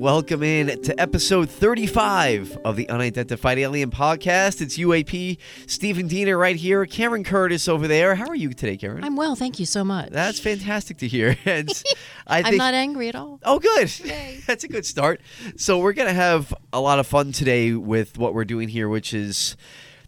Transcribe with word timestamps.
Welcome 0.00 0.42
in 0.42 0.80
to 0.84 0.98
episode 0.98 1.50
35 1.50 2.56
of 2.64 2.76
the 2.76 2.88
Unidentified 2.88 3.58
Alien 3.58 3.90
Podcast. 3.90 4.62
It's 4.62 4.78
UAP, 4.78 5.36
Stephen 5.66 6.08
Diener 6.08 6.38
right 6.38 6.56
here, 6.56 6.86
Karen 6.86 7.22
Curtis 7.22 7.68
over 7.68 7.86
there. 7.86 8.14
How 8.14 8.26
are 8.28 8.34
you 8.34 8.54
today, 8.54 8.78
Karen? 8.78 9.04
I'm 9.04 9.14
well, 9.14 9.34
thank 9.34 9.60
you 9.60 9.66
so 9.66 9.84
much. 9.84 10.08
That's 10.08 10.40
fantastic 10.40 10.96
to 10.98 11.06
hear. 11.06 11.36
And 11.44 11.70
I 12.26 12.42
I'm 12.42 12.56
not 12.56 12.72
angry 12.72 13.08
at 13.10 13.14
all. 13.14 13.40
Oh, 13.44 13.58
good. 13.58 13.88
That's 14.46 14.64
a 14.64 14.68
good 14.68 14.86
start. 14.86 15.20
So 15.56 15.78
we're 15.78 15.92
gonna 15.92 16.14
have 16.14 16.54
a 16.72 16.80
lot 16.80 16.98
of 16.98 17.06
fun 17.06 17.32
today 17.32 17.74
with 17.74 18.16
what 18.16 18.32
we're 18.32 18.46
doing 18.46 18.70
here, 18.70 18.88
which 18.88 19.12
is 19.12 19.54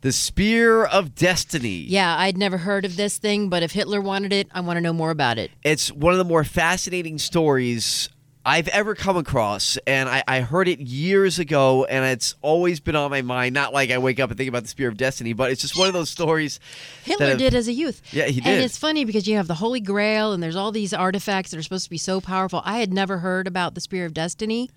the 0.00 0.10
Spear 0.10 0.84
of 0.86 1.14
Destiny. 1.14 1.84
Yeah, 1.86 2.16
I'd 2.16 2.38
never 2.38 2.56
heard 2.56 2.86
of 2.86 2.96
this 2.96 3.18
thing, 3.18 3.50
but 3.50 3.62
if 3.62 3.72
Hitler 3.72 4.00
wanted 4.00 4.32
it, 4.32 4.48
I 4.52 4.60
want 4.60 4.78
to 4.78 4.80
know 4.80 4.94
more 4.94 5.10
about 5.10 5.36
it. 5.36 5.50
It's 5.62 5.92
one 5.92 6.12
of 6.12 6.18
the 6.18 6.24
more 6.24 6.44
fascinating 6.44 7.18
stories 7.18 8.08
I've 8.44 8.66
ever 8.68 8.96
come 8.96 9.16
across, 9.16 9.76
and 9.86 10.08
I, 10.08 10.24
I 10.26 10.40
heard 10.40 10.66
it 10.66 10.80
years 10.80 11.38
ago, 11.38 11.84
and 11.84 12.04
it's 12.04 12.34
always 12.42 12.80
been 12.80 12.96
on 12.96 13.10
my 13.10 13.22
mind. 13.22 13.54
Not 13.54 13.72
like 13.72 13.90
I 13.90 13.98
wake 13.98 14.18
up 14.18 14.30
and 14.30 14.36
think 14.36 14.48
about 14.48 14.64
the 14.64 14.68
Spear 14.68 14.88
of 14.88 14.96
Destiny, 14.96 15.32
but 15.32 15.52
it's 15.52 15.60
just 15.60 15.78
one 15.78 15.86
of 15.86 15.92
those 15.92 16.10
stories. 16.10 16.58
Hitler 17.04 17.28
have- 17.28 17.38
did 17.38 17.54
as 17.54 17.68
a 17.68 17.72
youth. 17.72 18.02
Yeah, 18.12 18.24
he 18.24 18.40
did. 18.40 18.46
And 18.48 18.62
it's 18.64 18.76
funny 18.76 19.04
because 19.04 19.28
you 19.28 19.36
have 19.36 19.46
the 19.46 19.54
Holy 19.54 19.80
Grail 19.80 20.32
and 20.32 20.42
there's 20.42 20.56
all 20.56 20.72
these 20.72 20.92
artifacts 20.92 21.52
that 21.52 21.58
are 21.58 21.62
supposed 21.62 21.84
to 21.84 21.90
be 21.90 21.98
so 21.98 22.20
powerful. 22.20 22.62
I 22.64 22.78
had 22.78 22.92
never 22.92 23.18
heard 23.18 23.46
about 23.46 23.76
the 23.76 23.80
Spear 23.80 24.06
of 24.06 24.14
Destiny, 24.14 24.70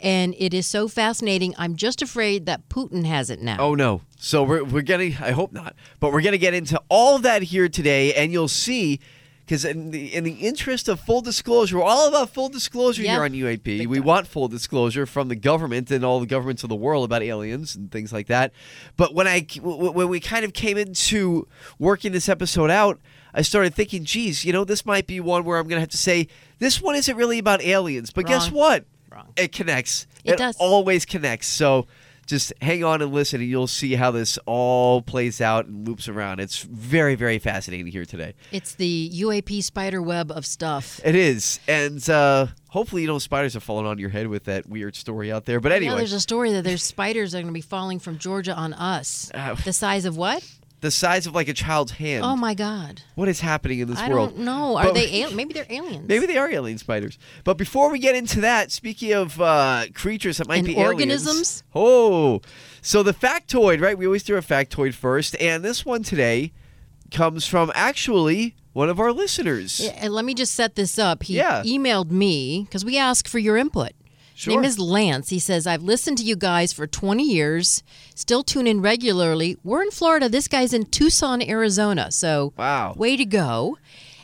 and 0.00 0.34
it 0.36 0.52
is 0.52 0.66
so 0.66 0.88
fascinating. 0.88 1.54
I'm 1.56 1.76
just 1.76 2.02
afraid 2.02 2.46
that 2.46 2.68
Putin 2.68 3.04
has 3.04 3.30
it 3.30 3.40
now. 3.40 3.58
Oh 3.60 3.76
no! 3.76 4.00
So 4.18 4.42
we're 4.42 4.64
we're 4.64 4.82
getting. 4.82 5.16
I 5.20 5.30
hope 5.30 5.52
not, 5.52 5.76
but 6.00 6.12
we're 6.12 6.22
gonna 6.22 6.38
get 6.38 6.54
into 6.54 6.82
all 6.88 7.20
that 7.20 7.42
here 7.42 7.68
today, 7.68 8.14
and 8.14 8.32
you'll 8.32 8.48
see. 8.48 8.98
Because 9.44 9.64
in 9.64 9.90
the 9.90 10.14
in 10.14 10.22
the 10.24 10.32
interest 10.34 10.88
of 10.88 11.00
full 11.00 11.20
disclosure, 11.20 11.78
we're 11.78 11.82
all 11.84 12.08
about 12.08 12.30
full 12.30 12.48
disclosure 12.48 13.02
Yep. 13.02 13.10
here 13.10 13.22
on 13.24 13.32
UAP. 13.32 13.86
We 13.86 13.98
want 14.00 14.26
full 14.28 14.46
disclosure 14.48 15.04
from 15.04 15.28
the 15.28 15.34
government 15.36 15.90
and 15.90 16.04
all 16.04 16.20
the 16.20 16.26
governments 16.26 16.62
of 16.62 16.68
the 16.68 16.76
world 16.76 17.04
about 17.04 17.22
aliens 17.22 17.74
and 17.74 17.90
things 17.90 18.12
like 18.12 18.28
that. 18.28 18.52
But 18.96 19.14
when 19.14 19.26
I 19.26 19.40
w- 19.40 19.90
when 19.90 20.08
we 20.08 20.20
kind 20.20 20.44
of 20.44 20.52
came 20.52 20.78
into 20.78 21.48
working 21.78 22.12
this 22.12 22.28
episode 22.28 22.70
out, 22.70 23.00
I 23.34 23.42
started 23.42 23.74
thinking, 23.74 24.04
geez, 24.04 24.44
you 24.44 24.52
know, 24.52 24.64
this 24.64 24.86
might 24.86 25.06
be 25.06 25.18
one 25.18 25.44
where 25.44 25.58
I'm 25.58 25.64
going 25.66 25.76
to 25.78 25.80
have 25.80 25.88
to 25.90 25.96
say 25.98 26.28
this 26.58 26.80
one 26.80 26.94
isn't 26.94 27.16
really 27.16 27.38
about 27.38 27.62
aliens. 27.62 28.10
But 28.12 28.26
guess 28.26 28.50
what? 28.50 28.84
Wrong. 29.10 29.32
It 29.36 29.52
connects. 29.52 30.06
It 30.24 30.38
does. 30.38 30.56
always 30.60 31.04
connects. 31.04 31.48
So 31.48 31.86
just 32.26 32.52
hang 32.62 32.84
on 32.84 33.02
and 33.02 33.12
listen, 33.12 33.40
and 33.40 33.48
you'll 33.50 33.66
see 33.66 33.94
how 33.94 34.10
this 34.10 34.38
all 34.46 35.02
plays 35.02 35.40
out 35.40 35.66
and 35.66 35.86
loops 35.86 36.08
around. 36.08 36.40
It's 36.40 36.62
very, 36.62 37.14
very 37.14 37.38
fascinating 37.38 37.86
here 37.86 38.04
today. 38.04 38.34
It's 38.50 38.74
the 38.74 39.10
UAP 39.14 39.62
spider 39.62 40.00
web 40.00 40.30
of 40.30 40.46
stuff. 40.46 41.00
It 41.04 41.14
is, 41.14 41.60
and 41.68 42.08
uh, 42.08 42.46
hopefully, 42.70 43.02
you 43.02 43.08
know, 43.08 43.18
spiders 43.18 43.56
are 43.56 43.60
falling 43.60 43.86
on 43.86 43.98
your 43.98 44.10
head 44.10 44.28
with 44.28 44.44
that 44.44 44.68
weird 44.68 44.96
story 44.96 45.32
out 45.32 45.44
there. 45.44 45.60
But 45.60 45.70
Yeah, 45.72 45.76
anyway, 45.76 45.96
there's 45.98 46.12
a 46.12 46.20
story 46.20 46.52
that 46.52 46.62
there's 46.62 46.82
spiders 46.82 47.32
that 47.32 47.38
are 47.38 47.42
going 47.42 47.52
to 47.52 47.54
be 47.54 47.60
falling 47.60 47.98
from 47.98 48.18
Georgia 48.18 48.54
on 48.54 48.72
us. 48.74 49.30
Uh, 49.34 49.54
the 49.54 49.72
size 49.72 50.04
of 50.04 50.16
what? 50.16 50.44
The 50.82 50.90
size 50.90 51.26
of 51.26 51.34
like 51.34 51.48
a 51.48 51.54
child's 51.54 51.92
hand. 51.92 52.24
Oh 52.24 52.36
my 52.36 52.52
God! 52.54 53.00
What 53.14 53.28
is 53.28 53.40
happening 53.40 53.78
in 53.78 53.88
this 53.88 53.98
I 53.98 54.08
world? 54.10 54.28
I 54.28 54.32
don't 54.32 54.44
know. 54.44 54.76
Are 54.76 54.84
But- 54.84 54.94
they? 54.94 55.22
Al- 55.24 55.32
maybe 55.32 55.54
they're 55.54 55.64
aliens. 55.70 56.06
Maybe 56.06 56.26
they 56.26 56.36
are 56.36 56.50
alien 56.50 56.76
spiders. 56.78 57.18
But 57.44 57.56
before 57.56 57.90
we 57.90 57.98
get 57.98 58.14
into 58.14 58.40
that, 58.42 58.70
speaking 58.70 59.12
of 59.14 59.40
uh, 59.40 59.86
creatures 59.94 60.36
that 60.36 60.46
might 60.46 60.58
And 60.58 60.66
be 60.66 60.72
aliens- 60.76 60.92
organisms? 61.26 61.62
oh, 61.74 62.40
so 62.82 63.02
the 63.02 63.14
factoid, 63.14 63.80
right? 63.80 63.96
We 63.96 64.04
always 64.06 64.22
do 64.24 64.36
a 64.36 64.42
factoid 64.42 64.92
first, 64.94 65.34
and 65.40 65.64
this 65.64 65.86
one 65.86 66.02
today 66.02 66.52
comes 67.10 67.46
from 67.46 67.72
actually 67.74 68.54
one 68.72 68.88
of 68.88 68.98
our 68.98 69.12
listeners. 69.12 69.80
Yeah, 69.80 69.90
and 69.98 70.12
let 70.14 70.24
me 70.24 70.34
just 70.34 70.54
set 70.54 70.74
this 70.76 70.98
up. 70.98 71.22
He 71.24 71.36
Yeah. 71.36 71.62
emailed 71.62 72.10
me 72.10 72.62
because 72.64 72.84
we 72.84 72.96
ask 72.98 73.28
for 73.28 73.38
your 73.38 73.56
input. 73.56 73.92
His 74.34 74.42
Sure. 74.42 74.54
name 74.54 74.64
is 74.64 74.78
Lance. 74.78 75.28
He 75.30 75.38
says, 75.38 75.66
I've 75.66 75.82
listened 75.82 76.18
to 76.18 76.24
you 76.24 76.36
guys 76.36 76.72
for 76.72 76.86
20 76.86 77.22
years, 77.22 77.82
still 78.14 78.42
tune 78.42 78.66
in 78.66 78.80
regularly. 78.80 79.56
We're 79.62 79.82
in 79.82 79.90
Florida. 79.90 80.28
This 80.28 80.48
guy's 80.48 80.72
in 80.72 80.86
Tucson, 80.86 81.42
Arizona. 81.42 82.10
So, 82.10 82.52
Wow. 82.56 82.94
way 82.96 83.16
to 83.16 83.24
go. 83.24 83.76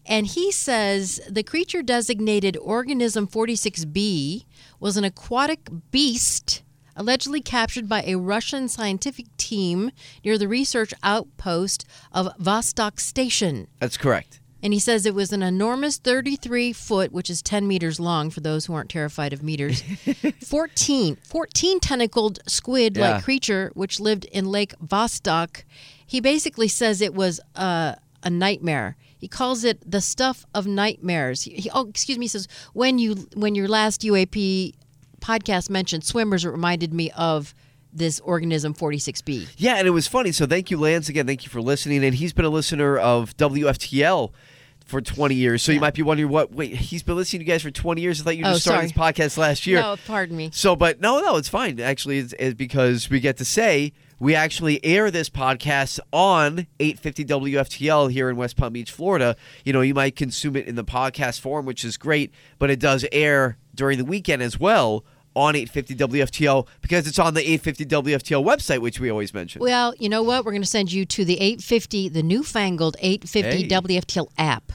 And 0.06 0.26
he 0.26 0.50
says 0.50 1.20
the 1.28 1.42
creature 1.42 1.82
designated 1.82 2.56
Organism 2.62 3.26
46B 3.26 4.44
was 4.80 4.96
an 4.96 5.04
aquatic 5.04 5.68
beast 5.90 6.62
allegedly 6.96 7.40
captured 7.40 7.88
by 7.88 8.02
a 8.02 8.16
Russian 8.16 8.66
scientific 8.68 9.26
team 9.36 9.92
near 10.24 10.36
the 10.36 10.48
research 10.48 10.92
outpost 11.04 11.84
of 12.10 12.26
Vostok 12.40 12.98
Station. 12.98 13.68
That's 13.78 13.96
correct. 13.96 14.40
And 14.62 14.72
he 14.72 14.78
says 14.80 15.06
it 15.06 15.14
was 15.14 15.32
an 15.32 15.42
enormous 15.42 15.98
33 15.98 16.72
foot, 16.72 17.12
which 17.12 17.30
is 17.30 17.42
10 17.42 17.68
meters 17.68 18.00
long 18.00 18.28
for 18.30 18.40
those 18.40 18.66
who 18.66 18.74
aren't 18.74 18.90
terrified 18.90 19.32
of 19.32 19.42
meters, 19.42 19.82
14, 20.46 21.16
14 21.22 21.80
tentacled 21.80 22.40
squid 22.46 22.96
like 22.96 23.14
Yeah. 23.16 23.20
creature 23.20 23.70
which 23.74 24.00
lived 24.00 24.24
in 24.26 24.46
Lake 24.50 24.74
Vostok. 24.84 25.62
He 26.06 26.20
basically 26.20 26.68
says 26.68 27.00
it 27.00 27.14
was 27.14 27.40
a, 27.54 27.96
a 28.22 28.30
nightmare. 28.30 28.96
He 29.16 29.28
calls 29.28 29.64
it 29.64 29.78
the 29.88 30.00
stuff 30.00 30.46
of 30.54 30.66
nightmares. 30.66 31.42
He, 31.42 31.52
he- 31.54 31.70
oh, 31.72 31.88
excuse 31.88 32.18
me. 32.18 32.24
He 32.24 32.28
says 32.28 32.48
when 32.72 32.98
you 32.98 33.28
when 33.34 33.54
your 33.54 33.68
last 33.68 34.02
UAP 34.02 34.74
podcast 35.20 35.68
mentioned 35.70 36.04
swimmers, 36.04 36.44
it 36.44 36.48
reminded 36.50 36.92
me 36.94 37.10
of 37.12 37.54
this 37.98 38.20
organism 38.20 38.74
46B. 38.74 39.48
Yeah, 39.56 39.74
and 39.76 39.86
it 39.86 39.90
was 39.90 40.06
funny. 40.06 40.32
So 40.32 40.46
thank 40.46 40.70
you, 40.70 40.78
Lance, 40.78 41.08
again. 41.08 41.26
Thank 41.26 41.44
you 41.44 41.50
for 41.50 41.60
listening. 41.60 42.04
And 42.04 42.14
he's 42.14 42.32
been 42.32 42.44
a 42.44 42.50
listener 42.50 42.96
of 42.96 43.36
WFTL 43.36 44.30
for 44.84 45.00
20 45.02 45.34
years. 45.34 45.62
So 45.62 45.70
you 45.72 45.80
might 45.80 45.92
be 45.94 46.02
wondering, 46.02 46.30
what? 46.30 46.50
Wait, 46.52 46.74
he's 46.74 47.02
been 47.02 47.16
listening 47.16 47.40
to 47.40 47.46
you 47.46 47.52
guys 47.52 47.62
for 47.62 47.70
20 47.70 48.00
years. 48.00 48.20
I 48.20 48.24
thought 48.24 48.36
you 48.38 48.44
Oh, 48.46 48.52
just 48.52 48.62
started 48.62 48.94
sorry. 48.94 49.10
this 49.12 49.18
podcast 49.32 49.36
last 49.36 49.66
year. 49.66 49.80
No, 49.80 49.96
pardon 50.06 50.36
me. 50.36 50.50
So, 50.52 50.74
but 50.76 51.00
no, 51.00 51.20
no, 51.20 51.36
it's 51.36 51.48
fine. 51.48 51.78
Actually, 51.78 52.18
it's, 52.18 52.34
it's 52.38 52.54
because 52.54 53.10
we 53.10 53.20
get 53.20 53.36
to 53.36 53.44
say 53.44 53.92
we 54.18 54.34
actually 54.34 54.82
air 54.84 55.10
this 55.10 55.28
podcast 55.28 56.00
on 56.12 56.66
850 56.80 57.24
WFTL 57.26 58.10
here 58.10 58.30
in 58.30 58.36
West 58.36 58.56
Palm 58.56 58.72
Beach, 58.72 58.90
Florida. 58.90 59.36
You 59.64 59.72
know, 59.74 59.82
you 59.82 59.94
might 59.94 60.16
consume 60.16 60.56
it 60.56 60.66
in 60.66 60.74
the 60.74 60.84
podcast 60.84 61.40
form, 61.40 61.66
which 61.66 61.84
is 61.84 61.96
great, 61.98 62.32
but 62.58 62.70
it 62.70 62.80
does 62.80 63.04
air 63.12 63.58
during 63.74 63.98
the 63.98 64.04
weekend 64.06 64.42
as 64.42 64.58
well 64.58 65.04
on 65.38 65.54
850 65.56 65.94
WFTL 65.96 66.66
because 66.82 67.06
it's 67.06 67.18
on 67.18 67.34
the 67.34 67.40
850 67.40 67.86
WFTL 67.86 68.44
website, 68.44 68.80
which 68.80 69.00
we 69.00 69.10
always 69.10 69.32
mention. 69.32 69.60
Well, 69.60 69.94
you 69.98 70.08
know 70.08 70.22
what? 70.22 70.44
We're 70.44 70.52
going 70.52 70.62
to 70.62 70.68
send 70.68 70.92
you 70.92 71.04
to 71.06 71.24
the 71.24 71.34
850, 71.40 72.08
the 72.10 72.22
newfangled 72.22 72.96
850 73.00 73.62
Hey. 73.62 73.68
WFTL 73.68 74.28
app. 74.36 74.72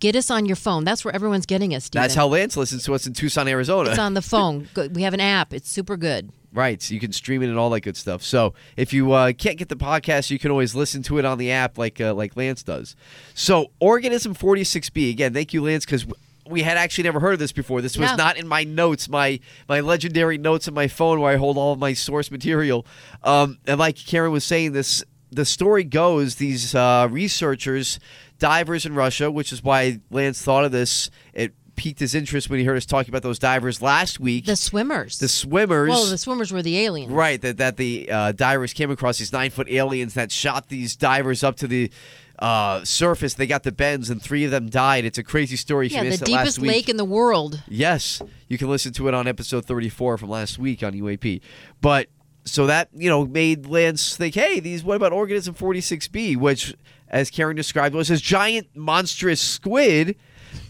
Get 0.00 0.16
us 0.16 0.30
on 0.30 0.46
your 0.46 0.56
phone. 0.56 0.84
That's 0.84 1.04
where 1.04 1.14
everyone's 1.14 1.44
getting 1.46 1.74
us. 1.74 1.84
Steven. 1.84 2.02
That's 2.02 2.14
how 2.14 2.26
Lance 2.26 2.56
listens 2.56 2.84
to 2.84 2.94
us 2.94 3.06
in 3.06 3.12
Tucson, 3.12 3.46
Arizona. 3.48 3.90
it's 3.90 3.98
on 3.98 4.14
the 4.14 4.22
phone. 4.34 4.66
Good. 4.74 4.96
We 4.96 5.02
have 5.02 5.12
an 5.14 5.20
app. 5.20 5.52
It's 5.52 5.70
super 5.70 5.96
good. 5.96 6.30
Right, 6.52 6.82
so 6.82 6.94
you 6.94 6.98
can 7.00 7.12
stream 7.12 7.42
it 7.42 7.48
and 7.48 7.56
all 7.56 7.70
that 7.70 7.82
good 7.82 7.96
stuff. 7.96 8.22
So 8.24 8.54
if 8.76 8.92
you 8.92 9.12
uh, 9.12 9.32
can't 9.34 9.56
get 9.56 9.68
the 9.68 9.76
podcast, 9.76 10.30
you 10.30 10.38
can 10.40 10.50
always 10.50 10.74
listen 10.74 11.00
to 11.04 11.18
it 11.18 11.24
on 11.24 11.38
the 11.38 11.52
app, 11.52 11.78
like 11.78 12.00
uh, 12.00 12.12
like 12.12 12.34
Lance 12.36 12.64
does. 12.64 12.96
So 13.34 13.70
Organism 13.78 14.34
46B 14.34 15.10
again. 15.10 15.32
Thank 15.32 15.52
you, 15.54 15.62
Lance, 15.62 15.84
because 15.84 16.06
we 16.50 16.62
had 16.62 16.76
actually 16.76 17.04
never 17.04 17.20
heard 17.20 17.32
of 17.34 17.38
this 17.38 17.52
before. 17.52 17.80
This 17.80 17.96
was 17.96 18.10
No. 18.10 18.16
not 18.16 18.36
in 18.36 18.46
my 18.48 18.64
notes, 18.64 19.08
my 19.08 19.40
my 19.68 19.80
legendary 19.80 20.36
notes 20.38 20.68
in 20.68 20.74
my 20.74 20.88
phone 20.88 21.20
where 21.20 21.32
I 21.32 21.36
hold 21.36 21.56
all 21.56 21.72
of 21.72 21.78
my 21.78 21.92
source 21.94 22.30
material. 22.30 22.84
Um, 23.22 23.58
and 23.66 23.78
like 23.78 23.96
Karen 23.96 24.32
was 24.32 24.44
saying, 24.44 24.72
this 24.72 25.02
the 25.32 25.44
story 25.44 25.84
goes 25.84 26.34
these 26.36 26.74
uh, 26.74 27.06
researchers, 27.10 28.00
divers 28.38 28.84
in 28.84 28.94
Russia, 28.94 29.30
which 29.30 29.52
is 29.52 29.62
why 29.62 30.00
Lance 30.10 30.42
thought 30.42 30.64
of 30.64 30.72
this. 30.72 31.08
It 31.32 31.54
piqued 31.76 32.00
his 32.00 32.14
interest 32.14 32.50
when 32.50 32.58
he 32.58 32.64
heard 32.66 32.76
us 32.76 32.84
talking 32.84 33.10
about 33.10 33.22
those 33.22 33.38
divers 33.38 33.80
last 33.80 34.20
week. 34.20 34.44
The 34.44 34.56
swimmers. 34.56 35.18
the 35.18 35.28
swimmers. 35.28 35.88
well, 35.88 36.04
the 36.04 36.18
swimmers 36.18 36.52
were 36.52 36.60
the 36.62 36.78
aliens. 36.80 37.10
Right, 37.12 37.40
that 37.40 37.56
that 37.58 37.76
the 37.78 38.10
uh, 38.10 38.32
divers 38.32 38.72
came 38.72 38.90
across 38.90 39.18
these 39.18 39.32
nine 39.32 39.50
foot 39.50 39.70
aliens 39.70 40.14
that 40.14 40.30
shot 40.32 40.68
these 40.68 40.94
divers 40.96 41.42
up 41.44 41.56
to 41.58 41.66
the 41.66 41.90
uh, 42.40 42.84
surface. 42.84 43.34
They 43.34 43.46
got 43.46 43.62
the 43.62 43.72
bends, 43.72 44.10
and 44.10 44.20
three 44.20 44.44
of 44.44 44.50
them 44.50 44.68
died. 44.68 45.04
It's 45.04 45.18
a 45.18 45.22
crazy 45.22 45.56
story. 45.56 45.86
If 45.86 45.92
Yeah, 45.92 46.02
the 46.04 46.10
missed 46.10 46.22
it 46.22 46.28
last 46.28 46.42
deepest 46.42 46.58
week- 46.60 46.70
lake 46.70 46.88
in 46.88 46.96
the 46.96 47.04
world. 47.04 47.62
Yes, 47.68 48.22
you 48.48 48.58
can 48.58 48.68
listen 48.68 48.92
to 48.94 49.08
it 49.08 49.14
on 49.14 49.26
episode 49.28 49.64
34 49.66 50.18
from 50.18 50.30
last 50.30 50.58
week 50.58 50.82
on 50.82 50.92
UAP. 50.94 51.40
But 51.80 52.08
so 52.44 52.66
that 52.66 52.88
you 52.94 53.08
know 53.10 53.26
made 53.26 53.66
Lance 53.66 54.16
think, 54.16 54.34
hey, 54.34 54.60
these 54.60 54.82
what 54.82 54.96
about 54.96 55.12
organism 55.12 55.54
46b, 55.54 56.36
which, 56.38 56.74
as 57.08 57.30
Karen 57.30 57.56
described, 57.56 57.94
was 57.94 58.08
this 58.08 58.20
giant 58.20 58.68
monstrous 58.74 59.40
squid 59.40 60.16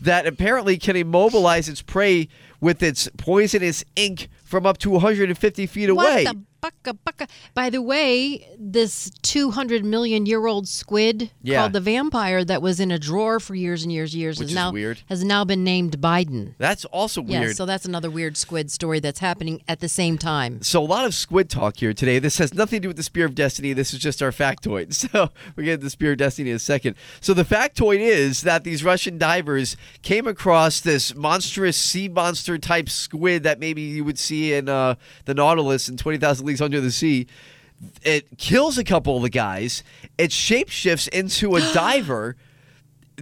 that 0.02 0.26
apparently 0.26 0.76
can 0.76 0.96
immobilize 0.96 1.68
its 1.68 1.80
prey 1.82 2.28
with 2.60 2.82
its 2.82 3.08
poisonous 3.16 3.82
ink 3.96 4.28
from 4.44 4.66
up 4.66 4.76
to 4.78 4.90
150 4.90 5.66
feet 5.66 5.88
away. 5.88 6.24
What 6.24 6.34
the 6.36 6.42
bucka 6.60 6.98
bucka. 7.06 7.28
By 7.54 7.70
the 7.70 7.82
way, 7.82 8.46
this 8.58 9.10
200 9.22 9.84
million 9.84 10.26
year 10.26 10.46
old 10.46 10.68
squid 10.68 11.30
yeah. 11.42 11.58
called 11.58 11.72
the 11.72 11.80
vampire 11.80 12.44
that 12.44 12.62
was 12.62 12.80
in 12.80 12.90
a 12.90 12.98
drawer 12.98 13.40
for 13.40 13.54
years 13.54 13.82
and 13.82 13.92
years 13.92 14.12
and 14.12 14.20
years 14.20 14.38
Which 14.38 14.48
is, 14.48 14.54
now 14.54 14.72
weird. 14.72 15.02
has 15.08 15.24
now 15.24 15.44
been 15.44 15.64
named 15.64 16.00
Biden. 16.00 16.54
That's 16.58 16.84
also 16.86 17.22
weird. 17.22 17.48
Yeah, 17.48 17.52
so 17.52 17.66
that's 17.66 17.84
another 17.84 18.10
weird 18.10 18.36
squid 18.36 18.70
story 18.70 19.00
that's 19.00 19.20
happening 19.20 19.62
at 19.68 19.80
the 19.80 19.88
same 19.88 20.18
time. 20.18 20.62
So 20.62 20.82
a 20.82 20.84
lot 20.84 21.04
of 21.04 21.14
squid 21.14 21.50
talk 21.50 21.78
here 21.78 21.92
today. 21.92 22.18
This 22.18 22.38
has 22.38 22.54
nothing 22.54 22.78
to 22.78 22.82
do 22.82 22.88
with 22.88 22.96
the 22.96 23.02
spear 23.02 23.26
of 23.26 23.34
destiny. 23.34 23.72
This 23.72 23.92
is 23.92 24.00
just 24.00 24.22
our 24.22 24.30
factoid. 24.30 24.90
So 25.10 25.30
we 25.56 25.64
get 25.64 25.80
the 25.80 25.88
spear 25.88 26.12
of 26.12 26.18
destiny 26.18 26.50
in 26.50 26.56
a 26.56 26.60
second. 26.60 26.94
So 27.20 27.32
the 27.32 27.42
factoid 27.42 28.00
is 28.00 28.42
that 28.42 28.64
these 28.64 28.84
Russian 28.84 29.16
divers 29.18 29.76
came 30.02 30.26
across 30.26 30.80
this 30.80 31.14
monstrous 31.14 31.76
sea 31.76 32.08
monster 32.08 32.58
type 32.58 32.88
squid 32.90 33.42
that 33.44 33.58
maybe 33.58 33.80
you 33.80 34.04
would 34.04 34.18
see 34.18 34.52
in 34.52 34.68
uh, 34.68 34.96
the 35.24 35.34
Nautilus 35.34 35.88
in 35.88 35.96
20,000 35.96 36.46
under 36.58 36.80
the 36.80 36.90
Sea, 36.90 37.26
it 38.02 38.38
kills 38.38 38.78
a 38.78 38.84
couple 38.84 39.16
of 39.16 39.22
the 39.22 39.28
guys. 39.28 39.82
It 40.16 40.30
shapeshifts 40.30 41.08
into 41.08 41.56
a 41.56 41.60
diver 41.74 42.36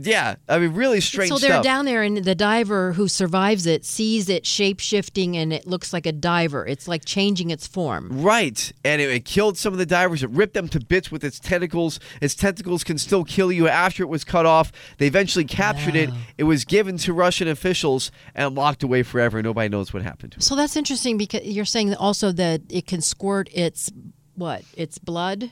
yeah, 0.00 0.36
I 0.48 0.58
mean, 0.58 0.74
really 0.74 1.00
strange 1.00 1.30
so 1.30 1.38
they're 1.38 1.50
stuff. 1.50 1.64
down 1.64 1.84
there, 1.84 2.02
and 2.02 2.18
the 2.18 2.34
diver 2.34 2.92
who 2.92 3.08
survives 3.08 3.66
it 3.66 3.84
sees 3.84 4.28
it 4.28 4.46
shape 4.46 4.80
shifting, 4.80 5.36
and 5.36 5.52
it 5.52 5.66
looks 5.66 5.92
like 5.92 6.06
a 6.06 6.12
diver. 6.12 6.66
It's 6.66 6.88
like 6.88 7.04
changing 7.04 7.50
its 7.50 7.66
form. 7.66 8.08
Right. 8.22 8.72
And 8.84 9.00
it, 9.00 9.10
it 9.10 9.24
killed 9.24 9.56
some 9.56 9.72
of 9.72 9.78
the 9.78 9.86
divers. 9.86 10.22
It 10.22 10.30
ripped 10.30 10.54
them 10.54 10.68
to 10.68 10.80
bits 10.80 11.10
with 11.10 11.24
its 11.24 11.38
tentacles. 11.38 12.00
Its 12.20 12.34
tentacles 12.34 12.84
can 12.84 12.98
still 12.98 13.24
kill 13.24 13.50
you 13.50 13.68
after 13.68 14.02
it 14.02 14.08
was 14.08 14.24
cut 14.24 14.46
off. 14.46 14.72
They 14.98 15.06
eventually 15.06 15.44
captured 15.44 15.96
it. 15.96 16.10
It 16.36 16.44
was 16.44 16.64
given 16.64 16.96
to 16.98 17.12
Russian 17.12 17.48
officials 17.48 18.10
and 18.34 18.54
locked 18.54 18.82
away 18.82 19.02
forever. 19.02 19.42
Nobody 19.42 19.68
knows 19.68 19.92
what 19.92 20.02
happened 20.02 20.32
to 20.32 20.38
it. 20.38 20.42
So 20.42 20.56
that's 20.56 20.76
interesting 20.76 21.18
because 21.18 21.42
you're 21.42 21.64
saying 21.64 21.94
also 21.94 22.32
that 22.32 22.62
it 22.70 22.86
can 22.86 23.00
squirt 23.00 23.48
its 23.52 23.90
what? 24.34 24.62
Its 24.76 24.98
blood. 24.98 25.50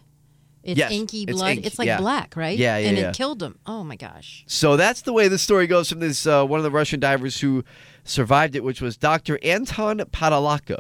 It's 0.67 0.79
Yes, 0.79 0.91
inky 0.93 1.23
it's 1.23 1.33
blood. 1.33 1.57
ink, 1.57 1.67
It's 1.67 1.79
like 1.79 1.87
yeah. 1.87 1.99
black, 1.99 2.37
right? 2.37 2.59
Yeah, 2.59 2.77
yeah, 2.79 2.89
And 2.89 2.99
yeah. 2.99 3.09
it 3.11 3.17
killed 3.17 3.43
him. 3.43 3.59
Oh 3.67 3.85
my 3.85 3.97
gosh. 3.97 4.45
So 4.47 4.77
that's 4.77 5.03
the 5.03 5.13
way 5.13 5.29
the 5.29 5.39
story 5.39 5.67
goes 5.67 5.89
from 5.89 6.01
this 6.01 6.27
uh, 6.27 6.45
one 6.45 6.59
of 6.59 6.65
the 6.65 6.71
Russian 6.71 7.01
divers 7.01 7.41
who 7.41 7.65
survived 8.05 8.57
it, 8.57 8.65
which 8.65 8.81
was 8.81 8.97
Dr. 8.97 9.39
Anton 9.43 9.99
Padalka. 9.99 10.79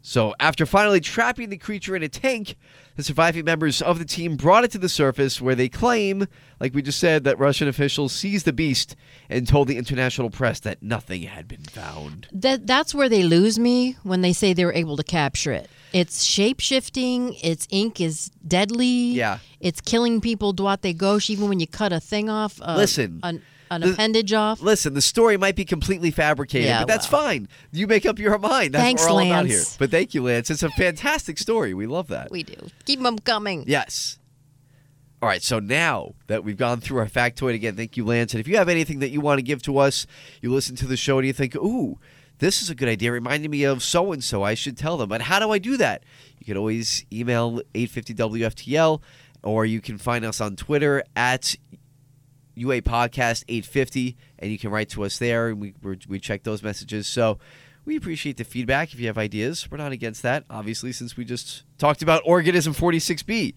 So 0.00 0.34
after 0.40 0.64
finally 0.64 1.00
trapping 1.00 1.50
the 1.50 1.58
creature 1.58 1.94
in 1.94 2.02
a 2.02 2.08
tank, 2.08 2.56
the 2.96 3.02
surviving 3.02 3.44
members 3.44 3.82
of 3.82 3.98
the 3.98 4.04
team 4.04 4.36
brought 4.36 4.64
it 4.64 4.70
to 4.70 4.78
the 4.78 4.88
surface 4.88 5.40
where 5.40 5.54
they 5.54 5.68
claim, 5.68 6.26
like 6.60 6.72
we 6.74 6.80
just 6.82 6.98
said, 6.98 7.24
that 7.24 7.38
Russian 7.38 7.68
officials 7.68 8.12
seized 8.12 8.46
the 8.46 8.52
beast 8.52 8.96
and 9.28 9.46
told 9.46 9.68
the 9.68 9.76
international 9.76 10.30
press 10.30 10.60
that 10.60 10.82
nothing 10.82 11.22
had 11.22 11.46
been 11.46 11.64
found. 11.64 12.28
That 12.32 12.66
that's 12.66 12.94
where 12.94 13.08
they 13.08 13.22
lose 13.22 13.58
me 13.58 13.96
when 14.02 14.22
they 14.22 14.32
say 14.32 14.52
they 14.52 14.64
were 14.64 14.72
able 14.72 14.96
to 14.96 15.04
capture 15.04 15.52
it. 15.52 15.68
It's 15.92 16.22
shape 16.22 16.60
shifting. 16.60 17.34
Its 17.42 17.66
ink 17.70 18.00
is 18.00 18.30
deadly. 18.46 18.86
Yeah. 19.12 19.38
It's 19.60 19.80
killing 19.80 20.20
people. 20.20 20.52
Duate 20.52 20.96
gauche. 20.96 21.30
Even 21.30 21.48
when 21.48 21.60
you 21.60 21.66
cut 21.66 21.92
a 21.92 22.00
thing 22.00 22.28
off. 22.28 22.60
Uh, 22.62 22.74
Listen, 22.76 23.20
An, 23.22 23.42
an 23.70 23.80
the- 23.80 23.92
appendage 23.92 24.32
off. 24.32 24.60
Listen, 24.60 24.94
the 24.94 25.00
story 25.02 25.36
might 25.36 25.56
be 25.56 25.64
completely 25.64 26.10
fabricated, 26.10 26.66
Yeah, 26.68 26.80
but 26.80 26.88
that's 26.88 27.10
well. 27.10 27.22
fine. 27.22 27.48
You 27.72 27.86
make 27.86 28.04
up 28.06 28.18
your 28.18 28.36
mind. 28.38 28.74
That's 28.74 28.82
Thanks, 28.84 29.02
what 29.02 29.14
we're 29.14 29.20
all 29.22 29.26
about 29.28 29.44
Lance. 29.46 29.70
here. 29.70 29.76
But 29.78 29.90
thank 29.90 30.14
you, 30.14 30.22
Lance. 30.22 30.50
It's 30.50 30.62
a 30.62 30.70
fantastic 30.70 31.38
story. 31.38 31.72
We 31.74 31.86
love 31.86 32.08
that. 32.08 32.30
we 32.30 32.42
do. 32.42 32.68
Keep 32.84 33.02
them 33.02 33.18
coming. 33.18 33.64
Yes. 33.66 34.18
All 35.20 35.28
right, 35.28 35.42
so 35.42 35.58
now 35.58 36.14
that 36.28 36.44
we've 36.44 36.56
gone 36.56 36.80
through 36.80 36.98
our 37.00 37.08
factoid 37.08 37.52
again, 37.54 37.74
thank 37.74 37.96
you, 37.96 38.04
Lance. 38.04 38.34
And 38.34 38.40
if 38.40 38.46
you 38.46 38.56
have 38.56 38.68
anything 38.68 39.00
that 39.00 39.08
you 39.08 39.20
want 39.20 39.38
to 39.38 39.42
give 39.42 39.60
to 39.62 39.78
us, 39.78 40.06
you 40.40 40.52
listen 40.52 40.76
to 40.76 40.86
the 40.86 40.96
show 40.96 41.18
and 41.18 41.26
you 41.26 41.32
think, 41.32 41.56
ooh, 41.56 41.98
this 42.38 42.62
is 42.62 42.70
a 42.70 42.74
good 42.74 42.88
idea, 42.88 43.12
reminding 43.12 43.50
me 43.50 43.64
of 43.64 43.82
so 43.82 44.12
and 44.12 44.22
so, 44.22 44.42
I 44.42 44.54
should 44.54 44.76
tell 44.76 44.96
them. 44.96 45.08
But 45.08 45.22
how 45.22 45.38
do 45.38 45.50
I 45.50 45.58
do 45.58 45.76
that? 45.76 46.04
You 46.38 46.46
can 46.46 46.56
always 46.56 47.04
email 47.12 47.60
850WFTL, 47.74 49.00
or 49.42 49.66
you 49.66 49.80
can 49.80 49.98
find 49.98 50.24
us 50.24 50.40
on 50.40 50.56
Twitter 50.56 51.02
at 51.16 51.56
UA 52.54 52.82
Podcast 52.82 53.44
850, 53.48 54.16
and 54.38 54.50
you 54.50 54.58
can 54.58 54.70
write 54.70 54.88
to 54.90 55.04
us 55.04 55.18
there, 55.18 55.48
and 55.48 55.60
we 55.60 55.74
we're, 55.82 55.96
we 56.08 56.18
check 56.18 56.42
those 56.42 56.62
messages. 56.62 57.06
So 57.06 57.38
we 57.84 57.96
appreciate 57.96 58.36
the 58.36 58.44
feedback. 58.44 58.92
If 58.92 59.00
you 59.00 59.06
have 59.06 59.18
ideas, 59.18 59.68
we're 59.70 59.78
not 59.78 59.92
against 59.92 60.22
that, 60.22 60.44
obviously, 60.50 60.92
since 60.92 61.16
we 61.16 61.24
just 61.24 61.64
talked 61.78 62.02
about 62.02 62.22
organism 62.24 62.74
46B. 62.74 63.54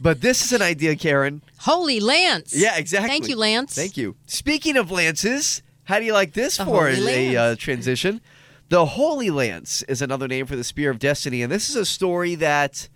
But 0.00 0.20
this 0.20 0.44
is 0.44 0.52
an 0.52 0.62
idea, 0.62 0.96
Karen. 0.96 1.42
Holy 1.58 2.00
Lance. 2.00 2.54
Yeah, 2.54 2.76
exactly. 2.76 3.08
Thank 3.08 3.28
you, 3.28 3.36
Lance. 3.36 3.74
Thank 3.74 3.96
you. 3.96 4.16
Speaking 4.26 4.76
of 4.76 4.90
lances, 4.90 5.62
how 5.84 5.98
do 5.98 6.04
you 6.04 6.12
like 6.12 6.32
this 6.32 6.56
The 6.56 6.64
for 6.64 6.88
a 6.88 7.36
uh, 7.36 7.56
transition? 7.56 8.20
The 8.70 8.86
Holy 8.86 9.30
Lance 9.30 9.82
is 9.82 10.00
another 10.00 10.26
name 10.26 10.46
for 10.46 10.56
the 10.56 10.64
Spear 10.64 10.90
of 10.90 10.98
Destiny, 10.98 11.42
and 11.42 11.52
this 11.52 11.68
is 11.68 11.76
a 11.76 11.84
story 11.84 12.34
that 12.36 12.88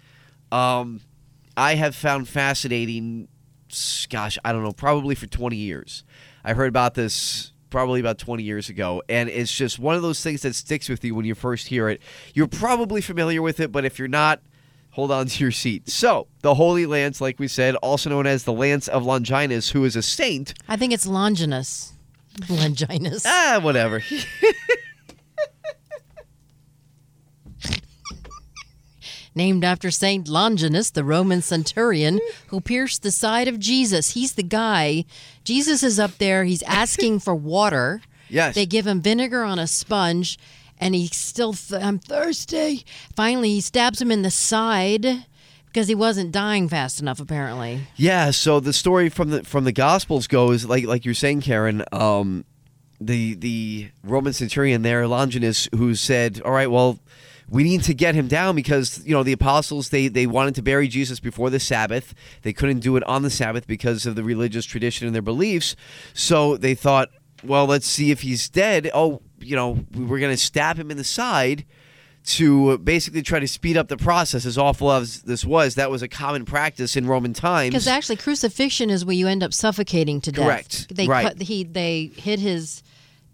um, 0.50 1.00
I 1.56 1.74
have 1.74 1.94
found 1.94 2.28
fascinating. 2.28 3.28
Gosh, 4.08 4.38
I 4.44 4.52
don't 4.52 4.62
know, 4.62 4.72
probably 4.72 5.14
for 5.14 5.26
20 5.26 5.56
years. 5.56 6.04
I 6.42 6.54
heard 6.54 6.68
about 6.68 6.94
this 6.94 7.52
probably 7.68 8.00
about 8.00 8.16
20 8.16 8.42
years 8.42 8.70
ago, 8.70 9.02
and 9.10 9.28
it's 9.28 9.54
just 9.54 9.78
one 9.78 9.94
of 9.94 10.00
those 10.00 10.22
things 10.22 10.40
that 10.40 10.54
sticks 10.54 10.88
with 10.88 11.04
you 11.04 11.14
when 11.14 11.26
you 11.26 11.34
first 11.34 11.68
hear 11.68 11.90
it. 11.90 12.00
You're 12.32 12.48
probably 12.48 13.02
familiar 13.02 13.42
with 13.42 13.60
it, 13.60 13.70
but 13.70 13.84
if 13.84 13.98
you're 13.98 14.08
not, 14.08 14.40
hold 14.92 15.12
on 15.12 15.26
to 15.26 15.44
your 15.44 15.52
seat. 15.52 15.90
So, 15.90 16.28
the 16.40 16.54
Holy 16.54 16.86
Lance, 16.86 17.20
like 17.20 17.38
we 17.38 17.46
said, 17.46 17.74
also 17.76 18.08
known 18.08 18.26
as 18.26 18.44
the 18.44 18.54
Lance 18.54 18.88
of 18.88 19.04
Longinus, 19.04 19.70
who 19.70 19.84
is 19.84 19.96
a 19.96 20.02
saint. 20.02 20.54
I 20.66 20.76
think 20.78 20.94
it's 20.94 21.06
Longinus. 21.06 21.92
Longinus. 22.48 23.24
Ah, 23.26 23.60
whatever. 23.62 24.02
named 29.38 29.64
after 29.64 29.90
Saint 29.90 30.28
Longinus, 30.28 30.90
the 30.90 31.04
Roman 31.04 31.40
centurion 31.40 32.18
who 32.48 32.60
pierced 32.60 33.02
the 33.02 33.12
side 33.12 33.48
of 33.48 33.58
Jesus. 33.60 34.10
He's 34.10 34.32
the 34.32 34.42
guy. 34.42 35.04
Jesus 35.44 35.82
is 35.82 35.98
up 35.98 36.18
there. 36.18 36.44
He's 36.44 36.62
asking 36.64 37.20
for 37.20 37.34
water. 37.34 38.02
Yes. 38.28 38.54
They 38.54 38.66
give 38.66 38.86
him 38.86 39.00
vinegar 39.00 39.44
on 39.44 39.58
a 39.58 39.66
sponge, 39.66 40.38
and 40.76 40.94
he's 40.94 41.16
still, 41.16 41.54
th- 41.54 41.80
I'm 41.80 41.98
thirsty. 41.98 42.84
Finally, 43.16 43.50
he 43.50 43.60
stabs 43.62 44.02
him 44.02 44.10
in 44.10 44.22
the 44.22 44.30
side 44.30 45.24
because 45.68 45.88
he 45.88 45.94
wasn't 45.94 46.32
dying 46.32 46.68
fast 46.68 47.00
enough, 47.00 47.20
apparently. 47.20 47.80
Yeah, 47.96 48.30
so 48.30 48.60
the 48.60 48.72
story 48.72 49.08
from 49.08 49.30
the 49.30 49.44
from 49.44 49.64
the 49.64 49.72
Gospels 49.72 50.26
goes 50.26 50.64
like 50.64 50.84
like 50.84 51.04
you're 51.04 51.14
saying, 51.14 51.42
Karen. 51.42 51.84
Um, 51.92 52.44
the 53.00 53.34
the 53.34 53.90
Roman 54.02 54.32
centurion 54.32 54.82
there, 54.82 55.06
Longinus, 55.06 55.68
who 55.74 55.94
said, 55.94 56.40
"All 56.44 56.52
right, 56.52 56.70
well, 56.70 56.98
we 57.48 57.62
need 57.62 57.82
to 57.84 57.94
get 57.94 58.14
him 58.14 58.28
down 58.28 58.56
because 58.56 59.04
you 59.06 59.14
know 59.14 59.22
the 59.22 59.32
apostles 59.32 59.90
they 59.90 60.08
they 60.08 60.26
wanted 60.26 60.54
to 60.56 60.62
bury 60.62 60.88
Jesus 60.88 61.20
before 61.20 61.50
the 61.50 61.60
Sabbath. 61.60 62.14
They 62.42 62.52
couldn't 62.52 62.80
do 62.80 62.96
it 62.96 63.04
on 63.04 63.22
the 63.22 63.30
Sabbath 63.30 63.66
because 63.66 64.06
of 64.06 64.16
the 64.16 64.24
religious 64.24 64.64
tradition 64.64 65.06
and 65.06 65.14
their 65.14 65.22
beliefs. 65.22 65.76
So 66.12 66.56
they 66.56 66.74
thought, 66.74 67.08
well, 67.44 67.66
let's 67.66 67.86
see 67.86 68.10
if 68.10 68.22
he's 68.22 68.48
dead. 68.48 68.90
Oh, 68.92 69.22
you 69.38 69.54
know, 69.54 69.84
we 69.94 70.04
we're 70.04 70.18
going 70.18 70.34
to 70.34 70.42
stab 70.42 70.78
him 70.78 70.90
in 70.90 70.96
the 70.96 71.04
side." 71.04 71.64
To 72.32 72.76
basically 72.78 73.22
try 73.22 73.38
to 73.40 73.48
speed 73.48 73.76
up 73.78 73.88
the 73.88 73.96
process, 73.96 74.44
as 74.44 74.58
awful 74.58 74.92
as 74.92 75.22
this 75.22 75.44
was, 75.46 75.76
that 75.76 75.90
was 75.90 76.02
a 76.02 76.08
common 76.08 76.44
practice 76.44 76.94
in 76.94 77.06
Roman 77.06 77.32
times. 77.32 77.70
Because 77.70 77.86
actually, 77.86 78.16
crucifixion 78.16 78.90
is 78.90 79.02
where 79.04 79.14
you 79.16 79.26
end 79.28 79.42
up 79.42 79.54
suffocating 79.54 80.20
to 80.20 80.32
death. 80.32 80.44
Correct. 80.44 80.94
They 80.94 81.06
Right. 81.06 81.26
cut, 81.28 81.40
he 81.40 81.64
they 81.64 82.10
hit 82.16 82.38
his 82.38 82.82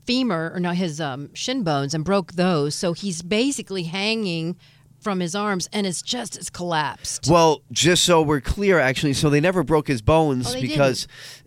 femur 0.04 0.52
or 0.54 0.60
no 0.60 0.70
his 0.70 1.00
um, 1.00 1.34
shin 1.34 1.64
bones 1.64 1.92
and 1.94 2.04
broke 2.04 2.34
those, 2.34 2.74
so 2.76 2.92
he's 2.92 3.20
basically 3.22 3.84
hanging 3.84 4.54
from 5.00 5.20
his 5.20 5.34
arms, 5.34 5.68
and 5.72 5.84
his 5.86 6.00
chest 6.00 6.38
is 6.38 6.48
collapsed. 6.48 7.26
Well, 7.28 7.62
just 7.72 8.04
so 8.04 8.22
we're 8.22 8.40
clear, 8.40 8.78
actually, 8.78 9.12
so 9.12 9.28
they 9.28 9.40
never 9.40 9.62
broke 9.62 9.86
his 9.88 10.00
bones 10.00 10.54
Oh, 10.54 10.60
because 10.60 11.06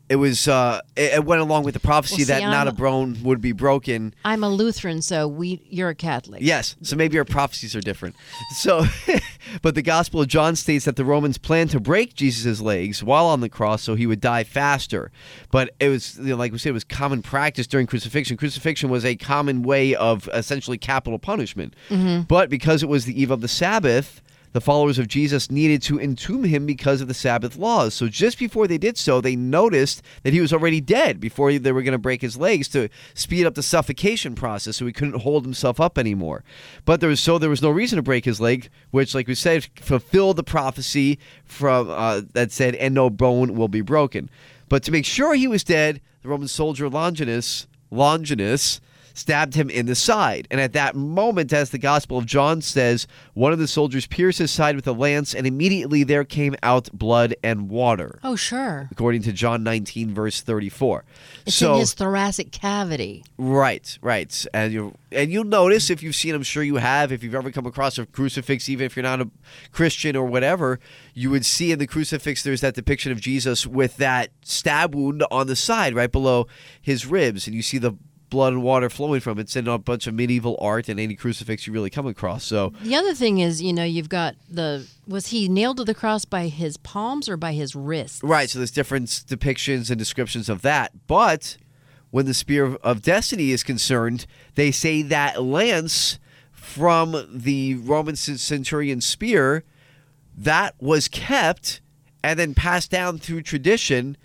it 0.10 0.16
was 0.16 0.48
uh, 0.48 0.82
it, 0.96 1.14
it 1.16 1.26
went 1.26 1.42
along 1.42 1.64
with 1.64 1.74
the 1.74 1.80
prophecy 1.80 2.14
Well, 2.16 2.20
see, 2.20 2.34
that 2.34 2.42
not 2.42 2.68
I'm- 2.68 2.68
a 2.68 2.72
bone 2.72 3.18
would 3.24 3.42
be 3.42 3.52
broken. 3.52 4.14
I'm 4.24 4.44
a 4.44 4.50
Lutheran, 4.50 5.02
so 5.02 5.28
we 5.28 5.62
you're 5.70 5.90
a 5.90 5.96
Catholic. 5.96 6.42
Yes, 6.42 6.76
so 6.82 6.96
maybe 6.96 7.18
our 7.18 7.26
prophecies 7.26 7.76
are 7.76 7.82
different. 7.82 8.16
So, 8.56 8.86
But 9.62 9.76
the 9.76 9.82
Gospel 9.82 10.22
of 10.22 10.28
John 10.28 10.56
states 10.56 10.86
that 10.86 10.96
the 10.98 11.06
Romans 11.06 11.38
planned 11.38 11.70
to 11.72 11.80
break 11.80 12.14
Jesus' 12.16 12.60
legs 12.62 13.04
while 13.04 13.26
on 13.28 13.40
the 13.42 13.50
cross 13.50 13.82
so 13.82 13.96
he 13.96 14.06
would 14.06 14.20
die 14.22 14.44
faster. 14.44 15.12
But 15.52 15.74
it 15.80 15.90
was, 15.90 16.18
you 16.18 16.26
know, 16.26 16.36
like 16.36 16.52
we 16.52 16.58
said, 16.58 16.70
it 16.72 16.74
was 16.74 16.84
common 16.84 17.22
practice 17.22 17.66
during 17.68 17.88
crucifixion. 17.88 18.36
Crucifixion 18.38 18.90
was 18.90 19.06
a 19.06 19.16
common 19.16 19.64
way 19.64 19.96
of 19.96 20.30
essentially 20.34 20.78
capital 20.78 21.18
punishment. 21.20 21.76
But 22.28 22.50
because 22.50 22.84
it 22.84 22.90
was 22.90 23.06
the 23.06 23.20
eve 23.20 23.32
of 23.32 23.42
the 23.42 23.48
Sabbath, 23.48 24.22
the 24.58 24.62
followers 24.62 24.98
of 24.98 25.08
Jesus 25.08 25.52
needed 25.52 25.84
to 25.84 26.00
entomb 26.00 26.44
him 26.44 26.66
because 26.66 27.00
of 27.00 27.08
the 27.08 27.14
Sabbath 27.14 27.58
laws. 27.58 27.94
So 27.94 28.08
just 28.08 28.40
before 28.40 28.66
they 28.66 28.80
did 28.80 28.98
so, 28.98 29.22
they 29.22 29.36
noticed 29.36 30.02
that 30.24 30.34
he 30.34 30.42
was 30.42 30.52
already 30.52 30.82
dead 30.82 31.20
before 31.20 31.54
they 31.54 31.72
were 31.72 31.84
going 31.84 31.92
to 31.92 32.00
break 32.00 32.24
his 32.24 32.38
legs 32.38 32.68
to 32.70 32.90
speed 33.14 33.46
up 33.46 33.54
the 33.54 33.62
suffocation 33.62 34.34
process 34.34 34.78
so 34.78 34.88
he 34.88 34.92
couldn't 34.92 35.22
hold 35.22 35.44
himself 35.44 35.80
up 35.80 36.00
anymore. 36.00 36.44
But 36.86 37.02
there 37.02 37.10
was 37.10 37.20
so 37.20 37.38
there 37.38 37.52
was 37.52 37.62
no 37.62 37.70
reason 37.70 37.98
to 37.98 38.02
break 38.02 38.26
his 38.26 38.42
leg, 38.42 38.70
which 38.90 39.14
like 39.14 39.28
we 39.28 39.36
said 39.36 39.68
fulfilled 39.76 40.38
the 40.38 40.44
prophecy 40.44 41.20
from 41.46 41.92
uh, 41.92 42.22
that 42.34 42.52
said 42.52 42.74
and 42.74 42.96
no 42.96 43.12
bone 43.12 43.54
will 43.54 43.68
be 43.68 43.82
broken. 43.82 44.28
But 44.70 44.82
to 44.86 44.92
make 44.92 45.06
sure 45.06 45.36
he 45.36 45.48
was 45.48 45.64
dead, 45.64 46.02
the 46.24 46.30
Roman 46.30 46.48
soldier 46.48 46.90
Longinus 46.90 47.68
Longinus 47.92 48.82
stabbed 49.18 49.56
him 49.56 49.70
in 49.70 49.88
the 49.88 49.96
side. 49.96 50.48
And 50.52 50.62
at 50.62 50.74
that 50.74 50.96
moment, 50.96 51.52
as 51.52 51.72
the 51.72 51.80
Gospel 51.80 52.20
of 52.20 52.26
John 52.28 52.62
says, 52.62 53.08
one 53.34 53.52
of 53.52 53.58
the 53.58 53.68
soldiers 53.68 54.06
pierced 54.06 54.38
his 54.38 54.52
side 54.52 54.76
with 54.76 54.88
a 54.88 54.92
lance, 54.92 55.34
and 55.34 55.48
immediately 55.48 56.04
there 56.04 56.24
came 56.24 56.56
out 56.62 56.90
blood 56.94 57.34
and 57.44 57.68
water, 57.70 58.20
Oh, 58.24 58.36
sure. 58.36 58.88
according 58.92 59.24
to 59.24 59.34
John 59.34 59.64
19, 59.64 60.14
verse 60.14 60.42
34. 60.42 61.04
It's 61.48 61.56
so, 61.56 61.74
in 61.74 61.80
his 61.80 61.94
thoracic 61.96 62.52
cavity. 62.52 63.24
Right, 63.38 63.98
right, 64.02 64.46
and 64.54 64.72
you 64.72 64.94
and 65.12 65.32
you'll 65.32 65.46
notice 65.46 65.90
if 65.90 66.04
you've 66.04 66.16
seen, 66.16 66.36
I'm 66.36 66.44
sure 66.44 66.62
you 66.62 66.76
have, 66.76 67.12
if 67.14 67.24
you've 67.24 67.34
ever 67.34 67.50
come 67.50 67.66
across 67.66 67.98
a 67.98 68.06
crucifix, 68.06 68.68
even 68.68 68.86
if 68.86 68.96
you're 68.96 69.04
not 69.04 69.22
a 69.22 69.30
Christian 69.72 70.16
or 70.18 70.26
whatever, 70.26 70.80
you 71.14 71.30
would 71.30 71.46
see 71.46 71.72
in 71.72 71.80
the 71.80 71.88
crucifix 71.88 72.44
there's 72.44 72.60
that 72.62 72.76
depiction 72.76 73.12
of 73.14 73.22
Jesus 73.22 73.66
with 73.66 73.96
that 73.98 74.30
stab 74.44 74.94
wound 74.94 75.24
on 75.32 75.48
the 75.48 75.56
side, 75.56 75.96
right 75.96 76.12
below 76.12 76.46
his 76.82 77.06
ribs, 77.06 77.48
and 77.48 77.56
you 77.56 77.62
see 77.62 77.78
the 77.78 77.94
blood 78.30 78.54
and 78.54 78.64
water 78.64 78.90
flowing 78.90 79.20
from 79.20 79.38
it. 79.40 79.44
It's 79.44 79.56
in 79.56 79.68
a 79.68 79.78
bunch 79.78 80.08
of 80.08 80.14
medieval 80.14 80.58
art 80.60 80.90
and 80.90 81.00
any 81.00 81.16
crucifix 81.16 81.66
you 81.66 81.74
really 81.74 81.90
come 81.90 82.08
across. 82.08 82.44
So 82.44 82.74
The 82.82 82.96
other 82.96 83.14
thing 83.14 83.40
is, 83.40 83.62
you 83.62 83.74
know, 83.74 83.84
you've 83.84 84.10
got 84.10 84.36
the 84.50 84.88
was 85.08 85.28
he 85.28 85.48
nailed 85.48 85.78
to 85.78 85.84
the 85.84 85.94
cross 85.94 86.26
by 86.26 86.48
his 86.48 86.78
palms 86.78 87.30
or 87.30 87.38
by 87.38 87.54
his 87.54 87.76
wrists? 87.76 88.22
Right, 88.24 88.50
so 88.50 88.60
there's 88.60 88.72
different 88.72 89.08
depictions 89.08 89.90
and 89.90 89.98
descriptions 89.98 90.50
of 90.50 90.62
that. 90.64 90.92
But 91.08 91.58
when 92.12 92.26
the 92.26 92.34
Spear 92.34 92.76
of 92.76 93.02
Destiny 93.02 93.52
is 93.52 93.64
concerned, 93.64 94.26
they 94.56 94.72
say 94.72 95.02
that 95.04 95.42
lance 95.44 96.20
from 96.52 97.28
the 97.32 97.76
Roman 97.76 98.16
centurion 98.16 99.00
spear 99.00 99.64
that 100.38 100.76
was 100.80 101.08
kept 101.08 101.82
and 102.24 102.38
then 102.38 102.54
passed 102.54 102.92
down 102.92 103.18
through 103.18 103.42
tradition 103.42 104.18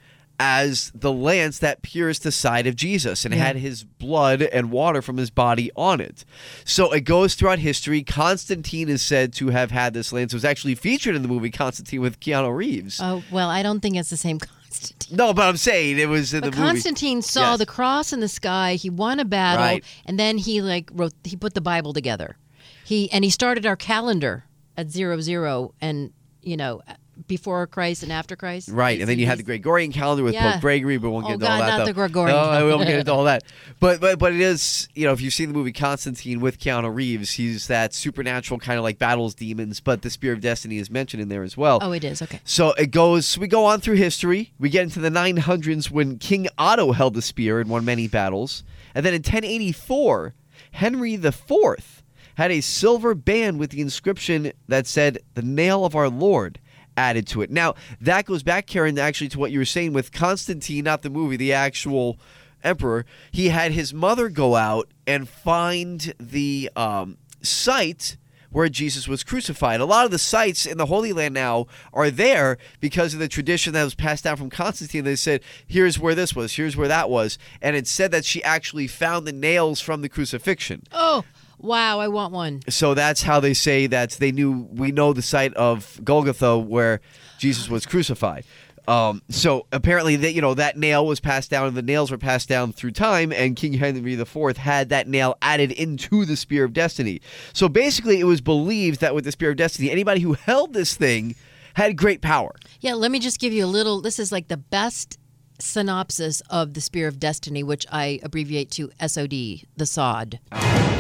as 0.44 0.90
the 0.92 1.12
lance 1.12 1.61
that 1.61 1.82
pierced 1.82 2.25
the 2.25 2.32
side 2.32 2.66
of 2.66 2.75
Jesus 2.75 3.25
and 3.25 3.32
had 3.32 3.54
his 3.54 3.84
blood 3.84 4.42
and 4.42 4.72
water 4.72 5.00
from 5.00 5.16
his 5.16 5.30
body 5.30 5.70
on 5.76 6.00
it. 6.00 6.25
So 6.64 6.90
it 6.90 7.02
goes 7.02 7.37
throughout 7.37 7.61
history. 7.61 8.02
Constantine 8.02 8.88
is 8.88 9.02
said 9.02 9.32
to 9.34 9.50
have 9.50 9.70
had 9.70 9.94
this 9.94 10.12
lance. 10.12 10.32
It 10.32 10.37
was 10.37 10.44
actually 10.44 10.75
featured 10.75 11.14
in 11.14 11.22
the 11.22 11.28
movie 11.28 11.49
Constantine 11.50 12.00
with 12.00 12.18
Keanu 12.18 12.52
Reeves. 12.54 12.99
Oh 13.00 13.22
well, 13.30 13.49
I 13.50 13.62
don't 13.62 13.78
think 13.78 13.94
it's 13.96 14.11
the 14.11 14.16
same 14.16 14.40
Constantine. 14.40 15.16
No, 15.16 15.32
but 15.32 15.42
I'm 15.46 15.56
saying 15.56 16.00
it 16.00 16.08
was 16.08 16.34
in 16.34 16.40
But 16.40 16.50
the 16.52 16.56
movie. 16.58 16.70
Constantine 16.72 17.22
saw 17.22 17.50
Yes. 17.52 17.58
the 17.61 17.66
cross 17.66 18.12
in 18.12 18.18
the 18.18 18.28
sky. 18.28 18.75
He 18.75 18.90
won 18.90 19.20
a 19.20 19.25
battle, 19.25 19.64
Right. 19.64 19.84
and 20.06 20.18
then 20.18 20.38
he 20.38 20.61
like 20.61 20.90
wrote. 20.92 21.12
He 21.22 21.37
put 21.37 21.54
the 21.54 21.61
Bible 21.61 21.92
together. 21.92 22.37
He 22.84 23.08
and 23.12 23.22
he 23.22 23.30
started 23.30 23.64
our 23.64 23.76
calendar 23.76 24.44
at 24.76 24.90
zero 24.90 25.20
zero, 25.20 25.72
and 25.80 26.11
you 26.42 26.56
know, 26.56 26.82
before 27.26 27.66
Christ 27.66 28.02
and 28.02 28.11
after 28.12 28.37
Christ. 28.37 28.69
Right, 28.71 28.99
and 29.00 29.09
then 29.09 29.19
you 29.19 29.26
had 29.26 29.38
the 29.38 29.42
Gregorian 29.42 29.92
calendar 29.92 30.23
with 30.25 30.35
Yeah. 30.35 30.52
Pope 30.52 30.61
Gregory, 30.62 30.97
but 30.97 31.09
we 31.09 31.12
won't 31.12 31.25
Oh, 31.26 31.28
get 31.28 31.35
into 31.35 31.47
God, 31.47 31.52
all 31.52 31.59
that. 31.61 31.66
not 31.66 31.78
though. 31.78 31.85
the 31.87 31.92
Gregorian 31.92 32.37
oh, 32.37 32.42
No, 32.42 32.49
I 32.50 32.62
won't 32.75 32.87
get 32.87 32.99
into 32.99 33.12
all 33.12 33.25
that. 33.25 33.45
But 33.81 34.00
but 34.00 34.19
but 34.19 34.33
it 34.33 34.40
is, 34.40 34.88
you 34.95 35.07
know, 35.07 35.12
if 35.12 35.21
you've 35.21 35.35
seen 35.35 35.49
the 35.49 35.54
movie 35.54 35.73
Constantine 35.73 36.40
with 36.40 36.59
Keanu 36.59 36.95
Reeves, 36.95 37.33
he's 37.33 37.66
that 37.69 37.92
supernatural 37.95 38.59
kind 38.61 38.78
of 38.78 38.83
like 38.83 38.99
battles 38.99 39.35
demons, 39.35 39.81
but 39.81 40.02
the 40.02 40.11
Spear 40.11 40.33
of 40.33 40.40
Destiny 40.40 40.78
is 40.78 40.90
mentioned 40.90 41.23
in 41.23 41.28
there 41.28 41.42
as 41.42 41.57
well. 41.57 41.78
Oh, 41.83 41.92
it 41.92 42.04
is 42.04 42.23
okay. 42.23 42.40
So 42.45 42.73
it 42.73 42.90
goes. 42.90 43.37
We 43.38 43.47
go 43.47 43.64
on 43.66 43.81
through 43.81 43.97
history. 43.97 44.52
We 44.59 44.71
get 44.71 44.83
into 44.85 45.00
the 45.00 45.11
900s 45.11 45.90
when 45.90 46.19
King 46.19 46.49
Otto 46.59 46.92
held 46.92 47.14
the 47.14 47.23
spear 47.23 47.61
and 47.61 47.69
won 47.69 47.85
many 47.85 48.09
battles, 48.09 48.64
and 48.95 49.04
then 49.04 49.12
in 49.14 49.23
1084, 49.23 50.35
Henry 50.73 51.14
IV 51.14 52.02
had 52.37 52.50
a 52.50 52.62
silver 52.62 53.14
band 53.14 53.59
with 53.59 53.71
the 53.71 53.81
inscription 53.83 54.52
that 54.69 54.87
said 54.87 55.19
"The 55.35 55.42
Nail 55.42 55.85
of 55.85 55.95
Our 55.95 56.09
Lord." 56.09 56.59
Added 56.96 57.26
to 57.28 57.42
it. 57.42 57.50
Now 57.50 57.75
that 58.00 58.26
goes 58.26 58.42
back, 58.42 58.66
Karen, 58.66 58.99
actually 58.99 59.28
to 59.28 59.38
what 59.38 59.50
you 59.50 59.58
were 59.58 59.64
saying 59.64 59.92
with 59.92 60.12
Constantine, 60.12 60.84
not 60.84 61.02
the 61.02 61.11
movie, 61.11 61.37
the 61.37 61.52
actual 61.52 62.18
emperor. 62.62 63.06
He 63.30 63.49
had 63.49 63.72
his 63.72 63.94
mother 63.94 64.28
go 64.28 64.56
out 64.56 64.88
and 65.06 65.28
find 65.28 66.14
the 66.20 66.70
um, 66.76 67.16
site 67.40 68.16
where 68.50 68.68
Jesus 68.68 69.08
was 69.08 69.25
crucified. 69.25 69.80
A 69.80 69.87
lot 69.87 70.04
of 70.04 70.11
the 70.11 70.18
sites 70.18 70.66
in 70.66 70.76
the 70.76 70.87
Holy 70.87 71.12
Land 71.12 71.34
now 71.34 71.66
are 71.92 72.11
there 72.11 72.58
because 72.80 73.14
of 73.14 73.20
the 73.20 73.28
tradition 73.28 73.72
that 73.72 73.82
was 73.82 73.94
passed 73.94 74.25
down 74.25 74.37
from 74.37 74.50
Constantine. 74.50 75.04
They 75.04 75.16
said, 75.16 75.40
here's 75.66 75.99
where 75.99 76.14
this 76.14 76.37
was, 76.37 76.54
here's 76.54 76.76
where 76.76 76.88
that 76.88 77.08
was. 77.08 77.38
And 77.62 77.75
it 77.75 77.87
said 77.87 78.11
that 78.11 78.26
she 78.26 78.44
actually 78.44 78.87
found 78.87 79.26
the 79.26 79.32
nails 79.32 79.80
from 79.80 80.02
the 80.02 80.08
crucifixion. 80.11 80.82
Oh, 80.92 81.25
wow! 81.62 82.00
I 82.00 82.09
want 82.09 82.33
one. 82.33 82.61
So 82.69 82.95
that's 82.95 83.23
how 83.23 83.40
they 83.40 83.54
say 83.54 83.87
that 83.87 84.12
they 84.12 84.33
knew, 84.33 84.69
we 84.73 84.92
know 84.92 85.12
the 85.12 85.23
site 85.23 85.54
of 85.54 86.00
Golgotha 86.04 86.59
where 86.59 87.00
Jesus 87.38 87.69
was 87.69 87.87
crucified. 87.87 88.45
Um, 88.88 89.23
so 89.28 89.66
apparently 89.71 90.16
that 90.16 90.33
you 90.33 90.40
know 90.40 90.54
that 90.54 90.76
nail 90.76 91.07
was 91.07 91.21
passed 91.21 91.50
down 91.50 91.69
and 91.69 91.76
the 91.76 91.83
nails 91.83 92.11
were 92.11 92.19
passed 92.19 92.49
down 92.49 92.73
through 92.73 92.90
time 92.90 93.33
and 93.33 93.54
King 93.54 93.75
Henry 93.75 94.14
IV 94.14 94.57
had 94.57 94.88
that 94.88 95.07
nail 95.07 95.37
added 95.40 95.71
into 95.71 96.25
the 96.25 96.37
spear 96.37 96.64
of 96.64 96.73
destiny. 96.73 97.21
So 97.52 97.69
basically 97.69 98.19
it 98.19 98.25
was 98.25 98.40
believed 98.40 99.00
that 99.00 99.14
with 99.14 99.25
the 99.25 99.33
spear 99.33 99.50
of 99.50 99.57
destiny 99.57 99.90
anybody 99.90 100.21
who 100.21 100.33
held 100.33 100.73
this 100.75 100.97
thing 100.97 101.37
had 101.75 101.97
great 101.97 102.21
power. 102.21 102.54
Yeah, 102.81 102.95
let 102.95 103.11
me 103.11 103.19
just 103.19 103.38
give 103.38 103.52
you 103.52 103.64
a 103.64 103.66
little. 103.66 104.00
This 104.00 104.19
is 104.19 104.33
like 104.33 104.49
the 104.49 104.57
best 104.57 105.19
synopsis 105.62 106.42
of 106.50 106.75
the 106.75 106.81
Spear 106.81 107.09
of 107.09 107.19
Destiny, 107.19 107.62
which 107.62 107.87
I 107.90 108.21
abbreviate 108.23 108.71
to 108.73 108.90
SOD, 109.07 109.66
the 109.76 109.87
SOD. 109.87 110.40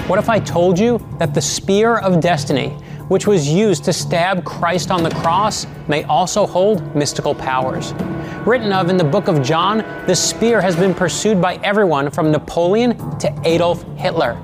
What 0.06 0.18
if 0.18 0.28
I 0.28 0.40
told 0.40 0.78
you 0.78 0.98
that 1.18 1.32
the 1.32 1.40
spear 1.40 1.98
of 1.98 2.20
destiny, 2.20 2.70
which 3.08 3.26
was 3.26 3.48
used 3.48 3.84
to 3.84 3.92
stab 3.92 4.44
Christ 4.44 4.90
on 4.90 5.02
the 5.02 5.10
cross, 5.10 5.66
may 5.86 6.02
also 6.04 6.46
hold 6.46 6.94
mystical 6.96 7.34
powers? 7.34 7.92
Written 8.44 8.72
of 8.72 8.90
in 8.90 8.96
the 8.96 9.04
book 9.04 9.28
of 9.28 9.42
John, 9.42 9.78
the 10.06 10.14
spear 10.16 10.60
has 10.60 10.74
been 10.74 10.92
pursued 10.92 11.40
by 11.40 11.54
everyone 11.62 12.10
from 12.10 12.32
Napoleon 12.32 12.96
to 13.20 13.32
Adolf 13.44 13.84
Hitler. 13.96 14.40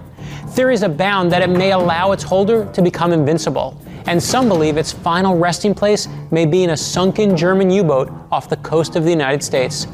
Theories 0.51 0.83
abound 0.83 1.33
that 1.33 1.43
it 1.43 1.51
may 1.51 1.73
allow 1.73 2.13
its 2.13 2.23
holder 2.23 2.71
to 2.73 2.81
become 2.81 3.13
invincible, 3.13 3.81
and 4.07 4.23
some 4.23 4.49
believe 4.49 4.77
its 4.77 4.93
final 4.93 5.37
resting 5.37 5.75
place 5.75 6.09
may 6.31 6.47
be 6.47 6.63
in 6.63 6.71
a 6.71 6.77
sunken 6.77 7.37
German 7.37 7.69
U 7.71 7.83
boat 7.83 8.11
off 8.31 8.49
the 8.49 8.57
coast 8.59 8.95
of 8.97 9.05
the 9.05 9.11
United 9.11 9.43
States. 9.43 9.87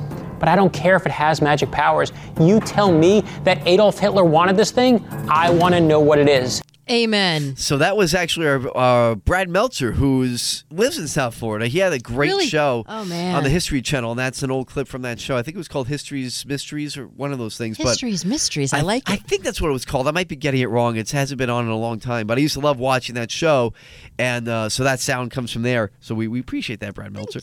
But 0.44 0.50
I 0.50 0.56
don't 0.56 0.74
care 0.74 0.94
if 0.94 1.06
it 1.06 1.12
has 1.12 1.40
magic 1.40 1.70
powers. 1.70 2.12
You 2.38 2.60
tell 2.60 2.92
me 2.92 3.22
that 3.44 3.66
Adolf 3.66 3.98
Hitler 3.98 4.24
wanted 4.26 4.58
this 4.58 4.70
thing, 4.70 5.02
I 5.26 5.48
want 5.48 5.74
to 5.74 5.80
know 5.80 6.00
what 6.00 6.18
it 6.18 6.28
is. 6.28 6.60
Amen. 6.90 7.56
So 7.56 7.78
that 7.78 7.96
was 7.96 8.14
actually 8.14 8.46
our 8.46 8.76
uh, 8.76 9.14
Brad 9.14 9.48
Meltzer, 9.48 9.92
who's 9.92 10.64
lives 10.70 10.98
in 10.98 11.08
South 11.08 11.34
Florida. 11.34 11.66
He 11.66 11.78
had 11.78 11.92
a 11.92 11.98
great 11.98 12.28
Really? 12.28 12.46
show 12.46 12.84
Oh, 12.86 13.04
man. 13.06 13.34
on 13.36 13.42
the 13.42 13.48
History 13.50 13.80
Channel, 13.80 14.10
and 14.12 14.18
that's 14.18 14.42
an 14.42 14.50
old 14.50 14.66
clip 14.68 14.86
from 14.86 15.02
that 15.02 15.18
show. 15.18 15.36
I 15.36 15.42
think 15.42 15.54
it 15.54 15.58
was 15.58 15.68
called 15.68 15.88
History's 15.88 16.44
Mysteries 16.44 16.96
or 16.98 17.06
one 17.06 17.32
of 17.32 17.38
those 17.38 17.56
things. 17.56 17.78
but 17.78 18.02
mysteries. 18.02 18.72
I, 18.74 18.80
like 18.82 19.04
I 19.06 19.16
think 19.16 19.44
that's 19.44 19.60
what 19.62 19.68
it 19.70 19.72
was 19.72 19.84
called. 19.86 20.06
I 20.08 20.10
might 20.10 20.28
be 20.28 20.36
getting 20.36 20.60
it 20.60 20.68
wrong. 20.68 20.96
It 20.96 21.10
hasn't 21.10 21.38
been 21.38 21.50
on 21.50 21.64
in 21.64 21.70
a 21.70 21.76
long 21.76 22.00
time, 22.00 22.26
but 22.26 22.36
I 22.36 22.42
used 22.42 22.54
to 22.54 22.60
love 22.60 22.78
watching 22.78 23.14
that 23.14 23.30
show, 23.30 23.72
and 24.18 24.46
uh, 24.46 24.68
so 24.68 24.84
that 24.84 25.00
sound 25.00 25.30
comes 25.30 25.50
from 25.52 25.62
there. 25.62 25.90
So 26.00 26.14
we, 26.14 26.28
we 26.28 26.40
appreciate 26.40 26.80
that, 26.80 26.94
Brad 26.94 27.12
Meltzer. 27.12 27.40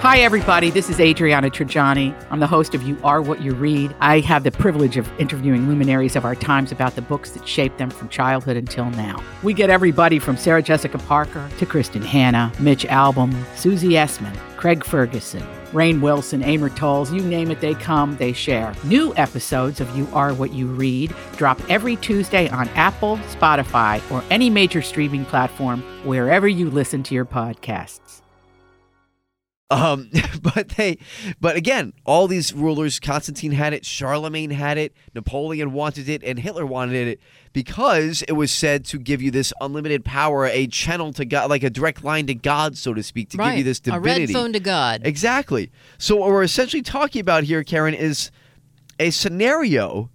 Hi, 0.00 0.18
everybody. 0.18 0.70
This 0.70 0.90
is 0.90 1.00
Adriana 1.00 1.50
Trigiani. 1.50 2.14
I'm 2.30 2.40
the 2.40 2.46
host 2.46 2.74
of 2.74 2.82
You 2.82 2.98
Are 3.02 3.22
What 3.22 3.42
You 3.42 3.54
Read. 3.54 3.94
I 4.00 4.20
have 4.20 4.44
the 4.44 4.50
privilege 4.50 4.96
of 4.96 5.08
interviewing 5.18 5.68
luminaries 5.68 6.16
of 6.16 6.24
our 6.24 6.34
times 6.34 6.70
about 6.72 6.94
the 6.96 7.02
books 7.02 7.30
that 7.30 7.46
shaped 7.48 7.78
them 7.78 7.90
from 7.90 8.08
childhood 8.08 8.55
until 8.56 8.90
now. 8.90 9.22
We 9.42 9.54
get 9.54 9.70
everybody 9.70 10.18
from 10.18 10.36
Sarah 10.36 10.62
Jessica 10.62 10.98
Parker 10.98 11.48
to 11.58 11.66
Kristin 11.66 12.04
Hannah, 12.04 12.52
Mitch 12.58 12.84
Albom, 12.86 13.34
Susie 13.56 13.90
Essman, 13.90 14.36
Craig 14.56 14.84
Ferguson, 14.84 15.46
Rainn 15.72 16.00
Wilson, 16.00 16.42
Amor 16.42 16.70
Towles, 16.70 17.12
you 17.12 17.20
name 17.20 17.50
it, 17.50 17.60
they 17.60 17.74
come, 17.74 18.16
they 18.16 18.32
share. 18.32 18.74
New 18.84 19.14
episodes 19.16 19.80
of 19.80 19.96
You 19.96 20.08
Are 20.12 20.32
What 20.32 20.52
You 20.52 20.66
Read 20.66 21.14
drop 21.36 21.60
every 21.68 21.96
Tuesday 21.96 22.48
on 22.48 22.68
Apple, 22.70 23.18
Spotify, 23.38 24.00
or 24.10 24.24
any 24.30 24.48
major 24.50 24.82
streaming 24.82 25.24
platform 25.24 25.82
wherever 26.04 26.48
you 26.48 26.70
listen 26.70 27.02
to 27.04 27.14
your 27.14 27.26
podcasts. 27.26 28.22
Um, 29.70 30.10
but 30.42 30.70
they, 30.70 30.98
but 31.40 31.56
again, 31.56 31.92
all 32.04 32.28
these 32.28 32.52
rulers, 32.52 33.00
Constantine 33.00 33.52
had 33.52 33.72
it, 33.72 33.84
Charlemagne 33.84 34.50
had 34.50 34.78
it, 34.78 34.92
Napoleon 35.14 35.72
wanted 35.72 36.08
it, 36.08 36.22
and 36.22 36.38
Hitler 36.38 36.64
wanted 36.64 37.08
it 37.08 37.20
because 37.52 38.22
it 38.22 38.32
was 38.32 38.52
said 38.52 38.84
to 38.86 38.98
give 38.98 39.22
you 39.22 39.30
this 39.30 39.52
unlimited 39.60 40.04
power, 40.04 40.46
a 40.46 40.66
channel 40.66 41.12
to 41.14 41.24
God, 41.24 41.50
like 41.50 41.62
a 41.62 41.70
direct 41.70 42.04
line 42.04 42.26
to 42.26 42.34
God, 42.34 42.76
so 42.76 42.94
to 42.94 43.02
speak, 43.02 43.30
to 43.30 43.38
right. 43.38 43.50
give 43.50 43.58
you 43.58 43.64
this 43.64 43.80
divinity. 43.80 44.24
A 44.24 44.26
red 44.26 44.30
phone 44.30 44.52
to 44.52 44.60
God. 44.60 45.02
Exactly. 45.04 45.70
So 45.98 46.16
what 46.16 46.28
we're 46.28 46.42
essentially 46.42 46.82
talking 46.82 47.20
about 47.20 47.44
here, 47.44 47.64
Karen, 47.64 47.94
is 47.94 48.30
a 49.00 49.10
scenario 49.10 50.10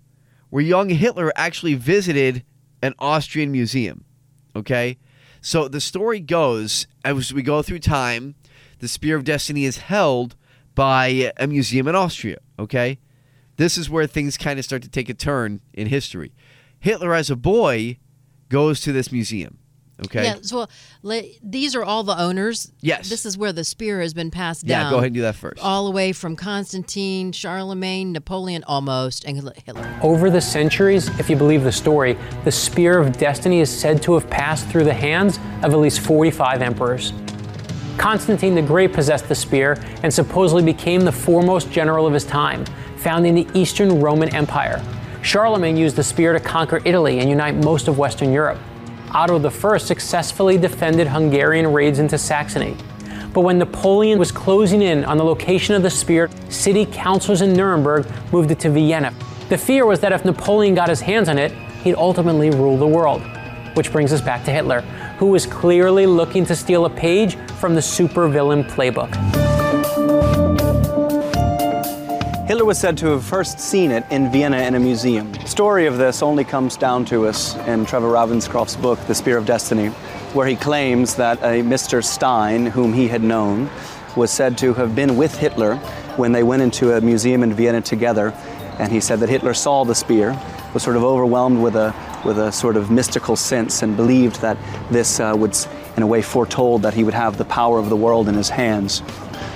where 0.50 0.64
young 0.64 0.90
Hitler 0.90 1.32
actually 1.36 1.76
visited 1.76 2.44
an 2.82 2.94
Austrian 3.00 3.52
museum. 3.52 4.06
Okay? 4.56 4.98
So 5.42 5.68
the 5.68 5.82
story 5.82 6.20
goes, 6.20 6.88
as 7.04 7.34
we 7.34 7.42
go 7.42 7.62
through 7.62 7.80
time, 7.80 8.36
the 8.82 8.88
Spear 8.88 9.16
of 9.16 9.24
Destiny 9.24 9.64
is 9.64 9.78
held 9.78 10.36
by 10.76 11.32
a 11.38 11.48
museum 11.48 11.88
in 11.88 11.96
Austria. 11.96 12.38
Okay? 12.60 12.98
This 13.58 13.78
is 13.78 13.90
where 13.90 14.08
things 14.08 14.38
kind 14.38 14.58
of 14.60 14.66
start 14.66 14.82
to 14.82 14.90
take 14.90 15.08
a 15.08 15.14
turn 15.14 15.62
in 15.74 15.88
history. 15.88 16.34
Hitler, 16.80 17.14
as 17.14 17.30
a 17.30 17.36
boy, 17.36 18.00
goes 18.50 18.82
to 18.82 18.92
this 18.92 19.12
museum. 19.12 19.60
Okay? 20.06 20.24
Yeah, 20.24 20.36
so 20.42 20.66
le- 21.04 21.22
these 21.44 21.76
are 21.76 21.84
all 21.84 22.02
the 22.02 22.18
owners. 22.20 22.72
Yes. 22.82 23.08
This 23.08 23.24
is 23.24 23.38
where 23.38 23.54
the 23.54 23.64
spear 23.64 24.02
has 24.02 24.16
been 24.16 24.32
passed 24.32 24.66
Yeah, 24.66 24.78
down. 24.80 24.86
Yeah. 24.86 24.90
Go 24.90 24.96
ahead 24.98 25.06
and 25.08 25.14
do 25.16 25.22
that 25.22 25.36
first. 25.36 25.62
All 25.62 25.86
the 25.86 25.92
way 25.92 26.12
from 26.12 26.36
Constantine, 26.36 27.32
Charlemagne, 27.32 28.12
Napoleon, 28.12 28.64
almost, 28.64 29.26
and 29.26 29.38
Hitler. 29.64 30.00
Over 30.02 30.32
the 30.32 30.42
centuries, 30.42 31.08
if 31.20 31.30
you 31.30 31.36
believe 31.36 31.64
the 31.64 31.72
story, 31.72 32.18
the 32.46 32.52
Spear 32.52 32.98
of 32.98 33.16
Destiny 33.20 33.60
is 33.60 33.70
said 33.70 34.02
to 34.02 34.16
have 34.16 34.28
passed 34.28 34.68
through 34.70 34.86
the 34.86 34.94
hands 34.94 35.38
of 35.62 35.66
at 35.66 35.78
least 35.78 36.00
45 36.00 36.64
emperors. 36.64 37.14
Constantine 38.02 38.56
the 38.56 38.62
Great 38.64 38.94
possessed 38.94 39.30
the 39.30 39.36
spear 39.36 39.78
and 40.02 40.12
supposedly 40.12 40.64
became 40.64 41.02
the 41.02 41.12
foremost 41.12 41.70
general 41.70 42.08
of 42.08 42.16
his 42.16 42.26
time, 42.26 42.66
founding 42.98 43.36
the 43.36 43.48
Eastern 43.54 44.02
Roman 44.02 44.34
Empire. 44.34 44.84
Charlemagne 45.22 45.78
used 45.78 45.96
the 45.96 46.04
spear 46.04 46.34
to 46.34 46.40
conquer 46.40 46.82
Italy 46.84 47.20
and 47.20 47.30
unite 47.30 47.54
most 47.64 47.88
of 47.88 48.00
Western 48.00 48.34
Europe. 48.34 48.58
Otto 49.12 49.38
I 49.48 49.78
successfully 49.78 50.58
defended 50.58 51.06
Hungarian 51.06 51.72
raids 51.72 52.00
into 52.00 52.18
Saxony. 52.18 52.76
But 53.34 53.42
when 53.42 53.60
Napoleon 53.60 54.18
was 54.18 54.32
closing 54.32 54.82
in 54.82 55.06
on 55.06 55.18
the 55.18 55.24
location 55.24 55.76
of 55.76 55.84
the 55.84 55.92
spear, 55.92 56.28
city 56.50 56.88
councilors 56.88 57.42
in 57.42 57.54
Nuremberg 57.54 58.12
moved 58.34 58.50
it 58.50 58.60
to 58.62 58.72
Vienna. 58.72 59.14
The 59.50 59.60
fear 59.60 59.86
was 59.86 60.00
that 60.00 60.12
if 60.12 60.26
Napoleon 60.26 60.74
got 60.74 60.90
his 60.90 61.02
hands 61.02 61.30
on 61.30 61.38
it, 61.38 61.52
he'd 61.84 61.94
ultimately 61.94 62.50
rule 62.50 62.78
the 62.78 62.88
world. 62.88 63.22
Which 63.76 63.92
brings 63.92 64.12
us 64.12 64.22
back 64.22 64.44
to 64.46 64.52
Hitler, 64.52 64.84
who 65.22 65.28
was 65.28 65.46
clearly 65.46 66.08
looking 66.08 66.44
to 66.44 66.56
steal 66.56 66.86
a 66.86 66.90
page 66.90 67.36
from 67.60 67.76
the 67.76 67.80
supervillain 67.80 68.68
playbook. 68.68 69.14
Hitler 72.48 72.66
was 72.66 72.80
said 72.80 72.98
to 72.98 73.06
have 73.10 73.24
first 73.24 73.60
seen 73.60 73.92
it 73.92 74.04
in 74.10 74.32
Vienna 74.32 74.58
in 74.64 74.74
a 74.74 74.80
museum. 74.80 75.32
The 75.34 75.46
story 75.46 75.86
of 75.86 76.00
this 76.00 76.24
only 76.24 76.44
comes 76.44 76.76
down 76.76 77.06
to 77.06 77.28
us 77.28 77.56
in 77.68 77.86
Trevor 77.86 78.08
Ravenscroft's 78.08 78.76
book, 78.76 78.98
The 79.06 79.14
Spear 79.14 79.38
of 79.38 79.46
Destiny, 79.46 79.90
where 80.34 80.48
he 80.48 80.56
claims 80.56 81.14
that 81.18 81.38
a 81.44 81.62
Mr. 81.62 82.04
Stein, 82.04 82.66
whom 82.66 82.92
he 82.92 83.08
had 83.08 83.22
known, 83.22 83.70
was 84.16 84.32
said 84.32 84.58
to 84.58 84.74
have 84.74 84.96
been 84.96 85.18
with 85.18 85.38
Hitler 85.38 85.76
when 86.18 86.32
they 86.32 86.42
went 86.42 86.64
into 86.64 86.98
a 86.98 87.02
museum 87.02 87.44
in 87.44 87.54
Vienna 87.54 87.82
together. 87.82 88.34
And 88.80 88.92
he 88.92 89.00
said 89.00 89.20
that 89.20 89.30
Hitler 89.30 89.54
saw 89.54 89.84
the 89.84 89.94
spear, 89.94 90.32
was 90.74 90.84
sort 90.84 90.96
of 90.96 91.04
overwhelmed 91.04 91.62
with 91.62 91.76
a, 91.76 91.94
with 92.26 92.38
a 92.40 92.52
sort 92.52 92.78
of 92.78 92.90
mystical 92.92 93.36
sense, 93.36 93.82
and 93.82 93.96
believed 93.96 94.42
that 94.42 94.58
this 94.92 95.20
uh, 95.20 95.34
would, 95.38 95.56
in 95.98 96.04
a 96.04 96.08
way, 96.08 96.22
foretold 96.22 96.82
that 96.84 96.94
he 96.94 97.04
would 97.04 97.14
have 97.14 97.38
the 97.38 97.46
power 97.46 97.80
of 97.80 97.90
the 97.90 97.96
world 97.96 98.28
in 98.30 98.36
his 98.36 98.50
hands. 98.50 99.02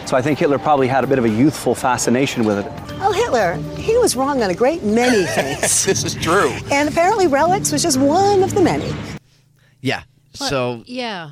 So 0.06 0.16
I 0.16 0.22
think 0.22 0.38
Hitler 0.40 0.60
probably 0.60 0.88
had 0.88 1.04
a 1.04 1.08
bit 1.08 1.18
of 1.18 1.26
a 1.26 1.30
youthful 1.30 1.74
fascination 1.74 2.44
with 2.44 2.60
it. 2.60 2.72
Oh, 3.02 3.12
Hitler, 3.12 3.56
he 3.78 3.98
was 3.98 4.16
wrong 4.16 4.44
on 4.44 4.50
a 4.50 4.54
great 4.56 4.84
many 4.84 5.26
things. 5.36 5.86
this 5.86 6.04
is 6.04 6.16
true. 6.16 6.52
and 6.72 6.88
apparently, 6.90 7.28
relics 7.28 7.72
was 7.72 7.82
just 7.82 8.00
one 8.00 8.44
of 8.44 8.54
the 8.54 8.62
many. 8.62 8.94
Yeah. 9.82 10.04
But, 10.38 10.50
so 10.50 10.84
yeah. 10.86 11.32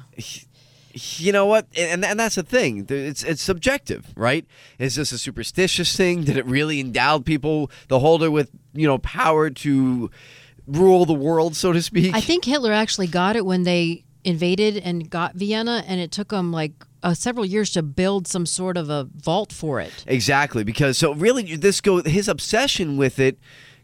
You 0.94 1.32
know 1.32 1.46
what? 1.46 1.68
And, 1.76 2.06
and 2.06 2.20
that's 2.20 2.36
the 2.36 2.44
thing. 2.44 2.86
It's 2.90 3.24
it's 3.24 3.42
subjective 3.42 4.14
right? 4.16 4.46
Is 4.80 4.96
this 4.96 5.12
a 5.12 5.18
superstitious 5.18 5.96
thing? 5.96 6.24
Did 6.24 6.38
it 6.38 6.46
really 6.46 6.80
endow 6.80 7.20
people 7.20 7.72
the 7.88 8.00
holder 8.00 8.30
with 8.30 8.52
you 8.74 8.88
know 8.88 8.98
power 9.00 9.50
to 9.50 10.10
rule 10.68 11.06
the 11.06 11.14
world 11.14 11.56
so 11.56 11.74
to 11.74 11.82
speak? 11.82 12.14
I 12.14 12.22
think 12.22 12.46
Hitler 12.46 12.72
actually 12.72 13.08
got 13.08 13.36
it 13.36 13.46
when 13.46 13.64
they 13.64 14.06
invaded 14.24 14.78
and 14.78 15.10
got 15.10 15.36
Vienna, 15.36 15.84
and 15.86 16.00
it 16.00 16.12
took 16.12 16.30
them 16.30 16.52
like 16.52 16.72
uh, 17.02 17.13
several 17.13 17.46
years 17.46 17.72
to 17.72 17.84
build 17.84 18.28
some 18.28 18.46
sort 18.46 18.78
of 18.78 18.89
a 18.89 19.08
vault 19.15 19.52
for 19.52 19.80
it. 19.82 19.91
exactly 20.08 20.63
because 20.63 20.98
so 20.98 21.13
really 21.13 21.56
this 21.56 21.82
go 21.82 22.02
his 22.04 22.28
obsession 22.30 22.96
with 22.96 23.20
it 23.20 23.38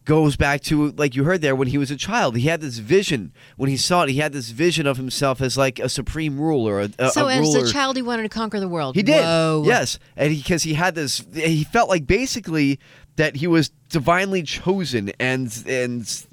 goes 0.10 0.36
back 0.36 0.60
to 0.62 0.90
like 0.94 1.16
you 1.16 1.24
heard 1.24 1.40
there 1.40 1.56
when 1.56 1.68
he 1.68 1.78
was 1.78 1.92
a 1.92 1.96
child 1.96 2.36
he 2.36 2.48
had 2.48 2.62
this 2.62 2.80
vision 2.80 3.32
when 3.58 3.70
he 3.70 3.78
saw 3.78 4.02
it 4.02 4.10
he 4.10 4.18
had 4.18 4.34
this 4.34 4.50
vision 4.50 4.88
of 4.88 4.98
himself 4.98 5.40
as 5.40 5.56
like 5.56 5.78
a 5.78 5.88
supreme 5.88 6.40
ruler 6.40 6.80
a, 6.80 6.90
a, 6.98 7.12
so 7.12 7.28
a 7.28 7.36
as 7.36 7.42
ruler. 7.42 7.66
a 7.66 7.68
child, 7.68 7.96
he 7.96 8.02
wanted 8.02 8.24
to 8.24 8.30
conquer 8.30 8.60
the 8.60 8.68
world. 8.68 8.96
He 8.96 9.04
did. 9.04 9.22
Whoa. 9.22 9.64
Yes, 9.66 10.00
and 10.16 10.30
because 10.36 10.64
he, 10.64 10.74
had 10.74 10.96
this, 10.96 11.24
he 11.34 11.64
felt 11.64 11.90
like 11.90 12.08
basically 12.08 12.80
that 13.16 13.36
he 13.36 13.48
was 13.48 13.70
divinely 13.90 14.44
chosen 14.44 15.12
and 15.20 15.64
and 15.68 16.26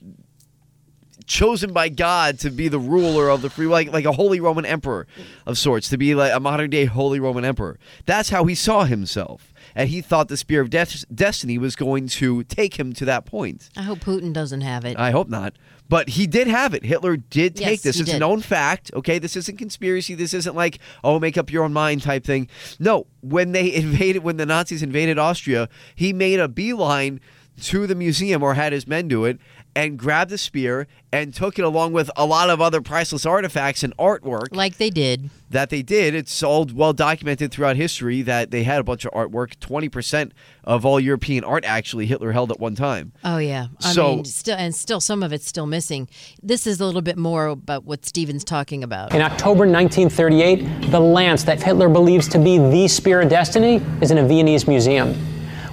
chosen 1.27 1.73
by 1.73 1.89
God 1.89 2.39
to 2.41 2.51
be 2.51 2.69
the 2.69 2.79
ruler 2.79 3.29
of 3.29 3.43
the 3.43 3.51
free, 3.51 3.67
like 3.67 3.93
like 3.93 4.05
a 4.05 4.13
holy 4.13 4.41
Roman 4.41 4.65
emperor 4.65 5.07
of 5.45 5.59
sorts, 5.59 5.89
to 5.91 5.99
be 5.99 6.15
like 6.15 6.33
a 6.33 6.41
modern 6.41 6.71
day 6.71 6.85
holy 6.85 7.21
Roman 7.21 7.45
emperor. 7.45 7.79
That's 8.05 8.31
how 8.31 8.45
he 8.45 8.55
saw 8.55 8.85
himself, 8.85 9.53
and 9.77 9.91
he 9.91 10.01
thought 10.01 10.29
the 10.29 10.37
spear 10.39 10.63
of 10.63 10.71
Des- 10.71 11.05
destiny 11.15 11.59
was 11.59 11.77
going 11.77 12.09
to 12.09 12.43
take 12.45 12.79
him 12.79 12.95
to 12.95 13.05
that 13.05 13.27
point. 13.27 13.69
I 13.77 13.83
hope 13.83 14.01
Putin 14.01 14.33
doesn't 14.33 14.63
have 14.63 14.85
it. 14.87 14.99
I 14.99 15.11
hope 15.11 15.29
not. 15.29 15.53
But 15.89 16.09
he 16.09 16.27
did 16.27 16.49
have 16.49 16.75
it. 16.75 16.85
Hitler 16.85 17.17
did 17.17 17.55
take 17.55 17.67
Yes, 17.67 17.83
this. 17.83 18.01
It's 18.01 18.13
a 18.13 18.19
known 18.19 18.41
fact. 18.41 18.91
Okay, 18.95 19.21
this 19.21 19.37
isn't 19.37 19.59
conspiracy. 19.59 20.15
This 20.15 20.35
isn't 20.35 20.57
like 20.57 20.81
oh, 21.05 21.21
make 21.21 21.39
up 21.39 21.53
your 21.53 21.63
own 21.63 21.73
mind 21.73 22.03
type 22.03 22.25
thing. 22.25 22.49
No, 22.81 23.07
when 23.21 23.53
they 23.53 23.73
invaded, 23.75 24.25
when 24.25 24.39
the 24.39 24.47
Nazis 24.47 24.83
invaded 24.83 25.19
Austria, 25.19 25.69
he 25.95 26.13
made 26.13 26.41
a 26.41 26.49
beeline 26.49 27.21
to 27.63 27.87
the 27.87 27.95
museum 27.95 28.43
or 28.43 28.55
had 28.55 28.73
his 28.73 28.87
men 28.87 29.09
do 29.09 29.25
it 29.25 29.39
and 29.77 29.97
grabbed 29.99 30.31
the 30.33 30.39
spear 30.39 30.89
and 31.13 31.33
took 31.33 31.59
it 31.59 31.65
along 31.65 31.93
with 31.93 32.11
a 32.17 32.27
lot 32.27 32.51
of 32.51 32.61
other 32.61 32.81
priceless 32.81 33.25
artifacts 33.25 33.85
and 33.85 33.97
artwork 33.99 34.49
like 34.57 34.79
they 34.79 34.91
did. 34.91 35.31
that 35.51 35.71
they 35.71 35.83
did. 35.83 36.15
It's 36.15 36.43
all 36.43 36.67
well 36.75 36.93
documented 36.93 37.53
throughout 37.53 37.77
history 37.77 38.23
that 38.23 38.51
they 38.51 38.65
had 38.65 38.81
a 38.81 38.85
bunch 38.85 39.05
of 39.05 39.13
artwork. 39.13 39.61
Twenty 39.61 39.89
percent 39.89 40.33
of 40.65 40.85
all 40.85 40.99
European 40.99 41.45
art 41.45 41.65
actually 41.65 42.07
Hitler 42.07 42.33
held 42.33 42.51
at 42.51 42.59
one 42.59 42.75
time. 42.75 43.13
Oh 43.23 43.39
yeah. 43.39 43.67
I 43.85 43.93
So- 43.93 44.17
mean, 44.17 44.25
still, 44.25 44.57
and 44.57 44.75
still 44.75 45.01
some 45.01 45.23
of 45.23 45.33
it's 45.33 45.47
still 45.47 45.67
missing. 45.67 46.09
This 46.43 46.67
is 46.67 46.81
a 46.81 46.87
little 46.87 47.03
bit 47.03 47.19
more 47.19 47.47
about 47.47 47.85
what 47.85 48.05
Steven's 48.07 48.45
talking 48.45 48.83
about. 48.83 49.15
In 49.15 49.21
October 49.23 49.67
1938, 49.67 50.91
the 50.91 50.99
lance 51.01 51.45
that 51.45 51.63
Hitler 51.63 51.89
believes 51.91 52.27
to 52.29 52.39
be 52.39 52.59
the 52.59 52.89
Spear 52.89 53.21
of 53.21 53.29
Destiny 53.29 53.83
is 54.01 54.11
in 54.11 54.19
a 54.19 54.27
Viennese 54.27 54.67
museum. 54.67 55.15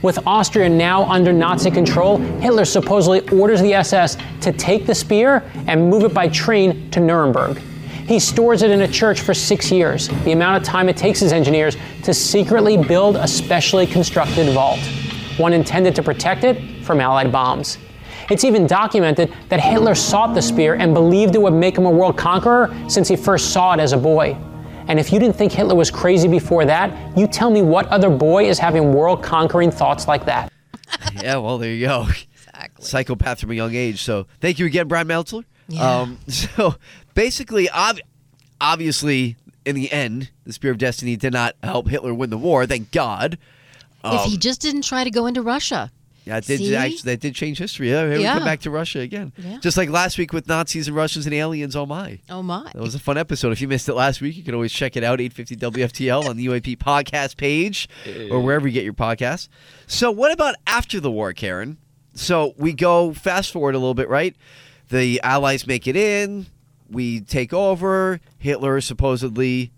With 0.03 0.19
Austria 0.27 0.67
now 0.67 1.05
under 1.05 1.31
Nazi 1.31 1.71
control, 1.71 2.17
Hitler 2.17 2.65
supposedly 2.65 3.21
orders 3.29 3.61
the 3.61 3.73
SS 3.73 4.17
to 4.41 4.51
take 4.51 4.85
the 4.85 4.93
spear 4.93 5.49
and 5.65 5.89
move 5.89 6.03
it 6.03 6.13
by 6.13 6.27
train 6.27 6.91
to 6.91 6.99
Nuremberg. 6.99 7.57
He 8.05 8.19
stores 8.19 8.63
it 8.63 8.69
in 8.69 8.81
a 8.81 8.87
church 8.87 9.21
for 9.21 9.33
six 9.33 9.71
years, 9.71 10.09
the 10.25 10.33
amount 10.33 10.57
of 10.57 10.63
time 10.63 10.89
it 10.89 10.97
takes 10.97 11.21
his 11.21 11.31
engineers 11.31 11.77
to 12.03 12.13
secretly 12.13 12.75
build 12.75 13.15
a 13.15 13.25
specially 13.25 13.87
constructed 13.87 14.53
vault, 14.53 14.81
one 15.37 15.53
intended 15.53 15.95
to 15.95 16.03
protect 16.03 16.43
it 16.43 16.83
from 16.83 16.99
Allied 16.99 17.31
bombs. 17.31 17.77
It's 18.29 18.43
even 18.43 18.67
documented 18.67 19.33
that 19.47 19.61
Hitler 19.61 19.95
sought 19.95 20.35
the 20.35 20.41
spear 20.41 20.75
and 20.75 20.93
believed 20.93 21.33
it 21.35 21.41
would 21.41 21.53
make 21.53 21.77
him 21.77 21.85
a 21.85 21.89
world 21.89 22.17
conqueror 22.17 22.75
since 22.89 23.07
he 23.07 23.15
first 23.15 23.53
saw 23.53 23.73
it 23.73 23.79
as 23.79 23.93
a 23.93 23.97
boy. 23.97 24.35
And 24.87 24.99
if 24.99 25.11
you 25.11 25.19
didn't 25.19 25.35
think 25.35 25.51
Hitler 25.51 25.75
was 25.75 25.89
crazy 25.91 26.27
before 26.27 26.65
that, 26.65 27.17
you 27.17 27.27
tell 27.27 27.49
me 27.49 27.61
what 27.61 27.87
other 27.87 28.09
boy 28.09 28.45
is 28.47 28.59
having 28.59 28.93
world 28.93 29.23
conquering 29.23 29.71
thoughts 29.71 30.07
like 30.07 30.25
that. 30.25 30.51
yeah, 31.21 31.37
well, 31.37 31.57
there 31.57 31.71
you 31.71 31.87
go. 31.87 32.07
Exactly. 32.09 32.85
Psychopath 32.85 33.39
from 33.39 33.51
a 33.51 33.55
young 33.55 33.73
age. 33.73 34.01
So 34.01 34.27
thank 34.39 34.59
you 34.59 34.65
again, 34.65 34.87
Brian 34.87 35.07
Meltzer. 35.07 35.41
Yeah. 35.67 36.01
Um, 36.01 36.19
so 36.27 36.75
basically, 37.13 37.69
ob- 37.69 37.99
obviously, 38.61 39.37
in 39.65 39.75
the 39.75 39.91
end, 39.91 40.31
the 40.45 40.53
Spear 40.53 40.71
of 40.71 40.77
Destiny 40.77 41.15
did 41.15 41.33
not 41.33 41.55
help 41.63 41.87
Hitler 41.87 42.13
win 42.13 42.29
the 42.29 42.37
war. 42.37 42.65
Thank 42.65 42.91
God. 42.91 43.37
if 44.03 44.23
he 44.23 44.37
just 44.37 44.61
didn't 44.61 44.83
try 44.83 45.03
to 45.03 45.11
go 45.11 45.25
into 45.25 45.41
Russia. 45.41 45.91
Yeah, 46.25 46.37
it 46.37 46.45
did 46.45 46.59
See? 46.59 46.75
actually 46.75 47.11
that 47.11 47.19
did 47.19 47.35
change 47.35 47.57
history. 47.57 47.89
Yeah, 47.89 48.07
here 48.07 48.17
we 48.17 48.23
come 48.23 48.45
back 48.45 48.61
to 48.61 48.71
Russia 48.71 48.99
again. 48.99 49.33
Yeah. 49.37 49.59
Just 49.59 49.75
like 49.75 49.89
last 49.89 50.17
week 50.17 50.31
with 50.31 50.47
Nazis 50.47 50.87
and 50.87 50.95
Russians 50.95 51.25
and 51.25 51.35
aliens. 51.35 51.75
Oh 51.75 51.85
my. 51.85 52.19
Oh 52.29 52.41
my. 52.41 52.69
That 52.73 52.81
was 52.81 52.95
a 52.95 52.99
fun 52.99 53.17
episode. 53.17 53.51
If 53.51 53.59
you 53.61 53.67
missed 53.67 53.89
it 53.89 53.93
last 53.93 54.21
week, 54.21 54.37
you 54.37 54.43
can 54.43 54.53
always 54.53 54.71
check 54.71 54.95
it 54.95 55.03
out, 55.03 55.19
850 55.19 55.57
WFTL 55.57 56.25
on 56.29 56.37
the 56.37 56.45
UAP 56.47 56.77
podcast 56.77 57.35
page 57.37 57.89
or 58.31 58.39
wherever 58.39 58.67
you 58.67 58.73
get 58.73 58.83
your 58.83 58.93
podcasts. 58.93 59.49
So, 59.87 60.11
what 60.11 60.31
about 60.31 60.55
after 60.65 60.99
the 60.99 61.11
war, 61.11 61.33
Karen? 61.33 61.77
So, 62.15 62.53
we 62.57 62.73
go 62.73 63.13
fast 63.13 63.51
forward 63.51 63.75
a 63.75 63.79
little 63.79 63.93
bit, 63.93 64.07
right? 64.07 64.35
The 64.89 65.19
Allies 65.21 65.67
make 65.67 65.87
it 65.87 65.95
in, 65.95 66.45
we 66.89 67.21
take 67.21 67.53
over. 67.53 68.21
Hitler 68.37 68.79
supposedly 68.81 69.71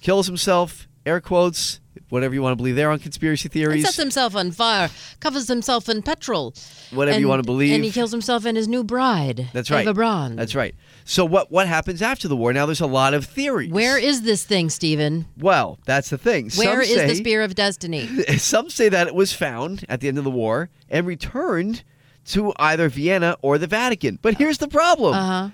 kills 0.00 0.26
himself, 0.26 0.88
air 1.06 1.20
quotes, 1.20 1.80
whatever 2.12 2.34
you 2.34 2.42
want 2.42 2.52
to 2.52 2.56
believe 2.56 2.76
there 2.76 2.90
on 2.90 2.98
conspiracy 2.98 3.48
theories. 3.48 3.76
He 3.76 3.82
sets 3.82 3.96
himself 3.96 4.36
on 4.36 4.50
fire, 4.50 4.90
covers 5.20 5.48
himself 5.48 5.88
in 5.88 6.02
petrol. 6.02 6.54
Whatever 6.90 7.18
you 7.18 7.26
wanna 7.26 7.42
believe. 7.42 7.74
And 7.74 7.82
he 7.82 7.90
kills 7.90 8.12
himself 8.12 8.44
and 8.44 8.54
his 8.54 8.68
new 8.68 8.84
bride. 8.84 9.48
That's 9.54 9.70
right. 9.70 9.80
Eva 9.80 9.94
Braun. 9.94 10.36
That's 10.36 10.54
right. 10.54 10.74
So 11.04 11.24
what 11.24 11.50
what 11.50 11.66
happens 11.66 12.02
after 12.02 12.28
the 12.28 12.36
war? 12.36 12.52
Now 12.52 12.66
there's 12.66 12.82
a 12.82 12.86
lot 12.86 13.14
of 13.14 13.24
theories. 13.24 13.72
Where 13.72 13.96
is 13.96 14.22
this 14.22 14.44
thing, 14.44 14.68
Stephen? 14.68 15.24
Well, 15.38 15.78
that's 15.86 16.10
the 16.10 16.18
thing. 16.18 16.50
Where 16.50 16.82
is 16.82 16.94
the 16.94 17.14
Spear 17.14 17.42
of 17.42 17.54
Destiny? 17.54 18.06
Some 18.36 18.68
say 18.68 18.90
that 18.90 19.06
it 19.06 19.14
was 19.14 19.32
found 19.32 19.86
at 19.88 20.00
the 20.00 20.08
end 20.08 20.18
of 20.18 20.24
the 20.24 20.30
war 20.30 20.68
and 20.90 21.06
returned 21.06 21.82
to 22.26 22.52
either 22.58 22.90
Vienna 22.90 23.36
or 23.40 23.56
the 23.56 23.66
Vatican. 23.66 24.18
But 24.20 24.34
here's 24.34 24.58
the 24.58 24.68
problem. 24.68 25.14
Uh 25.14 25.26
huh. 25.26 25.48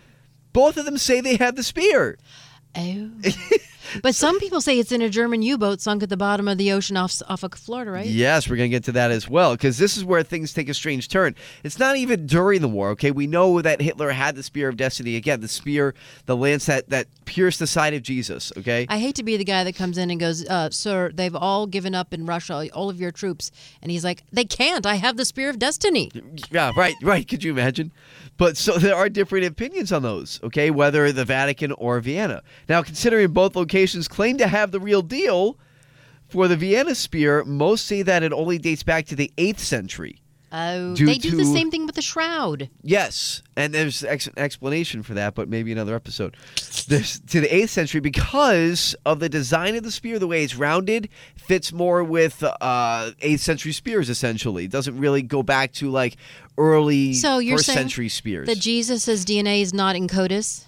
Both 0.52 0.76
of 0.76 0.86
them 0.86 0.98
say 0.98 1.20
they 1.20 1.36
had 1.36 1.54
the 1.54 1.62
spear. 1.62 2.18
Oh. 2.76 3.10
but 4.02 4.14
some 4.14 4.38
people 4.40 4.60
say 4.60 4.78
it's 4.78 4.92
in 4.92 5.02
a 5.02 5.08
German 5.08 5.42
U-boat 5.42 5.80
sunk 5.80 6.02
at 6.02 6.08
the 6.08 6.16
bottom 6.16 6.48
of 6.48 6.58
the 6.58 6.72
ocean 6.72 6.96
off 6.96 7.20
off 7.28 7.42
of 7.42 7.54
Florida, 7.54 7.90
right? 7.90 8.06
Yes, 8.06 8.48
we're 8.48 8.56
going 8.56 8.70
to 8.70 8.76
get 8.76 8.84
to 8.84 8.92
that 8.92 9.10
as 9.10 9.28
well 9.28 9.52
because 9.52 9.78
this 9.78 9.96
is 9.96 10.04
where 10.04 10.22
things 10.22 10.52
take 10.52 10.68
a 10.68 10.74
strange 10.74 11.08
turn. 11.08 11.34
It's 11.64 11.78
not 11.78 11.96
even 11.96 12.26
during 12.26 12.60
the 12.60 12.68
war, 12.68 12.90
okay? 12.90 13.10
We 13.10 13.26
know 13.26 13.60
that 13.62 13.80
Hitler 13.80 14.10
had 14.10 14.36
the 14.36 14.42
spear 14.42 14.68
of 14.68 14.76
destiny. 14.76 15.16
Again, 15.16 15.40
the 15.40 15.48
spear, 15.48 15.94
the 16.26 16.36
lance 16.36 16.66
that, 16.66 16.88
that 16.90 17.06
pierced 17.24 17.58
the 17.58 17.66
side 17.66 17.94
of 17.94 18.02
Jesus, 18.02 18.52
okay? 18.56 18.86
I 18.88 18.98
hate 18.98 19.14
to 19.16 19.22
be 19.22 19.36
the 19.36 19.44
guy 19.44 19.64
that 19.64 19.74
comes 19.74 19.98
in 19.98 20.10
and 20.10 20.20
goes, 20.20 20.46
uh, 20.48 20.70
"Sir, 20.70 21.10
they've 21.12 21.34
all 21.34 21.66
given 21.66 21.94
up 21.94 22.12
in 22.12 22.26
Russia, 22.26 22.68
all 22.72 22.90
of 22.90 23.00
your 23.00 23.10
troops," 23.10 23.50
and 23.82 23.90
he's 23.90 24.04
like, 24.04 24.22
"They 24.32 24.44
can't. 24.44 24.86
I 24.86 24.96
have 24.96 25.16
the 25.16 25.24
Spear 25.24 25.50
of 25.50 25.58
Destiny." 25.58 26.10
Yeah, 26.50 26.72
right, 26.76 26.94
right. 27.02 27.26
Could 27.26 27.44
you 27.44 27.52
imagine? 27.52 27.92
But 28.36 28.56
so 28.56 28.78
there 28.78 28.94
are 28.94 29.08
different 29.08 29.46
opinions 29.46 29.92
on 29.92 30.02
those, 30.02 30.40
okay? 30.44 30.70
Whether 30.70 31.10
the 31.10 31.24
Vatican 31.24 31.72
or 31.72 31.98
Vienna. 32.00 32.42
Now, 32.68 32.82
considering 32.82 33.32
both 33.32 33.56
locations 33.56 33.77
claim 33.86 34.38
to 34.38 34.48
have 34.48 34.70
the 34.70 34.80
real 34.80 35.02
deal, 35.02 35.58
for 36.28 36.48
the 36.48 36.56
Vienna 36.56 36.94
spear, 36.94 37.44
most 37.44 37.86
say 37.86 38.02
that 38.02 38.22
it 38.22 38.32
only 38.32 38.58
dates 38.58 38.82
back 38.82 39.06
to 39.06 39.16
the 39.16 39.32
8th 39.36 39.60
century. 39.60 40.20
Oh, 40.50 40.94
they 40.94 41.18
do 41.18 41.36
the 41.36 41.44
same 41.44 41.70
thing 41.70 41.84
with 41.84 41.94
the 41.94 42.00
shroud. 42.00 42.70
Yes, 42.82 43.42
and 43.54 43.74
there's 43.74 44.02
ex- 44.02 44.30
explanation 44.34 45.02
for 45.02 45.12
that, 45.12 45.34
but 45.34 45.46
maybe 45.46 45.72
another 45.72 45.94
episode. 45.94 46.38
There's 46.86 47.20
to 47.20 47.42
the 47.42 47.54
eighth 47.54 47.68
century 47.68 48.00
because 48.00 48.96
of 49.04 49.20
the 49.20 49.28
design 49.28 49.76
of 49.76 49.82
the 49.82 49.90
spear, 49.90 50.18
the 50.18 50.26
way 50.26 50.42
it's 50.42 50.54
rounded, 50.54 51.10
fits 51.36 51.70
more 51.70 52.02
with 52.02 52.42
uh, 52.42 53.10
eighth 53.20 53.42
century 53.42 53.72
spears. 53.72 54.08
Essentially, 54.08 54.64
it 54.64 54.70
doesn't 54.70 54.96
really 54.98 55.20
go 55.20 55.42
back 55.42 55.72
to 55.72 55.90
like 55.90 56.16
early 56.56 57.12
So 57.12 57.40
you're 57.40 57.58
first 57.58 57.66
saying 57.66 57.76
century 57.76 58.08
spears. 58.08 58.46
that 58.46 58.56
Jesus' 58.58 59.26
DNA 59.26 59.60
is 59.60 59.74
not 59.74 59.96
in 59.96 60.08
CODIS? 60.08 60.64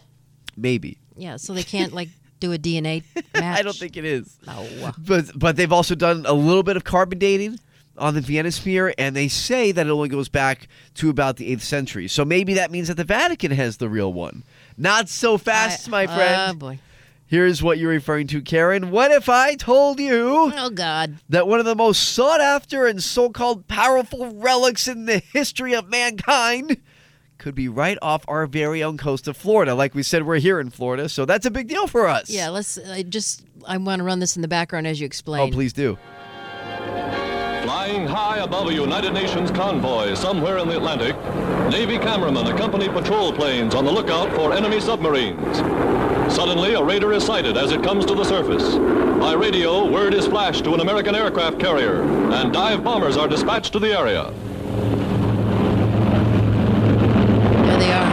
maybe 0.56 0.98
Yeah, 1.16 1.36
so 1.36 1.54
they 1.54 1.62
can't 1.62 1.94
like 1.94 2.10
do 2.40 2.52
a 2.52 2.58
DNA 2.58 3.04
match. 3.34 3.58
I 3.58 3.62
don't 3.62 3.76
think 3.76 3.96
it 3.96 4.04
is. 4.04 4.38
Oh, 4.48 4.66
no. 4.80 4.92
But 4.98 5.38
but 5.38 5.56
they've 5.56 5.72
also 5.72 5.94
done 5.94 6.24
a 6.26 6.32
little 6.32 6.62
bit 6.62 6.76
of 6.76 6.84
carbon 6.84 7.18
dating 7.18 7.58
on 7.98 8.14
the 8.14 8.20
Vienna 8.20 8.50
spear, 8.50 8.94
and 8.98 9.14
they 9.14 9.28
say 9.28 9.72
that 9.72 9.86
it 9.86 9.90
only 9.90 10.08
goes 10.08 10.28
back 10.28 10.68
to 10.94 11.10
about 11.10 11.36
the 11.36 11.52
eighth 11.52 11.62
century. 11.62 12.08
So 12.08 12.24
maybe 12.24 12.54
that 12.54 12.70
means 12.70 12.88
that 12.88 12.96
the 12.96 13.04
Vatican 13.04 13.50
has 13.52 13.76
the 13.76 13.88
real 13.90 14.12
one. 14.12 14.42
Not 14.78 15.08
so 15.08 15.36
fast, 15.38 15.88
I- 15.88 15.90
my 15.90 16.04
oh, 16.04 16.16
friend. 16.16 16.52
Oh 16.52 16.54
boy. 16.54 16.78
Here's 17.26 17.62
what 17.62 17.78
you're 17.78 17.90
referring 17.90 18.26
to, 18.28 18.42
Karen. 18.42 18.90
What 18.90 19.12
if 19.12 19.28
I 19.28 19.54
told 19.54 20.00
you 20.00 20.50
Oh 20.56 20.70
God. 20.70 21.18
that 21.28 21.46
one 21.46 21.60
of 21.60 21.64
the 21.64 21.76
most 21.76 22.08
sought 22.08 22.40
after 22.40 22.86
and 22.86 23.00
so 23.00 23.30
called 23.30 23.68
powerful 23.68 24.34
relics 24.34 24.88
in 24.88 25.04
the 25.04 25.18
history 25.18 25.72
of 25.72 25.88
mankind 25.88 26.78
could 27.40 27.56
be 27.56 27.68
right 27.68 27.98
off 28.00 28.24
our 28.28 28.46
very 28.46 28.82
own 28.82 28.96
coast 28.96 29.26
of 29.26 29.36
Florida? 29.36 29.74
Like 29.74 29.94
we 29.94 30.04
said, 30.04 30.24
we're 30.24 30.38
here 30.38 30.60
in 30.60 30.70
Florida, 30.70 31.08
so 31.08 31.24
that's 31.24 31.46
a 31.46 31.50
big 31.50 31.66
deal 31.66 31.88
for 31.88 32.06
us. 32.06 32.30
Yeah, 32.30 32.50
let's. 32.50 32.78
I 32.78 33.02
just. 33.02 33.44
I 33.66 33.76
want 33.78 33.98
to 33.98 34.04
run 34.04 34.20
this 34.20 34.36
in 34.36 34.42
the 34.42 34.48
background 34.48 34.86
as 34.86 35.00
you 35.00 35.06
explain. 35.06 35.48
Oh, 35.48 35.52
please 35.52 35.72
do. 35.72 35.98
Flying 37.62 38.06
high 38.06 38.38
above 38.38 38.68
a 38.68 38.72
United 38.72 39.12
Nations 39.12 39.50
convoy 39.50 40.14
somewhere 40.14 40.58
in 40.58 40.68
the 40.68 40.76
Atlantic, 40.76 41.16
Navy 41.70 41.98
cameramen 41.98 42.46
accompany 42.46 42.88
patrol 42.88 43.32
planes 43.32 43.74
on 43.74 43.84
the 43.84 43.90
lookout 43.90 44.32
for 44.34 44.52
enemy 44.52 44.80
submarines. 44.80 45.58
Suddenly, 46.34 46.74
a 46.74 46.82
raider 46.82 47.12
is 47.12 47.24
sighted 47.24 47.56
as 47.56 47.72
it 47.72 47.82
comes 47.82 48.06
to 48.06 48.14
the 48.14 48.24
surface. 48.24 48.76
By 49.20 49.34
radio, 49.34 49.90
word 49.90 50.14
is 50.14 50.26
flashed 50.26 50.64
to 50.64 50.74
an 50.74 50.80
American 50.80 51.14
aircraft 51.14 51.58
carrier, 51.58 52.02
and 52.02 52.52
dive 52.52 52.82
bombers 52.84 53.16
are 53.16 53.28
dispatched 53.28 53.72
to 53.72 53.78
the 53.78 53.98
area. 53.98 54.32
There 57.66 57.78
they 57.78 57.92
are. 57.92 58.10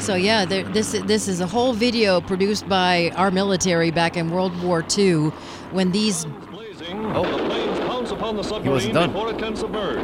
So 0.00 0.14
yeah, 0.14 0.44
there, 0.46 0.64
this 0.64 0.92
this 1.04 1.28
is 1.28 1.40
a 1.40 1.46
whole 1.46 1.72
video 1.74 2.20
produced 2.20 2.68
by 2.68 3.12
our 3.16 3.30
military 3.30 3.90
back 3.90 4.16
in 4.16 4.30
World 4.30 4.60
War 4.62 4.84
II, 4.96 5.28
when 5.72 5.92
these 5.92 6.24
Blazing, 6.50 7.04
Oh. 7.14 7.22
the 7.22 7.44
planes 7.48 7.78
pounce 7.80 8.10
upon 8.10 8.34
the 8.36 8.42
wasn't 8.42 8.64
submarine 8.64 8.94
done. 8.94 9.12
before 9.12 9.30
it 9.30 9.38
can 9.38 9.54
submerge. 9.54 10.02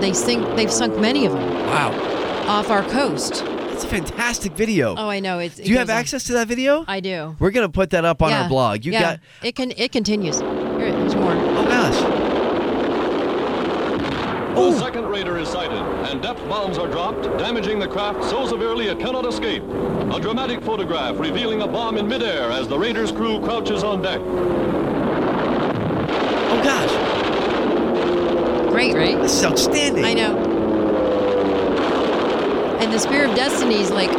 they 0.00 0.12
sink 0.12 0.56
they've 0.56 0.72
sunk 0.72 0.96
many 0.98 1.26
of 1.26 1.32
them 1.32 1.48
Wow. 1.66 1.90
off 2.48 2.70
our 2.70 2.82
coast. 2.84 3.44
That's 3.44 3.84
a 3.84 3.88
fantastic 3.88 4.52
video. 4.52 4.94
Oh, 4.96 5.08
I 5.08 5.20
know. 5.20 5.38
It's, 5.38 5.56
do 5.56 5.70
you 5.70 5.78
have 5.78 5.90
access 5.90 6.24
to 6.24 6.32
that 6.32 6.48
video? 6.48 6.84
I 6.88 6.98
do. 7.00 7.36
We're 7.38 7.52
going 7.52 7.66
to 7.66 7.72
put 7.72 7.90
that 7.90 8.04
up 8.04 8.22
on 8.22 8.30
yeah. 8.30 8.42
our 8.42 8.48
blog. 8.48 8.84
You 8.84 8.90
yeah. 8.92 9.00
got. 9.00 9.20
it. 9.44 9.54
Can 9.54 9.72
it 9.76 9.92
continues? 9.92 10.40
Here, 10.40 10.90
there's 10.90 11.14
more. 11.14 11.32
Oh, 11.32 11.64
gosh. 11.64 12.27
The 14.58 14.78
second 14.80 15.06
raider 15.06 15.38
is 15.38 15.48
sighted, 15.48 15.78
and 16.10 16.20
depth 16.20 16.40
bombs 16.48 16.78
are 16.78 16.88
dropped, 16.88 17.22
damaging 17.38 17.78
the 17.78 17.86
craft 17.86 18.24
so 18.24 18.44
severely 18.44 18.88
it 18.88 18.98
cannot 18.98 19.24
escape. 19.24 19.62
A 19.62 20.18
dramatic 20.20 20.60
photograph 20.62 21.18
revealing 21.18 21.62
a 21.62 21.66
bomb 21.66 21.96
in 21.96 22.08
midair 22.08 22.50
as 22.50 22.66
the 22.66 22.76
raider's 22.76 23.12
crew 23.12 23.40
crouches 23.40 23.84
on 23.84 24.02
deck. 24.02 24.20
Oh, 26.50 26.60
gosh. 26.64 26.90
Great, 28.72 28.94
right? 28.94 29.16
This 29.22 29.38
is 29.38 29.44
outstanding. 29.44 30.04
I 30.04 30.12
know. 30.14 30.36
And 32.80 32.92
the 32.92 32.98
Spear 32.98 33.26
of 33.26 33.36
Destiny 33.36 33.80
is 33.80 33.90
like 33.92 34.10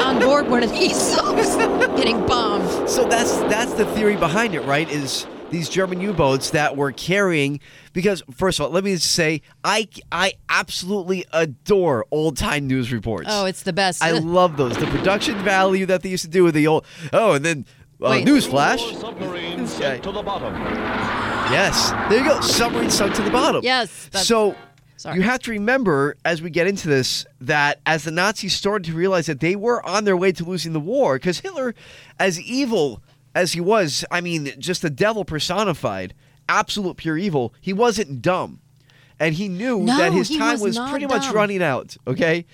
on 0.00 0.20
board 0.20 0.48
one 0.48 0.62
of 0.62 0.70
these 0.70 0.96
subs 1.00 1.56
getting 1.96 2.24
bombed. 2.26 2.88
So 2.88 3.04
that's 3.04 3.36
that's 3.50 3.72
the 3.74 3.86
theory 3.86 4.16
behind 4.16 4.54
it, 4.54 4.60
right? 4.60 4.88
Is 4.88 5.26
these 5.50 5.68
German 5.68 6.00
U-boats 6.00 6.50
that 6.50 6.76
were 6.76 6.92
carrying 6.92 7.60
because 7.92 8.22
first 8.34 8.58
of 8.58 8.66
all, 8.66 8.72
let 8.72 8.84
me 8.84 8.94
just 8.94 9.12
say 9.12 9.42
I 9.64 9.88
I 10.10 10.34
absolutely 10.48 11.24
adore 11.32 12.06
old-time 12.10 12.66
news 12.66 12.92
reports. 12.92 13.28
Oh, 13.30 13.44
it's 13.46 13.62
the 13.62 13.72
best. 13.72 14.02
I 14.02 14.10
love 14.18 14.56
those. 14.56 14.76
The 14.76 14.86
production 14.86 15.36
value 15.44 15.86
that 15.86 16.02
they 16.02 16.08
used 16.08 16.24
to 16.24 16.30
do 16.30 16.44
with 16.44 16.54
the 16.54 16.66
old 16.66 16.84
Oh, 17.12 17.32
and 17.34 17.44
then 17.44 17.64
uh, 18.02 18.08
Wait. 18.10 18.24
news 18.24 18.46
flash. 18.46 18.82
Four 18.90 19.00
submarines 19.00 19.74
Okay. 19.76 20.00
to 20.00 20.12
the 20.12 20.22
bottom. 20.22 20.52
Yes. 21.52 21.90
There 22.10 22.18
you 22.22 22.28
go. 22.28 22.40
Submarine 22.40 22.90
sunk 22.90 23.14
to 23.14 23.22
the 23.22 23.30
bottom. 23.30 23.62
Yes, 23.64 24.10
So 24.12 24.56
Sorry. 24.96 25.16
you 25.16 25.22
have 25.22 25.40
to 25.42 25.50
remember 25.52 26.16
as 26.24 26.42
we 26.42 26.50
get 26.50 26.66
into 26.66 26.88
this 26.88 27.24
that 27.40 27.80
as 27.86 28.04
the 28.04 28.10
Nazis 28.10 28.54
started 28.54 28.84
to 28.90 28.96
realize 28.96 29.26
that 29.26 29.40
they 29.40 29.54
were 29.56 29.84
on 29.86 30.04
their 30.04 30.16
way 30.16 30.32
to 30.32 30.44
losing 30.44 30.72
the 30.72 30.80
war, 30.80 31.16
because 31.16 31.40
Hitler, 31.40 31.74
as 32.18 32.40
evil 32.40 33.00
as 33.36 33.52
he 33.52 33.60
was, 33.60 34.02
I 34.10 34.22
mean, 34.22 34.50
just 34.58 34.80
the 34.80 34.88
devil 34.88 35.22
personified, 35.22 36.14
absolute 36.48 36.96
pure 36.96 37.18
evil, 37.18 37.52
he 37.60 37.74
wasn't 37.74 38.22
dumb. 38.22 38.60
And 39.20 39.34
he 39.34 39.48
knew 39.48 39.80
No, 39.80 39.98
that 39.98 40.14
his 40.14 40.30
time 40.30 40.58
was 40.58 40.78
was, 40.78 40.90
pretty 40.90 41.06
much 41.06 41.30
running 41.30 41.62
out. 41.62 41.98
Okay. 42.06 42.46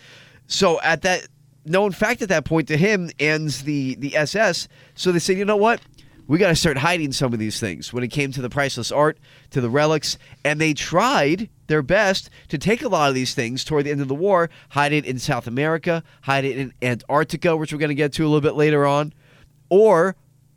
So 0.49 0.81
at 0.83 1.03
that 1.03 1.29
known 1.65 1.93
fact 1.93 2.21
at 2.21 2.29
that 2.31 2.45
point 2.45 2.67
to 2.67 2.77
him 2.77 3.11
ends 3.21 3.63
the 3.63 3.95
the 3.95 4.17
SS. 4.17 4.67
So 4.97 5.13
they 5.13 5.21
said, 5.21 5.39
you 5.39 5.45
know 5.45 5.57
what? 5.57 5.81
We 6.27 6.39
got 6.39 6.49
to 6.49 6.57
start 6.57 6.79
hiding 6.79 7.13
some 7.13 7.33
of 7.33 7.39
these 7.39 7.61
things 7.61 7.93
when 7.93 8.03
it 8.03 8.09
came 8.09 8.33
to 8.33 8.43
the 8.43 8.51
priceless 8.51 8.91
art, 8.91 9.19
to 9.51 9.61
the 9.61 9.71
relics, 9.71 10.19
and 10.45 10.61
they 10.61 10.75
tried 10.75 11.49
their 11.69 11.83
best 11.83 12.29
to 12.49 12.59
take 12.59 12.83
a 12.83 12.89
lot 12.89 13.09
of 13.09 13.15
these 13.15 13.35
things 13.35 13.65
toward 13.65 13.85
the 13.85 13.91
end 13.91 14.01
of 14.01 14.09
the 14.09 14.15
war, 14.15 14.51
hide 14.71 14.93
it 14.93 15.05
in 15.05 15.19
South 15.19 15.47
America, 15.47 16.03
hide 16.23 16.45
it 16.45 16.59
in 16.59 16.73
Antarctica, 16.83 17.57
which 17.57 17.73
we're 17.73 17.79
going 17.79 17.89
to 17.89 17.95
get 17.95 18.13
to 18.15 18.23
a 18.23 18.29
little 18.29 18.41
bit 18.41 18.55
later 18.55 18.87
on, 18.87 19.13
or 19.69 20.17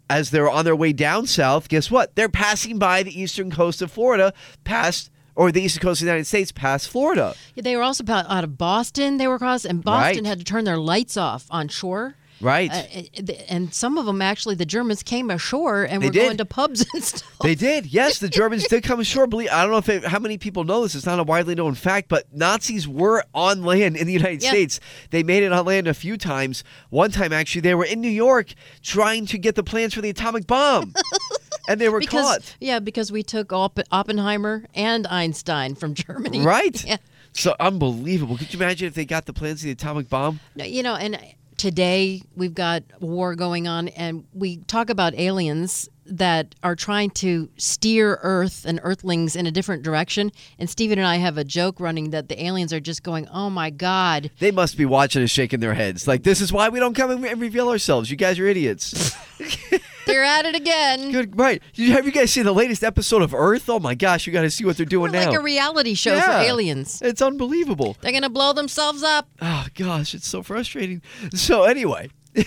as 0.09 0.29
they're 0.31 0.49
on 0.49 0.65
their 0.65 0.75
way 0.75 0.93
down 0.93 1.25
south, 1.27 1.67
guess 1.69 1.89
what? 1.89 2.15
They're 2.15 2.29
passing 2.29 2.77
by 2.77 3.03
the 3.03 3.19
eastern 3.19 3.51
coast 3.51 3.81
of 3.81 3.91
Florida, 3.91 4.33
past 4.63 5.09
or 5.35 5.51
the 5.51 5.61
eastern 5.61 5.81
coast 5.81 6.01
of 6.01 6.05
the 6.05 6.11
United 6.11 6.25
States, 6.25 6.51
past 6.51 6.87
Florida. 6.89 7.35
They 7.55 7.75
were 7.75 7.83
also 7.83 8.03
out 8.09 8.43
of 8.45 8.57
Boston. 8.57 9.17
They 9.17 9.27
were 9.27 9.35
across, 9.35 9.65
and 9.65 9.83
Boston 9.83 10.23
Right. 10.23 10.29
had 10.29 10.39
to 10.39 10.45
turn 10.45 10.63
their 10.63 10.77
lights 10.77 11.17
off 11.17 11.45
on 11.49 11.67
shore. 11.67 12.15
Right. 12.41 12.69
Uh, 12.71 13.31
and 13.47 13.73
some 13.73 13.97
of 13.97 14.05
them 14.05 14.21
actually, 14.21 14.55
the 14.55 14.65
Germans 14.65 15.03
came 15.03 15.29
ashore 15.31 15.83
and 15.83 16.01
They 16.03 16.07
were 16.07 16.11
did. 16.13 16.23
going 16.25 16.37
to 16.37 16.45
pubs 16.45 16.85
and 16.93 17.03
stuff. 17.03 17.23
They 17.41 17.55
did. 17.55 17.85
Yes, 17.85 18.19
the 18.19 18.27
Germans 18.29 18.67
did 18.67 18.83
come 18.83 18.99
ashore. 18.99 19.25
Believe 19.25 19.49
I 19.51 19.61
don't 19.61 19.71
know 19.71 19.77
if 19.77 19.87
it, 19.89 20.05
how 20.05 20.19
many 20.19 20.37
people 20.37 20.63
know 20.65 20.83
this. 20.83 20.95
It's 20.95 21.05
not 21.05 21.19
a 21.19 21.23
widely 21.23 21.55
known 21.55 21.75
fact, 21.75 22.09
but 22.09 22.25
Nazis 22.33 22.87
were 22.87 23.23
on 23.33 23.63
land 23.63 23.95
in 23.95 24.05
the 24.05 24.13
United 24.13 24.43
Yeah. 24.43 24.49
States. 24.49 24.79
They 25.11 25.23
made 25.23 25.43
it 25.43 25.53
on 25.53 25.65
land 25.65 25.87
a 25.87 25.93
few 25.93 26.17
times. 26.17 26.63
One 26.89 27.09
time, 27.11 27.31
actually, 27.31 27.61
they 27.61 27.73
were 27.75 27.85
in 27.85 28.01
New 28.01 28.09
York 28.09 28.53
trying 28.83 29.25
to 29.27 29.37
get 29.37 29.55
the 29.55 29.63
plans 29.63 29.93
for 29.93 30.01
the 30.01 30.09
atomic 30.09 30.45
bomb, 30.45 30.93
and 31.69 31.79
they 31.79 31.87
were 31.89 31.99
because 31.99 32.25
caught. 32.25 32.55
yeah, 32.59 32.79
because 32.79 33.11
we 33.11 33.23
took 33.23 33.51
Oppenheimer 33.53 34.65
and 34.75 35.07
Einstein 35.07 35.75
from 35.75 35.93
Germany. 35.95 36.41
Right. 36.41 36.83
Yeah. 36.85 36.97
So 37.33 37.55
unbelievable. 37.59 38.37
Could 38.37 38.53
you 38.53 38.59
imagine 38.59 38.87
if 38.87 38.93
they 38.93 39.05
got 39.05 39.25
the 39.25 39.33
plans 39.33 39.61
for 39.61 39.65
the 39.65 39.71
atomic 39.71 40.09
bomb? 40.09 40.39
No, 40.55 40.63
You 40.65 40.83
know, 40.83 40.95
and 40.95 41.19
today 41.57 42.21
we've 42.35 42.53
got 42.53 42.83
war 42.99 43.35
going 43.35 43.67
on, 43.67 43.87
and 43.89 44.25
we 44.33 44.57
talk 44.57 44.89
about 44.89 45.13
aliens 45.15 45.89
that 46.05 46.53
are 46.61 46.75
trying 46.75 47.09
to 47.09 47.49
steer 47.57 48.19
Earth 48.21 48.63
and 48.65 48.79
Earthlings 48.83 49.35
in 49.35 49.47
a 49.47 49.51
different 49.51 49.81
direction. 49.81 50.31
And 50.59 50.69
Stephen 50.69 50.99
and 50.99 51.07
I 51.07 51.15
have 51.17 51.37
a 51.37 51.43
joke 51.43 51.79
running 51.79 52.11
that 52.11 52.29
the 52.29 52.43
aliens 52.43 52.71
are 52.71 52.79
just 52.79 53.01
going, 53.03 53.27
"Oh 53.29 53.49
my 53.49 53.69
God." 53.69 54.29
They 54.39 54.51
must 54.51 54.77
be 54.77 54.85
watching 54.85 55.21
and 55.21 55.31
shaking 55.31 55.61
their 55.61 55.73
heads. 55.73 56.07
Like, 56.07 56.23
this 56.23 56.41
is 56.41 56.51
why 56.53 56.69
we 56.69 56.79
don't 56.79 56.93
come 56.93 57.23
and 57.23 57.41
reveal 57.41 57.69
ourselves. 57.69 58.11
You 58.11 58.17
guys 58.17 58.37
are 58.39 58.47
idiots. 58.47 59.15
They're 60.05 60.23
at 60.23 60.45
it 60.45 60.55
again. 60.55 61.11
Good, 61.11 61.37
right? 61.37 61.61
You, 61.73 61.93
have 61.93 62.05
you 62.05 62.11
guys 62.11 62.31
seen 62.31 62.45
the 62.45 62.53
latest 62.53 62.83
episode 62.83 63.21
of 63.21 63.33
Earth? 63.33 63.69
Oh 63.69 63.79
my 63.79 63.95
gosh, 63.95 64.27
you 64.27 64.33
got 64.33 64.41
to 64.41 64.49
see 64.49 64.65
what 64.65 64.77
they're 64.77 64.85
doing 64.85 65.11
We're 65.11 65.19
now. 65.19 65.29
like 65.31 65.39
a 65.39 65.41
reality 65.41 65.93
show 65.93 66.19
for 66.19 66.31
aliens. 66.31 67.01
It's 67.01 67.21
unbelievable. 67.21 67.97
They're 68.01 68.11
gonna 68.11 68.29
blow 68.29 68.53
themselves 68.53 69.03
up. 69.03 69.27
Oh 69.41 69.67
gosh, 69.73 70.13
it's 70.13 70.27
so 70.27 70.43
frustrating. 70.43 71.01
So 71.33 71.63
anyway, 71.63 72.09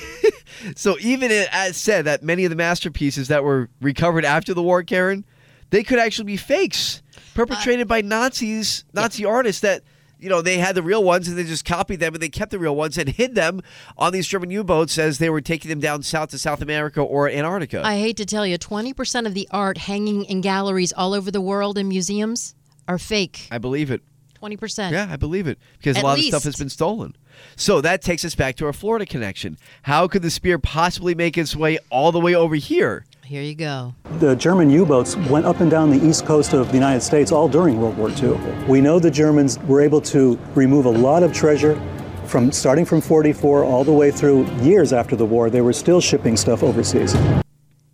so 0.76 0.96
even 1.00 1.30
it, 1.30 1.48
as 1.52 1.76
said 1.76 2.04
that 2.04 2.22
many 2.22 2.44
of 2.44 2.50
the 2.50 2.56
masterpieces 2.56 3.28
that 3.28 3.44
were 3.44 3.68
recovered 3.80 4.24
after 4.24 4.54
the 4.54 4.62
war, 4.62 4.82
Karen, 4.82 5.24
they 5.70 5.82
could 5.82 5.98
actually 5.98 6.26
be 6.26 6.36
fakes 6.36 7.02
perpetrated 7.34 7.86
uh, 7.86 7.88
by 7.88 8.00
Nazis, 8.00 8.84
Nazi 8.92 9.24
artists 9.24 9.60
that. 9.62 9.82
You 10.20 10.28
know, 10.28 10.42
they 10.42 10.58
had 10.58 10.74
the 10.74 10.82
real 10.82 11.04
ones 11.04 11.28
and 11.28 11.38
they 11.38 11.44
just 11.44 11.64
copied 11.64 12.00
them 12.00 12.14
and 12.14 12.22
they 12.22 12.28
kept 12.28 12.50
the 12.50 12.58
real 12.58 12.74
ones 12.74 12.98
and 12.98 13.08
hid 13.08 13.34
them 13.36 13.60
on 13.96 14.12
these 14.12 14.26
German 14.26 14.50
U 14.50 14.64
boats 14.64 14.98
as 14.98 15.18
they 15.18 15.30
were 15.30 15.40
taking 15.40 15.68
them 15.68 15.78
down 15.78 16.02
south 16.02 16.30
to 16.30 16.38
South 16.38 16.60
America 16.60 17.00
or 17.00 17.28
Antarctica. 17.28 17.82
I 17.84 17.98
hate 17.98 18.16
to 18.16 18.26
tell 18.26 18.44
you, 18.44 18.58
20% 18.58 19.26
of 19.26 19.34
the 19.34 19.48
art 19.52 19.78
hanging 19.78 20.24
in 20.24 20.40
galleries 20.40 20.92
all 20.92 21.14
over 21.14 21.30
the 21.30 21.40
world 21.40 21.78
in 21.78 21.86
museums 21.88 22.56
are 22.88 22.98
fake. 22.98 23.46
I 23.52 23.58
believe 23.58 23.90
it. 23.90 24.02
20%. 24.40 24.92
Yeah, 24.92 25.08
I 25.10 25.16
believe 25.16 25.46
it 25.46 25.58
because 25.78 25.96
a 25.96 26.00
At 26.00 26.04
lot 26.04 26.18
of 26.18 26.24
stuff 26.24 26.44
has 26.44 26.56
been 26.56 26.68
stolen. 26.68 27.16
So 27.56 27.80
that 27.80 28.02
takes 28.02 28.24
us 28.24 28.34
back 28.34 28.56
to 28.56 28.66
our 28.66 28.72
Florida 28.72 29.06
connection. 29.06 29.58
How 29.82 30.08
could 30.08 30.22
the 30.22 30.30
spear 30.30 30.58
possibly 30.58 31.14
make 31.14 31.38
its 31.38 31.54
way 31.54 31.78
all 31.90 32.12
the 32.12 32.20
way 32.20 32.34
over 32.34 32.54
here? 32.56 33.04
Here 33.28 33.42
you 33.42 33.54
go. 33.54 33.94
The 34.20 34.34
German 34.36 34.70
U 34.70 34.86
boats 34.86 35.14
went 35.14 35.44
up 35.44 35.60
and 35.60 35.70
down 35.70 35.90
the 35.90 36.02
east 36.02 36.24
coast 36.24 36.54
of 36.54 36.68
the 36.68 36.74
United 36.74 37.02
States 37.02 37.30
all 37.30 37.46
during 37.46 37.78
World 37.78 37.98
War 37.98 38.08
II. 38.08 38.38
We 38.66 38.80
know 38.80 38.98
the 38.98 39.10
Germans 39.10 39.58
were 39.64 39.82
able 39.82 40.00
to 40.00 40.38
remove 40.54 40.86
a 40.86 40.90
lot 40.90 41.22
of 41.22 41.30
treasure 41.30 41.78
from 42.24 42.50
starting 42.50 42.86
from 42.86 43.02
44 43.02 43.64
all 43.64 43.84
the 43.84 43.92
way 43.92 44.10
through 44.10 44.46
years 44.62 44.94
after 44.94 45.14
the 45.14 45.26
war. 45.26 45.50
They 45.50 45.60
were 45.60 45.74
still 45.74 46.00
shipping 46.00 46.38
stuff 46.38 46.62
overseas. 46.62 47.14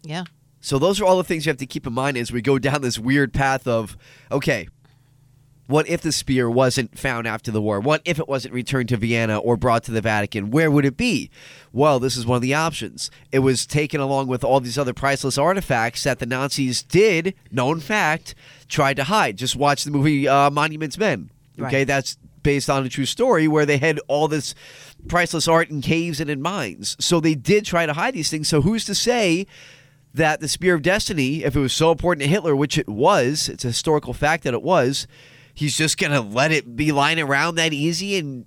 Yeah. 0.04 0.22
So 0.60 0.78
those 0.78 1.00
are 1.00 1.04
all 1.04 1.16
the 1.16 1.24
things 1.24 1.46
you 1.46 1.50
have 1.50 1.56
to 1.56 1.66
keep 1.66 1.84
in 1.84 1.94
mind 1.94 2.16
as 2.16 2.30
we 2.30 2.40
go 2.40 2.60
down 2.60 2.82
this 2.82 3.00
weird 3.00 3.32
path 3.32 3.66
of 3.66 3.96
okay, 4.30 4.68
what 5.66 5.88
if 5.88 6.02
the 6.02 6.12
spear 6.12 6.50
wasn't 6.50 6.98
found 6.98 7.26
after 7.26 7.50
the 7.50 7.60
war? 7.62 7.80
What 7.80 8.02
if 8.04 8.18
it 8.18 8.28
wasn't 8.28 8.52
returned 8.54 8.88
to 8.90 8.96
Vienna 8.98 9.38
or 9.38 9.56
brought 9.56 9.84
to 9.84 9.92
the 9.92 10.00
Vatican? 10.02 10.50
Where 10.50 10.70
would 10.70 10.84
it 10.84 10.96
be? 10.96 11.30
Well, 11.72 11.98
this 11.98 12.16
is 12.16 12.26
one 12.26 12.36
of 12.36 12.42
the 12.42 12.54
options. 12.54 13.10
It 13.32 13.38
was 13.38 13.64
taken 13.66 14.00
along 14.00 14.26
with 14.28 14.44
all 14.44 14.60
these 14.60 14.76
other 14.78 14.92
priceless 14.92 15.38
artifacts 15.38 16.02
that 16.04 16.18
the 16.18 16.26
Nazis 16.26 16.82
did, 16.82 17.34
known 17.50 17.80
fact, 17.80 18.34
tried 18.68 18.96
to 18.96 19.04
hide. 19.04 19.38
Just 19.38 19.56
watch 19.56 19.84
the 19.84 19.90
movie 19.90 20.28
uh, 20.28 20.50
Monuments 20.50 20.98
Men. 20.98 21.30
Okay, 21.58 21.78
Right. 21.78 21.86
that's 21.86 22.18
based 22.42 22.68
on 22.68 22.84
a 22.84 22.88
true 22.90 23.06
story 23.06 23.48
where 23.48 23.64
they 23.64 23.78
had 23.78 23.98
all 24.06 24.28
this 24.28 24.54
priceless 25.08 25.48
art 25.48 25.70
in 25.70 25.80
caves 25.80 26.20
and 26.20 26.28
in 26.28 26.42
mines. 26.42 26.94
So 27.00 27.20
they 27.20 27.34
did 27.34 27.64
try 27.64 27.86
to 27.86 27.94
hide 27.94 28.12
these 28.12 28.28
things. 28.28 28.48
So 28.48 28.60
who's 28.60 28.84
to 28.84 28.94
say 28.94 29.46
that 30.12 30.40
the 30.40 30.48
Spear 30.48 30.74
of 30.74 30.82
Destiny, 30.82 31.42
if 31.42 31.56
it 31.56 31.60
was 31.60 31.72
so 31.72 31.90
important 31.90 32.22
to 32.22 32.28
Hitler, 32.28 32.54
which 32.54 32.76
it 32.76 32.88
was, 32.88 33.48
it's 33.48 33.64
a 33.64 33.68
historical 33.68 34.12
fact 34.12 34.44
that 34.44 34.52
it 34.54 34.62
was, 34.62 35.06
he's 35.54 35.76
just 35.76 35.98
going 35.98 36.12
to 36.12 36.20
let 36.20 36.52
it 36.52 36.76
be 36.76 36.92
lying 36.92 37.20
around 37.20 37.54
that 37.56 37.72
easy 37.72 38.18
and 38.18 38.44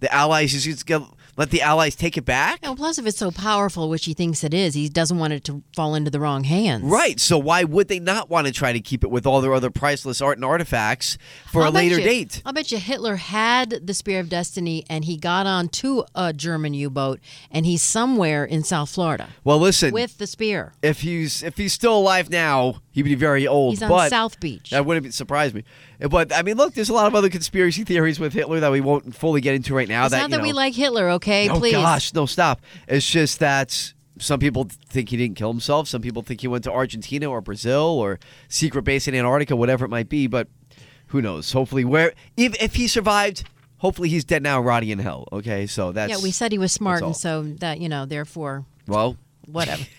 the 0.00 0.12
Allies 0.14 0.52
just 0.52 0.86
going 0.86 1.04
to 1.04 1.12
let 1.40 1.50
the 1.50 1.62
Allies 1.62 1.96
take 1.96 2.16
it 2.16 2.24
back? 2.24 2.60
And 2.62 2.76
plus, 2.76 2.98
if 2.98 3.06
it's 3.06 3.18
so 3.18 3.30
powerful, 3.30 3.88
which 3.88 4.04
he 4.04 4.14
thinks 4.14 4.44
it 4.44 4.52
is, 4.54 4.74
he 4.74 4.88
doesn't 4.88 5.18
want 5.18 5.32
it 5.32 5.42
to 5.44 5.62
fall 5.74 5.94
into 5.94 6.10
the 6.10 6.20
wrong 6.20 6.44
hands. 6.44 6.84
Right. 6.84 7.18
So 7.18 7.38
why 7.38 7.64
would 7.64 7.88
they 7.88 7.98
not 7.98 8.28
want 8.28 8.46
to 8.46 8.52
try 8.52 8.72
to 8.72 8.80
keep 8.80 9.02
it 9.02 9.10
with 9.10 9.26
all 9.26 9.40
their 9.40 9.54
other 9.54 9.70
priceless 9.70 10.20
art 10.20 10.36
and 10.38 10.44
artifacts 10.44 11.16
for 11.50 11.62
I'll 11.62 11.70
a 11.70 11.72
later 11.72 11.98
you- 11.98 12.04
date? 12.04 12.42
I'll 12.44 12.52
bet 12.52 12.70
you 12.70 12.78
Hitler 12.78 13.16
had 13.16 13.86
the 13.86 13.94
Spear 13.94 14.20
of 14.20 14.28
Destiny 14.28 14.84
and 14.90 15.04
he 15.06 15.16
got 15.16 15.46
on 15.46 15.68
to 15.70 16.04
a 16.14 16.32
German 16.34 16.74
U 16.74 16.90
boat 16.90 17.20
and 17.50 17.64
he's 17.64 17.82
somewhere 17.82 18.44
in 18.44 18.62
South 18.62 18.90
Florida 18.90 19.30
Well, 19.42 19.58
listen. 19.58 19.92
with 19.94 20.18
the 20.18 20.26
spear. 20.26 20.72
if 20.82 21.00
he's 21.00 21.42
if 21.42 21.56
he's 21.56 21.72
still 21.72 21.96
alive 21.96 22.28
now, 22.28 22.82
he'd 22.92 23.02
be 23.04 23.14
very 23.14 23.46
old. 23.46 23.72
He's 23.72 23.82
on 23.82 24.10
South 24.10 24.38
Beach. 24.40 24.70
That 24.70 24.84
wouldn't 24.84 25.14
surprise 25.14 25.54
me. 25.54 25.64
But 26.10 26.32
I 26.34 26.42
mean, 26.42 26.56
look, 26.56 26.74
there's 26.74 26.88
a 26.88 26.94
lot 26.94 27.06
of 27.06 27.14
other 27.14 27.28
conspiracy 27.28 27.84
theories 27.84 28.18
with 28.18 28.32
Hitler 28.32 28.60
that 28.60 28.72
we 28.72 28.80
won't 28.80 29.14
fully 29.14 29.40
get 29.42 29.54
into 29.54 29.74
right 29.74 29.88
now. 29.88 30.04
It's 30.04 30.12
that 30.12 30.18
not 30.22 30.30
you 30.30 30.36
that 30.36 30.42
we 30.42 30.52
like 30.52 30.74
Hitler, 30.74 31.10
okay? 31.10 31.29
Oh 31.30 31.58
Please. 31.58 31.72
gosh, 31.72 32.14
no, 32.14 32.26
stop. 32.26 32.60
It's 32.88 33.08
just 33.08 33.38
that 33.40 33.92
some 34.18 34.40
people 34.40 34.68
think 34.88 35.08
he 35.08 35.16
didn't 35.16 35.36
kill 35.36 35.50
himself. 35.50 35.88
Some 35.88 36.02
people 36.02 36.22
think 36.22 36.40
he 36.40 36.48
went 36.48 36.64
to 36.64 36.72
Argentina 36.72 37.30
or 37.30 37.40
Brazil 37.40 37.82
or 37.82 38.18
secret 38.48 38.82
base 38.82 39.08
in 39.08 39.14
Antarctica, 39.14 39.56
whatever 39.56 39.84
it 39.84 39.88
might 39.88 40.08
be. 40.08 40.26
But 40.26 40.48
who 41.08 41.22
knows? 41.22 41.52
Hopefully, 41.52 41.84
where 41.84 42.12
if 42.36 42.60
if 42.62 42.74
he 42.74 42.88
survived, 42.88 43.44
hopefully 43.78 44.08
he's 44.08 44.24
dead 44.24 44.42
now, 44.42 44.60
rotting 44.60 44.90
in 44.90 44.98
hell. 44.98 45.26
Okay, 45.32 45.66
so 45.66 45.92
that's 45.92 46.10
yeah, 46.10 46.22
we 46.22 46.30
said 46.30 46.52
he 46.52 46.58
was 46.58 46.72
smart, 46.72 47.02
and 47.02 47.16
so 47.16 47.42
that, 47.42 47.80
you 47.80 47.88
know, 47.88 48.06
therefore, 48.06 48.64
well. 48.86 49.16
whatever. 49.46 49.82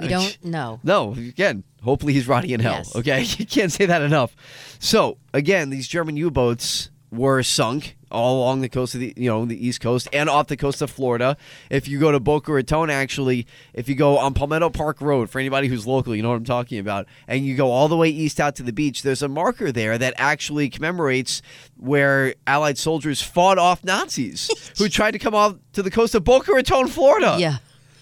we 0.00 0.08
don't 0.08 0.44
know. 0.44 0.80
No, 0.82 1.12
again, 1.12 1.64
hopefully 1.82 2.12
he's 2.12 2.26
rotting 2.26 2.50
in 2.50 2.60
hell. 2.60 2.74
Yes. 2.74 2.96
Okay, 2.96 3.22
you 3.38 3.46
can't 3.46 3.70
say 3.70 3.86
that 3.86 4.02
enough. 4.02 4.34
So 4.78 5.18
again, 5.32 5.70
these 5.70 5.86
German 5.88 6.16
U-boats 6.16 6.90
were 7.10 7.42
sunk 7.42 7.96
all 8.12 8.38
along 8.38 8.60
the 8.60 8.68
coast 8.68 8.94
of 8.94 9.00
the 9.00 9.12
you 9.16 9.28
know 9.28 9.44
the 9.44 9.66
east 9.66 9.80
coast 9.80 10.08
and 10.12 10.28
off 10.28 10.46
the 10.46 10.56
coast 10.56 10.80
of 10.82 10.90
Florida. 10.90 11.36
If 11.70 11.88
you 11.88 11.98
go 11.98 12.12
to 12.12 12.20
Boca 12.20 12.52
Raton, 12.52 12.90
actually, 12.90 13.46
if 13.74 13.88
you 13.88 13.94
go 13.94 14.18
on 14.18 14.34
Palmetto 14.34 14.70
Park 14.70 15.00
Road, 15.00 15.30
for 15.30 15.38
anybody 15.38 15.68
who's 15.68 15.86
local, 15.86 16.14
you 16.14 16.22
know 16.22 16.28
what 16.30 16.36
I'm 16.36 16.44
talking 16.44 16.78
about, 16.78 17.06
and 17.26 17.44
you 17.44 17.56
go 17.56 17.70
all 17.70 17.88
the 17.88 17.96
way 17.96 18.08
east 18.08 18.38
out 18.38 18.54
to 18.56 18.62
the 18.62 18.72
beach, 18.72 19.02
there's 19.02 19.22
a 19.22 19.28
marker 19.28 19.72
there 19.72 19.98
that 19.98 20.14
actually 20.18 20.68
commemorates 20.68 21.42
where 21.76 22.34
Allied 22.46 22.78
soldiers 22.78 23.20
fought 23.22 23.58
off 23.58 23.82
Nazis 23.84 24.50
who 24.78 24.88
tried 24.88 25.12
to 25.12 25.18
come 25.18 25.34
off 25.34 25.56
to 25.72 25.82
the 25.82 25.90
coast 25.90 26.14
of 26.14 26.24
Boca 26.24 26.52
Raton, 26.52 26.88
Florida. 26.88 27.36
Yeah. 27.38 27.56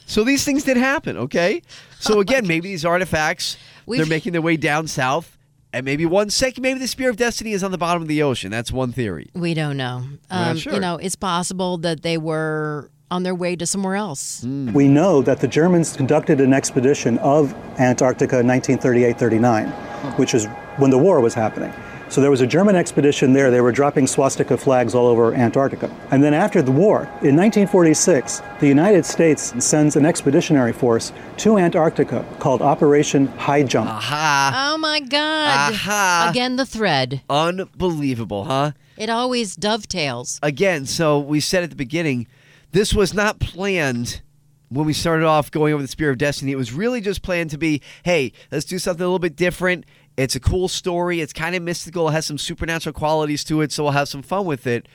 So 0.06 0.24
these 0.24 0.44
things 0.44 0.64
did 0.64 0.76
happen, 0.76 1.16
okay? 1.16 1.62
So 2.00 2.14
Oh 2.18 2.20
again, 2.20 2.46
maybe 2.46 2.68
these 2.68 2.84
artifacts 2.84 3.56
We've- 3.86 4.02
they're 4.02 4.08
making 4.10 4.32
their 4.32 4.42
way 4.42 4.56
down 4.56 4.88
south, 4.88 5.38
and 5.72 5.84
maybe 5.84 6.06
one 6.06 6.30
second, 6.30 6.62
maybe 6.62 6.78
the 6.78 6.88
Spear 6.88 7.10
of 7.10 7.16
Destiny 7.16 7.52
is 7.52 7.62
on 7.62 7.70
the 7.70 7.78
bottom 7.78 8.02
of 8.02 8.08
the 8.08 8.22
ocean. 8.22 8.50
That's 8.50 8.72
one 8.72 8.92
theory. 8.92 9.30
We 9.34 9.54
don't 9.54 9.76
know. 9.76 10.04
Um, 10.30 10.56
sure. 10.56 10.74
You 10.74 10.80
know, 10.80 10.96
it's 10.96 11.16
possible 11.16 11.78
that 11.78 12.02
they 12.02 12.18
were 12.18 12.90
on 13.10 13.22
their 13.24 13.34
way 13.34 13.56
to 13.56 13.66
somewhere 13.66 13.96
else. 13.96 14.44
We 14.44 14.86
know 14.86 15.20
that 15.22 15.40
the 15.40 15.48
Germans 15.48 15.96
conducted 15.96 16.40
an 16.40 16.52
expedition 16.52 17.18
of 17.18 17.52
Antarctica 17.78 18.38
in 18.40 18.46
1938 18.46 19.18
39, 19.18 19.68
which 20.16 20.34
is 20.34 20.46
when 20.76 20.90
the 20.90 20.98
war 20.98 21.20
was 21.20 21.34
happening. 21.34 21.72
So 22.10 22.20
there 22.20 22.30
was 22.30 22.40
a 22.40 22.46
German 22.46 22.74
expedition 22.74 23.32
there. 23.32 23.52
They 23.52 23.60
were 23.60 23.70
dropping 23.70 24.08
swastika 24.08 24.58
flags 24.58 24.96
all 24.96 25.06
over 25.06 25.32
Antarctica. 25.32 25.88
And 26.10 26.24
then 26.24 26.34
after 26.34 26.60
the 26.60 26.72
war, 26.72 27.02
in 27.22 27.36
1946, 27.36 28.42
the 28.58 28.66
United 28.66 29.06
States 29.06 29.54
sends 29.64 29.94
an 29.94 30.04
expeditionary 30.04 30.72
force 30.72 31.12
to 31.36 31.56
Antarctica 31.56 32.26
called 32.40 32.62
Operation 32.62 33.28
High 33.28 33.62
Jump. 33.62 33.88
Aha! 33.88 34.72
Oh 34.72 34.78
my 34.78 34.98
God. 34.98 35.72
Aha. 35.72 36.26
Again, 36.30 36.56
the 36.56 36.66
thread. 36.66 37.22
Unbelievable, 37.30 38.44
huh? 38.46 38.72
It 38.96 39.08
always 39.08 39.54
dovetails. 39.54 40.40
Again, 40.42 40.86
so 40.86 41.20
we 41.20 41.38
said 41.38 41.62
at 41.62 41.70
the 41.70 41.76
beginning, 41.76 42.26
this 42.72 42.92
was 42.92 43.14
not 43.14 43.38
planned 43.38 44.20
when 44.68 44.84
we 44.84 44.92
started 44.92 45.26
off 45.26 45.50
going 45.50 45.72
over 45.72 45.82
the 45.82 45.88
Spear 45.88 46.10
of 46.10 46.18
Destiny. 46.18 46.50
It 46.50 46.56
was 46.56 46.72
really 46.72 47.00
just 47.00 47.22
planned 47.22 47.50
to 47.50 47.58
be, 47.58 47.82
hey, 48.04 48.32
let's 48.50 48.64
do 48.64 48.80
something 48.80 49.02
a 49.02 49.06
little 49.06 49.20
bit 49.20 49.36
different. 49.36 49.84
It's 50.20 50.36
a 50.36 50.40
cool 50.40 50.68
story. 50.68 51.20
It's 51.20 51.32
kind 51.32 51.54
of 51.54 51.62
mystical. 51.62 52.08
It 52.08 52.12
has 52.12 52.26
some 52.26 52.36
supernatural 52.38 52.92
qualities 52.92 53.42
to 53.44 53.62
it, 53.62 53.72
so 53.72 53.84
we'll 53.84 53.92
have 53.92 54.08
some 54.08 54.22
fun 54.22 54.44
with 54.44 54.66
it. 54.66 54.86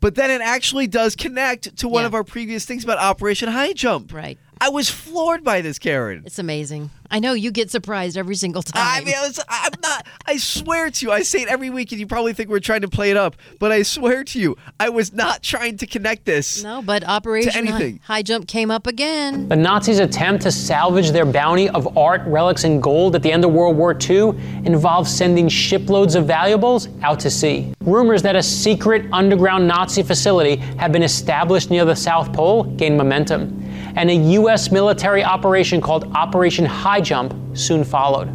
But 0.00 0.14
then 0.14 0.30
it 0.30 0.40
actually 0.40 0.86
does 0.86 1.16
connect 1.16 1.76
to 1.78 1.88
one 1.88 2.02
Yeah. 2.02 2.06
of 2.06 2.14
our 2.14 2.24
previous 2.24 2.64
things 2.64 2.84
about 2.84 2.98
Operation 2.98 3.48
High 3.50 3.72
Jump. 3.72 4.12
Right. 4.14 4.38
I 4.62 4.68
was 4.68 4.90
floored 4.90 5.42
by 5.42 5.62
this, 5.62 5.78
Karen. 5.78 6.22
It's 6.26 6.38
amazing. 6.38 6.90
I 7.10 7.18
know 7.18 7.32
you 7.32 7.50
get 7.50 7.70
surprised 7.70 8.16
every 8.16 8.36
single 8.36 8.62
time. 8.62 8.84
I 8.84 9.02
mean, 9.04 9.14
I 9.16 9.26
was, 9.26 9.40
I'm 9.48 9.72
not. 9.82 10.06
I 10.26 10.36
swear 10.36 10.90
to 10.90 11.06
you, 11.06 11.10
I 11.10 11.22
say 11.22 11.40
it 11.42 11.48
every 11.48 11.70
week, 11.70 11.90
and 11.90 11.98
you 12.00 12.06
probably 12.06 12.34
think 12.34 12.50
we're 12.50 12.60
trying 12.60 12.82
to 12.82 12.88
play 12.88 13.10
it 13.10 13.16
up, 13.16 13.34
but 13.58 13.72
I 13.72 13.82
swear 13.82 14.22
to 14.22 14.38
you, 14.38 14.56
I 14.78 14.90
was 14.90 15.12
not 15.12 15.42
trying 15.42 15.78
to 15.78 15.86
connect 15.86 16.24
this. 16.24 16.62
no, 16.62 16.82
but 16.82 17.02
Operation 17.02 17.52
High, 17.52 17.58
anything. 17.58 18.00
High 18.04 18.22
Jump 18.22 18.46
came 18.46 18.70
up 18.70 18.86
again. 18.86 19.48
The 19.48 19.56
Nazis' 19.56 19.98
attempt 19.98 20.42
to 20.42 20.52
salvage 20.52 21.10
their 21.10 21.26
bounty 21.26 21.68
of 21.70 21.96
art, 21.98 22.20
relics, 22.26 22.62
and 22.64 22.80
gold 22.82 23.16
at 23.16 23.22
the 23.22 23.32
end 23.32 23.44
of 23.44 23.52
World 23.52 23.76
War 23.76 23.96
II 23.98 24.28
involved 24.64 25.08
sending 25.08 25.48
shiploads 25.48 26.14
of 26.14 26.26
valuables 26.26 26.88
out 27.02 27.18
to 27.20 27.30
sea. 27.30 27.72
Rumors 27.80 28.22
that 28.22 28.36
a 28.36 28.42
secret 28.42 29.06
underground 29.10 29.66
Nazi 29.66 30.02
facility 30.04 30.56
had 30.56 30.92
been 30.92 31.02
established 31.02 31.70
near 31.70 31.84
the 31.84 31.96
South 31.96 32.32
Pole 32.32 32.64
gained 32.64 32.96
momentum, 32.96 33.56
and 33.96 34.10
a 34.10 34.14
U.S. 34.14 34.70
military 34.70 35.22
operation 35.24 35.80
called 35.80 36.10
Operation 36.14 36.64
High 36.64 37.00
Jump 37.00 37.34
soon 37.56 37.84
followed. 37.84 38.34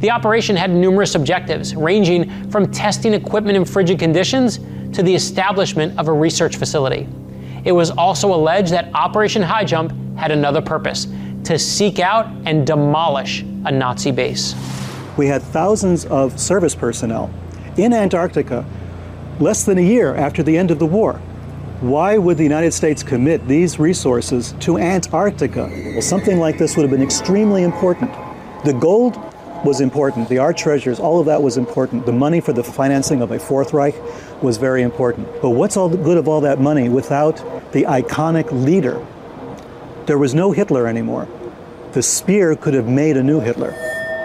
The 0.00 0.10
operation 0.10 0.56
had 0.56 0.70
numerous 0.70 1.14
objectives, 1.14 1.74
ranging 1.74 2.50
from 2.50 2.70
testing 2.70 3.14
equipment 3.14 3.56
in 3.56 3.64
frigid 3.64 3.98
conditions 3.98 4.58
to 4.92 5.02
the 5.02 5.14
establishment 5.14 5.98
of 5.98 6.08
a 6.08 6.12
research 6.12 6.56
facility. 6.56 7.08
it 7.64 7.72
was 7.72 7.90
also 7.90 8.34
alleged 8.34 8.72
that 8.72 8.92
Operation 8.94 9.42
High 9.42 9.64
Jump 9.64 9.92
had 10.16 10.30
another 10.30 10.60
purpose 10.60 11.06
to 11.44 11.58
seek 11.58 11.98
out 11.98 12.26
and 12.44 12.66
demolish 12.66 13.42
a 13.64 13.72
Nazi 13.72 14.10
base. 14.10 14.54
We 15.16 15.26
had 15.26 15.42
thousands 15.42 16.04
of 16.06 16.38
service 16.38 16.74
personnel 16.74 17.32
in 17.76 17.92
Antarctica 17.92 18.64
less 19.40 19.64
than 19.64 19.78
a 19.78 19.82
year 19.82 20.14
after 20.14 20.42
the 20.42 20.56
end 20.56 20.70
of 20.70 20.78
the 20.78 20.86
war. 20.86 21.20
Why 21.80 22.18
would 22.18 22.36
the 22.36 22.44
United 22.44 22.72
States 22.72 23.02
commit 23.02 23.46
these 23.48 23.78
resources 23.80 24.54
to 24.60 24.78
Antarctica? 24.78 25.68
Well, 25.92 26.02
something 26.02 26.38
like 26.38 26.56
this 26.56 26.76
would 26.76 26.82
have 26.82 26.90
been 26.90 27.02
extremely 27.02 27.64
important. 27.64 28.12
The 28.64 28.72
gold 28.72 29.16
was 29.64 29.80
important, 29.80 30.28
the 30.28 30.38
art 30.38 30.56
treasures, 30.56 31.00
all 31.00 31.18
of 31.18 31.26
that 31.26 31.42
was 31.42 31.56
important. 31.56 32.06
The 32.06 32.12
money 32.12 32.40
for 32.40 32.52
the 32.52 32.62
financing 32.62 33.22
of 33.22 33.32
a 33.32 33.38
Fourth 33.38 33.72
Reich 33.72 33.94
was 34.42 34.56
very 34.56 34.82
important. 34.82 35.26
But 35.42 35.50
what's 35.50 35.76
all 35.76 35.88
the 35.88 35.96
good 35.96 36.16
of 36.16 36.28
all 36.28 36.40
that 36.42 36.60
money 36.60 36.88
without 36.88 37.36
the 37.72 37.82
iconic 37.82 38.52
leader? 38.52 39.04
There 40.06 40.18
was 40.18 40.34
no 40.34 40.52
Hitler 40.52 40.86
anymore. 40.86 41.26
The 41.92 42.02
spear 42.02 42.54
could 42.54 42.74
have 42.74 42.86
made 42.86 43.16
a 43.16 43.22
new 43.22 43.40
Hitler. 43.40 43.70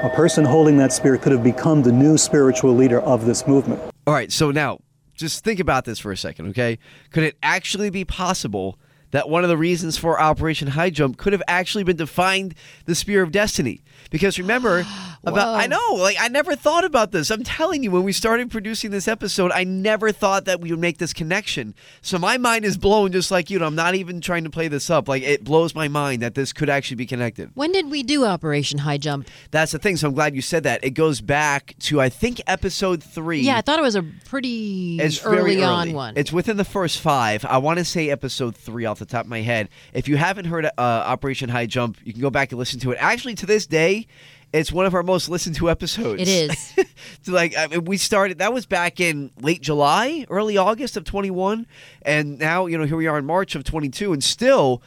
A 0.04 0.12
person 0.16 0.46
holding 0.46 0.78
that 0.78 0.94
spear 0.94 1.18
could 1.18 1.32
have 1.32 1.44
become 1.44 1.82
the 1.82 1.92
new 1.92 2.18
spiritual 2.18 2.76
leader 2.76 3.02
of 3.02 3.26
this 3.26 3.48
movement. 3.48 3.82
All 4.06 4.14
right, 4.14 4.32
so 4.32 4.52
now 4.52 4.80
just 5.20 5.44
think 5.44 5.60
about 5.60 5.86
this 5.86 6.00
for 6.00 6.12
a 6.12 6.18
second, 6.18 6.48
okay? 6.48 6.80
Could 7.12 7.24
it 7.24 7.38
actually 7.44 7.90
be 7.90 8.06
possible 8.06 8.80
that 9.12 9.30
one 9.30 9.44
of 9.44 9.50
the 9.50 9.58
reasons 9.58 9.98
for 9.98 10.20
Operation 10.20 10.70
High 10.70 10.90
Jump 10.90 11.18
could 11.18 11.34
have 11.34 11.44
actually 11.48 11.84
been 11.84 11.98
to 11.98 12.08
find 12.08 12.56
the 12.86 12.96
Spear 12.96 13.22
of 13.22 13.32
Destiny? 13.32 13.82
Because 14.10 14.40
remember, 14.40 14.86
about 15.24 15.60
I 15.60 15.68
know, 15.68 15.96
like 15.96 16.18
I 16.20 16.28
never 16.28 16.56
thought 16.56 16.84
about 16.86 17.12
this. 17.12 17.30
I'm 17.30 17.44
telling 17.44 17.84
you, 17.84 17.92
when 17.92 18.04
we 18.04 18.12
started 18.14 18.52
producing 18.52 18.92
this 18.92 19.08
episode, 19.08 19.52
I 19.52 19.64
never 19.64 20.12
thought 20.12 20.46
that 20.46 20.62
we 20.62 20.72
would 20.72 20.80
make 20.80 20.98
this 20.98 21.14
connection. 21.14 21.76
So 22.02 22.18
my 22.18 22.38
mind 22.38 22.66
is 22.66 22.78
blown 22.78 23.12
just 23.12 23.32
like 23.32 23.50
you. 23.50 23.58
And 23.58 23.66
I'm 23.66 23.76
not 23.76 23.96
even 23.96 24.22
trying 24.22 24.44
to 24.44 24.50
play 24.50 24.68
this 24.68 24.90
up. 24.90 25.08
Like 25.08 25.24
it 25.24 25.44
blows 25.44 25.76
my 25.76 25.88
mind 25.88 26.22
that 26.22 26.36
this 26.36 26.54
could 26.54 26.70
actually 26.70 26.96
be 26.96 27.06
connected. 27.06 27.52
When 27.56 27.72
did 27.72 27.90
we 27.90 28.04
do 28.04 28.26
Operation 28.26 28.80
High 28.80 28.98
Jump? 28.98 29.28
That's 29.52 29.72
the 29.72 29.80
thing. 29.80 29.98
So 29.98 30.08
I'm 30.08 30.14
glad 30.14 30.36
you 30.36 30.42
said 30.42 30.64
that. 30.64 30.84
It 30.84 30.92
goes 30.92 31.22
back 31.22 31.76
to 31.80 32.02
I 32.02 32.10
think 32.10 32.42
episode 32.48 33.04
three. 33.04 33.42
Yeah, 33.42 33.58
I 33.58 33.62
thought 33.62 33.80
it 33.80 33.84
was 33.84 33.96
a 33.96 34.04
pretty 34.26 35.00
It's 35.00 35.24
early, 35.26 35.38
early 35.38 35.64
on 35.64 35.94
one. 35.94 36.14
It's 36.18 36.32
within 36.32 36.58
the 36.58 36.66
first 36.66 37.00
five. 37.00 37.46
I 37.46 37.58
want 37.58 37.80
to 37.80 37.86
say 37.86 38.10
episode 38.10 38.56
three 38.56 38.86
off 38.86 39.00
the 39.00 39.06
top 39.06 39.26
of 39.26 39.30
my 39.30 39.42
head. 39.42 39.70
If 39.94 40.08
you 40.08 40.18
haven't 40.18 40.46
heard 40.46 40.66
uh, 40.66 40.72
Operation 40.78 41.50
High 41.50 41.66
Jump, 41.66 41.98
you 42.04 42.14
can 42.14 42.22
go 42.22 42.30
back 42.30 42.52
and 42.52 42.60
listen 42.60 42.80
to 42.82 42.92
it. 42.92 42.98
Actually, 43.00 43.36
to 43.36 43.46
this 43.46 43.66
day, 43.68 43.89
it's 44.52 44.72
one 44.72 44.86
of 44.86 44.96
our 44.96 45.04
most 45.04 45.30
listened 45.30 45.56
to 45.58 45.70
episodes. 45.70 46.22
It 46.22 46.28
is. 46.28 46.74
So, 47.24 47.34
like 47.34 47.58
I 47.58 47.68
mean, 47.68 47.86
we 47.86 47.98
started. 47.98 48.38
That 48.38 48.54
was 48.54 48.66
back 48.66 49.00
in 49.00 49.32
late 49.42 49.62
July, 49.62 50.26
early 50.30 50.58
August 50.58 50.96
of 50.96 51.04
21, 51.04 51.66
and 52.02 52.38
now 52.40 52.66
you 52.66 52.78
know 52.78 52.86
here 52.86 52.98
we 52.98 53.08
are 53.08 53.18
in 53.18 53.26
March 53.26 53.56
of 53.56 53.64
22, 53.64 54.14
and 54.14 54.24
still. 54.24 54.82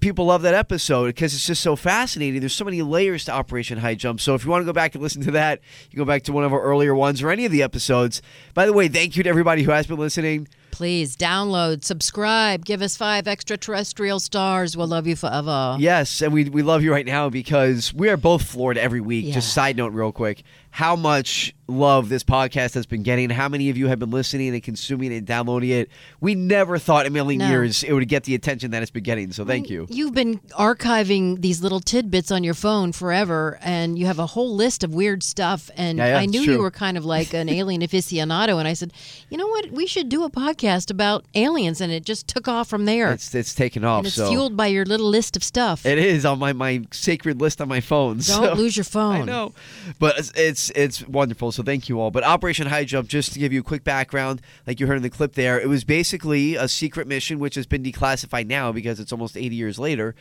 People 0.00 0.26
love 0.26 0.42
that 0.42 0.54
episode 0.54 1.06
because 1.06 1.34
it's 1.34 1.44
just 1.44 1.60
so 1.60 1.74
fascinating. 1.74 2.38
There's 2.38 2.52
so 2.52 2.64
many 2.64 2.82
layers 2.82 3.24
to 3.24 3.32
Operation 3.32 3.78
High 3.78 3.96
Jump. 3.96 4.20
So 4.20 4.36
if 4.36 4.44
you 4.44 4.50
want 4.52 4.62
to 4.62 4.66
go 4.66 4.72
back 4.72 4.94
and 4.94 5.02
listen 5.02 5.22
to 5.22 5.32
that, 5.32 5.60
you 5.86 5.90
can 5.90 5.98
go 5.98 6.04
back 6.04 6.22
to 6.24 6.32
one 6.32 6.44
of 6.44 6.52
our 6.52 6.62
earlier 6.62 6.94
ones 6.94 7.20
or 7.20 7.30
any 7.30 7.44
of 7.44 7.50
the 7.50 7.64
episodes. 7.64 8.22
By 8.54 8.64
the 8.64 8.72
way, 8.72 8.86
thank 8.86 9.16
you 9.16 9.24
to 9.24 9.28
everybody 9.28 9.64
who 9.64 9.72
has 9.72 9.88
been 9.88 9.98
listening. 9.98 10.46
Please 10.70 11.16
download, 11.16 11.84
subscribe, 11.84 12.64
give 12.64 12.82
us 12.82 12.96
five 12.96 13.26
extraterrestrial 13.26 14.20
stars. 14.20 14.76
We'll 14.76 14.86
love 14.86 15.06
you 15.06 15.16
forever. 15.16 15.76
Yes, 15.78 16.22
and 16.22 16.32
we, 16.32 16.48
we 16.48 16.62
love 16.62 16.82
you 16.82 16.92
right 16.92 17.06
now 17.06 17.28
because 17.28 17.92
we 17.92 18.08
are 18.08 18.16
both 18.16 18.42
floored 18.42 18.78
every 18.78 19.00
week. 19.00 19.26
Yeah. 19.26 19.34
Just 19.34 19.52
side 19.52 19.76
note, 19.76 19.92
real 19.92 20.12
quick, 20.12 20.42
how 20.78 20.94
much 20.94 21.52
love 21.66 22.08
this 22.08 22.22
podcast 22.22 22.72
has 22.74 22.86
been 22.86 23.02
getting. 23.02 23.28
How 23.30 23.48
many 23.48 23.68
of 23.68 23.76
you 23.76 23.88
have 23.88 23.98
been 23.98 24.12
listening 24.12 24.54
and 24.54 24.62
consuming 24.62 25.12
and 25.12 25.26
downloading 25.26 25.70
it? 25.70 25.90
We 26.20 26.36
never 26.36 26.78
thought 26.78 27.04
in 27.04 27.10
a 27.10 27.12
million 27.12 27.40
No. 27.40 27.48
years 27.48 27.82
it 27.82 27.92
would 27.92 28.06
get 28.06 28.22
the 28.22 28.36
attention 28.36 28.70
that 28.70 28.80
it's 28.82 28.90
been 28.92 29.02
getting. 29.02 29.32
So 29.32 29.44
thank 29.44 29.68
you. 29.68 29.88
You've 29.90 30.14
been 30.14 30.38
archiving 30.56 31.40
these 31.42 31.62
little 31.62 31.80
tidbits 31.80 32.30
on 32.30 32.44
your 32.44 32.54
phone 32.54 32.92
forever, 32.92 33.58
and 33.60 33.98
you 33.98 34.06
have 34.06 34.20
a 34.20 34.26
whole 34.26 34.54
list 34.54 34.84
of 34.84 34.94
weird 34.94 35.24
stuff. 35.24 35.68
And 35.76 35.98
Yeah, 35.98 36.06
yeah, 36.10 36.18
I 36.20 36.26
knew 36.26 36.42
you 36.42 36.58
were 36.60 36.70
kind 36.70 36.96
of 36.96 37.04
like 37.04 37.34
an 37.34 37.48
alien 37.60 37.82
aficionado, 37.82 38.60
and 38.60 38.68
I 38.68 38.74
said, 38.74 38.92
you 39.28 39.36
know 39.36 39.48
what? 39.48 39.72
We 39.72 39.88
should 39.88 40.08
do 40.08 40.22
a 40.22 40.30
podcast 40.30 40.92
about 40.92 41.24
aliens, 41.34 41.80
and 41.80 41.90
it 41.92 42.04
just 42.04 42.28
took 42.28 42.46
off 42.46 42.68
from 42.68 42.84
there. 42.84 43.10
It's 43.12 43.34
it's 43.34 43.52
taken 43.52 43.84
off. 43.84 43.98
and 43.98 44.06
it's 44.06 44.16
so 44.16 44.28
fueled 44.30 44.56
by 44.56 44.68
your 44.68 44.84
little 44.84 45.08
list 45.08 45.36
of 45.36 45.42
stuff. 45.42 45.84
it 45.84 45.98
is 45.98 46.24
on 46.24 46.38
my, 46.38 46.52
my 46.52 46.82
sacred 46.92 47.40
list 47.40 47.60
on 47.60 47.66
my 47.66 47.80
phone. 47.80 48.18
Don't 48.18 48.22
so- 48.22 48.54
lose 48.54 48.76
your 48.76 48.84
phone. 48.98 49.22
I 49.22 49.24
know, 49.24 49.52
but 49.98 50.16
it's, 50.18 50.32
it's 50.36 50.67
it's 50.74 51.06
wonderful. 51.06 51.52
So 51.52 51.62
thank 51.62 51.88
you 51.88 52.00
all. 52.00 52.10
But 52.10 52.24
Operation 52.24 52.66
High 52.66 52.84
Jump, 52.84 53.08
just 53.08 53.32
to 53.32 53.38
give 53.38 53.52
you 53.52 53.60
a 53.60 53.64
quick 53.64 53.84
background, 53.84 54.40
like 54.66 54.80
you 54.80 54.86
heard 54.86 54.96
in 54.96 55.02
the 55.02 55.10
clip 55.10 55.34
there, 55.34 55.60
it 55.60 55.68
was 55.68 55.84
basically 55.84 56.54
a 56.54 56.68
secret 56.68 57.06
mission 57.06 57.38
which 57.38 57.54
has 57.54 57.66
been 57.66 57.82
declassified 57.82 58.46
now 58.46 58.72
because 58.72 59.00
it's 59.00 59.12
almost 59.12 59.36
80 59.36 59.56
years 59.56 59.78
later. 59.78 60.14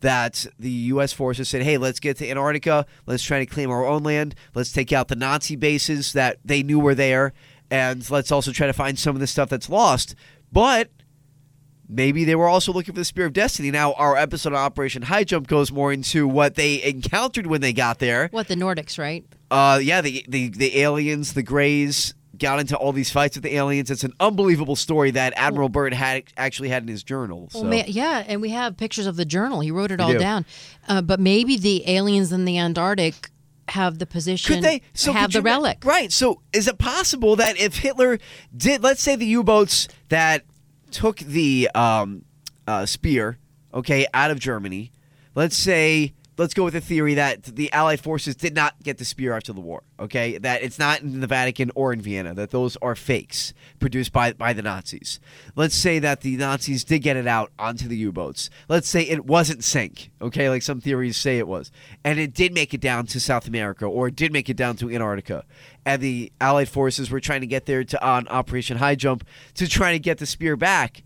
That 0.00 0.46
the 0.58 0.70
U.S. 0.70 1.12
forces 1.12 1.48
said, 1.48 1.62
"Hey, 1.62 1.78
let's 1.78 2.00
get 2.00 2.16
to 2.18 2.28
Antarctica. 2.28 2.86
Let's 3.06 3.22
try 3.22 3.38
to 3.38 3.46
claim 3.46 3.70
our 3.70 3.86
own 3.86 4.02
land. 4.02 4.34
Let's 4.54 4.72
take 4.72 4.92
out 4.92 5.08
the 5.08 5.16
Nazi 5.16 5.56
bases 5.56 6.12
that 6.12 6.38
they 6.44 6.62
knew 6.62 6.78
were 6.78 6.94
there, 6.94 7.32
and 7.70 8.08
let's 8.10 8.30
also 8.30 8.52
try 8.52 8.66
to 8.66 8.72
find 8.72 8.98
some 8.98 9.16
of 9.16 9.20
the 9.20 9.26
stuff 9.26 9.48
that's 9.48 9.68
lost." 9.68 10.14
But 10.52 10.90
Maybe 11.88 12.24
they 12.24 12.34
were 12.34 12.48
also 12.48 12.72
looking 12.72 12.94
for 12.94 13.00
the 13.00 13.04
Spear 13.04 13.26
of 13.26 13.32
Destiny. 13.32 13.70
Now, 13.70 13.92
our 13.94 14.16
episode 14.16 14.52
on 14.52 14.58
Operation 14.58 15.02
High 15.02 15.24
Jump 15.24 15.46
goes 15.46 15.70
more 15.70 15.92
into 15.92 16.26
what 16.26 16.54
they 16.54 16.82
encountered 16.82 17.46
when 17.46 17.60
they 17.60 17.72
got 17.72 17.98
there. 17.98 18.28
What 18.30 18.48
the 18.48 18.54
Nordics, 18.54 18.98
right? 18.98 19.24
Uh, 19.50 19.78
yeah, 19.82 20.00
the, 20.00 20.24
the 20.28 20.48
the 20.48 20.80
aliens, 20.80 21.34
the 21.34 21.42
Greys, 21.42 22.14
got 22.38 22.58
into 22.58 22.76
all 22.76 22.92
these 22.92 23.10
fights 23.10 23.36
with 23.36 23.44
the 23.44 23.54
aliens. 23.54 23.90
It's 23.90 24.04
an 24.04 24.14
unbelievable 24.18 24.76
story 24.76 25.10
that 25.12 25.34
Admiral 25.36 25.68
Byrd 25.68 25.94
had 25.94 26.24
actually 26.36 26.70
had 26.70 26.82
in 26.82 26.88
his 26.88 27.02
journal. 27.02 27.48
So. 27.50 27.62
Well, 27.62 27.84
yeah, 27.86 28.24
and 28.26 28.40
we 28.40 28.50
have 28.50 28.76
pictures 28.76 29.06
of 29.06 29.16
the 29.16 29.24
journal. 29.24 29.60
He 29.60 29.70
wrote 29.70 29.90
it 29.90 30.00
all 30.00 30.12
do. 30.12 30.18
down. 30.18 30.46
Uh, 30.88 31.02
but 31.02 31.20
maybe 31.20 31.56
the 31.56 31.88
aliens 31.88 32.32
in 32.32 32.44
the 32.44 32.58
Antarctic 32.58 33.30
have 33.68 33.98
the 33.98 34.06
position, 34.06 34.56
Could 34.56 34.64
they 34.64 34.82
so 34.92 35.12
have 35.12 35.32
the 35.32 35.38
you 35.38 35.44
relic. 35.44 35.84
Right. 35.84 36.12
So 36.12 36.42
is 36.52 36.68
it 36.68 36.78
possible 36.78 37.36
that 37.36 37.58
if 37.58 37.78
Hitler 37.78 38.18
did, 38.54 38.82
let's 38.82 39.02
say 39.02 39.16
the 39.16 39.26
U-boats 39.26 39.88
that 40.08 40.44
took 40.94 41.18
the 41.18 41.68
um, 41.74 42.24
uh, 42.68 42.86
spear, 42.86 43.36
okay, 43.74 44.06
out 44.14 44.30
of 44.30 44.38
Germany, 44.38 44.92
let's 45.34 45.56
say. 45.56 46.14
Let's 46.36 46.54
go 46.54 46.64
with 46.64 46.74
the 46.74 46.80
theory 46.80 47.14
that 47.14 47.44
the 47.44 47.72
Allied 47.72 48.00
forces 48.00 48.34
did 48.34 48.54
not 48.54 48.82
get 48.82 48.98
the 48.98 49.04
spear 49.04 49.34
after 49.34 49.52
the 49.52 49.60
war. 49.60 49.84
Okay, 50.00 50.36
that 50.38 50.62
it's 50.62 50.78
not 50.78 51.00
in 51.00 51.20
the 51.20 51.28
Vatican 51.28 51.70
or 51.76 51.92
in 51.92 52.00
Vienna. 52.00 52.34
That 52.34 52.50
those 52.50 52.76
are 52.82 52.96
fakes 52.96 53.54
produced 53.78 54.12
by 54.12 54.32
by 54.32 54.52
the 54.52 54.62
Nazis. 54.62 55.20
Let's 55.54 55.76
say 55.76 56.00
that 56.00 56.22
the 56.22 56.36
Nazis 56.36 56.82
did 56.82 57.00
get 57.00 57.16
it 57.16 57.28
out 57.28 57.52
onto 57.58 57.86
the 57.86 57.96
U-boats. 57.96 58.50
Let's 58.68 58.88
say 58.88 59.02
it 59.02 59.26
wasn't 59.26 59.62
sank. 59.62 60.10
Okay, 60.20 60.50
like 60.50 60.62
some 60.62 60.80
theories 60.80 61.16
say 61.16 61.38
it 61.38 61.46
was, 61.46 61.70
and 62.02 62.18
it 62.18 62.34
did 62.34 62.52
make 62.52 62.74
it 62.74 62.80
down 62.80 63.06
to 63.06 63.20
South 63.20 63.46
America 63.46 63.84
or 63.84 64.08
it 64.08 64.16
did 64.16 64.32
make 64.32 64.50
it 64.50 64.56
down 64.56 64.76
to 64.76 64.90
Antarctica, 64.90 65.44
and 65.86 66.02
the 66.02 66.32
Allied 66.40 66.68
forces 66.68 67.10
were 67.10 67.20
trying 67.20 67.42
to 67.42 67.46
get 67.46 67.66
there 67.66 67.84
to 67.84 68.04
on 68.04 68.26
Operation 68.28 68.78
High 68.78 68.96
Jump 68.96 69.24
to 69.54 69.68
try 69.68 69.92
to 69.92 69.98
get 70.00 70.18
the 70.18 70.26
spear 70.26 70.56
back. 70.56 71.04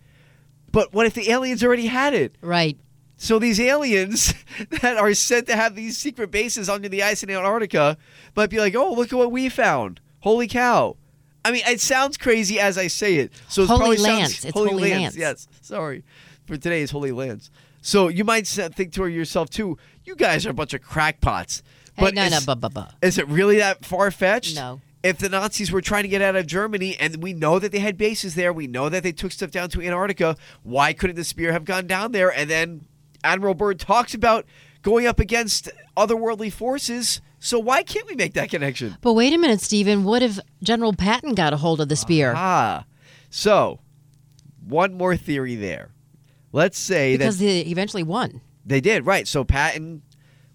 But 0.70 0.92
what 0.92 1.06
if 1.06 1.14
the 1.14 1.30
aliens 1.30 1.64
already 1.64 1.86
had 1.86 2.14
it? 2.14 2.36
Right. 2.40 2.78
So 3.20 3.38
these 3.38 3.58
aliens 3.60 4.32
that 4.80 4.96
are 4.96 5.12
said 5.12 5.46
to 5.48 5.56
have 5.56 5.74
these 5.74 5.98
secret 5.98 6.30
bases 6.30 6.68
under 6.68 6.88
the 6.88 7.02
ice 7.02 7.22
in 7.22 7.30
Antarctica 7.30 7.98
might 8.34 8.48
be 8.48 8.58
like, 8.58 8.74
"Oh, 8.74 8.92
look 8.92 9.12
at 9.12 9.18
what 9.18 9.32
we 9.32 9.48
found! 9.48 10.00
Holy 10.20 10.46
cow!" 10.46 10.96
I 11.44 11.50
mean, 11.50 11.62
it 11.66 11.80
sounds 11.80 12.16
crazy 12.16 12.58
as 12.60 12.78
I 12.78 12.86
say 12.86 13.16
it. 13.16 13.32
So 13.48 13.62
it 13.62 13.66
Holy 13.68 13.78
probably 13.78 13.96
Lance. 13.98 14.32
sounds 14.32 14.44
It's 14.46 14.54
Holy 14.54 14.92
Lance. 14.92 15.16
Yes, 15.16 15.48
sorry 15.60 16.04
for 16.46 16.56
today 16.56 16.80
is 16.80 16.92
Holy 16.92 17.12
Lands. 17.12 17.50
So 17.82 18.08
you 18.08 18.24
might 18.24 18.46
think 18.46 18.92
to 18.92 19.06
yourself 19.06 19.50
too, 19.50 19.76
"You 20.04 20.14
guys 20.14 20.46
are 20.46 20.50
a 20.50 20.54
bunch 20.54 20.72
of 20.72 20.80
crackpots." 20.80 21.62
But 21.96 22.14
no, 22.14 22.28
no, 22.28 22.36
is, 22.36 22.46
bu- 22.46 22.54
bu- 22.54 22.68
bu. 22.68 22.82
is 23.02 23.18
it 23.18 23.26
really 23.26 23.56
that 23.58 23.84
far 23.84 24.10
fetched? 24.12 24.54
No. 24.54 24.80
If 25.02 25.18
the 25.18 25.28
Nazis 25.28 25.72
were 25.72 25.80
trying 25.80 26.02
to 26.04 26.08
get 26.08 26.22
out 26.22 26.36
of 26.36 26.46
Germany, 26.46 26.96
and 26.98 27.22
we 27.22 27.32
know 27.32 27.58
that 27.58 27.72
they 27.72 27.80
had 27.80 27.96
bases 27.96 28.36
there, 28.36 28.52
we 28.52 28.68
know 28.68 28.88
that 28.88 29.02
they 29.02 29.12
took 29.12 29.32
stuff 29.32 29.50
down 29.50 29.68
to 29.70 29.82
Antarctica, 29.82 30.36
why 30.62 30.92
couldn't 30.92 31.16
the 31.16 31.24
spear 31.24 31.52
have 31.52 31.64
gone 31.64 31.86
down 31.86 32.12
there? 32.12 32.32
And 32.32 32.48
then 32.50 32.84
Admiral 33.24 33.54
Byrd 33.54 33.78
talks 33.80 34.14
about 34.14 34.44
going 34.82 35.06
up 35.06 35.18
against 35.20 35.68
otherworldly 35.96 36.52
forces. 36.52 37.20
So 37.40 37.58
why 37.58 37.82
can't 37.82 38.06
we 38.08 38.14
make 38.16 38.34
that 38.34 38.50
connection? 38.50 38.96
But 39.00 39.12
wait 39.14 39.32
a 39.32 39.38
minute, 39.38 39.60
Stephen. 39.60 40.04
What 40.04 40.22
if 40.22 40.38
General 40.62 40.92
Patton 40.92 41.34
got 41.34 41.52
a 41.52 41.56
hold 41.56 41.80
of 41.80 41.88
the 41.88 41.96
spear? 41.96 42.32
Ah, 42.36 42.84
so 43.30 43.80
one 44.66 44.94
more 44.94 45.16
theory 45.16 45.54
there. 45.54 45.90
Let's 46.52 46.78
say 46.78 47.12
that 47.16 47.18
because 47.18 47.38
that 47.38 47.44
they 47.44 47.60
eventually 47.62 48.02
won. 48.02 48.40
they 48.64 48.80
did 48.80 49.06
right. 49.06 49.28
So 49.28 49.44
Patton 49.44 50.02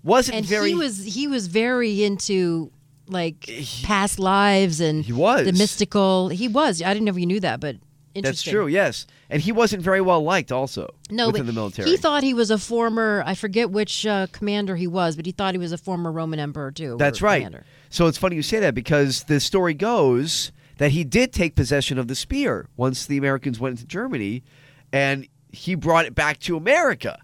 wasn't 0.04 0.38
And 0.38 0.46
very. 0.46 0.70
he 0.70 0.76
was 0.76 1.04
he 1.04 1.28
was 1.28 1.48
very 1.48 2.04
into 2.04 2.72
like 3.08 3.50
past 3.84 4.18
lives 4.20 4.82
and 4.82 5.06
He 5.06 5.14
was. 5.14 5.46
the 5.46 5.54
mystical. 5.54 6.30
He 6.30 6.48
was. 6.48 6.82
I 6.82 6.94
didn't 6.94 7.06
know 7.06 7.12
if 7.12 7.18
you 7.20 7.26
knew 7.26 7.40
that, 7.42 7.60
but 7.60 7.78
That's 8.16 8.44
true. 8.44 8.68
Yes, 8.68 9.08
and 9.30 9.42
he 9.42 9.52
wasn't 9.52 9.82
very 9.82 10.02
well 10.02 10.22
liked 10.24 10.52
also. 10.52 10.94
No, 11.10 11.28
within 11.28 11.42
but 11.42 11.48
the 11.48 11.54
military. 11.54 11.90
he 11.90 11.98
thought 11.98 12.24
he 12.24 12.34
was 12.34 12.52
a 12.52 12.58
former. 12.58 13.24
I 13.26 13.36
forget 13.36 13.72
which 13.72 14.06
uh, 14.06 14.28
commander 14.32 14.76
he 14.76 14.88
was, 14.88 15.16
but 15.16 15.26
he 15.26 15.32
thought 15.32 15.54
he 15.54 15.58
was 15.58 15.72
a 15.72 15.78
former 15.78 16.12
Roman 16.12 16.40
emperor 16.40 16.72
too. 16.72 16.98
That's 16.98 17.22
right. 17.22 17.40
commander. 17.40 17.66
So 17.90 18.08
it's 18.08 18.18
funny 18.18 18.36
you 18.36 18.44
say 18.44 18.60
that 18.60 18.76
because 18.76 19.24
the 19.24 19.40
story 19.40 19.74
goes 19.74 20.52
that 20.78 20.92
he 20.92 21.04
did 21.04 21.34
take 21.34 21.56
possession 21.56 21.98
of 21.98 22.08
the 22.08 22.16
spear 22.16 22.68
once 22.76 23.06
the 23.06 23.18
Americans 23.18 23.60
went 23.60 23.74
into 23.78 23.88
Germany, 23.88 24.44
and 24.92 25.28
he 25.52 25.76
brought 25.76 26.06
it 26.06 26.16
back 26.16 26.40
to 26.40 26.58
America. 26.58 27.20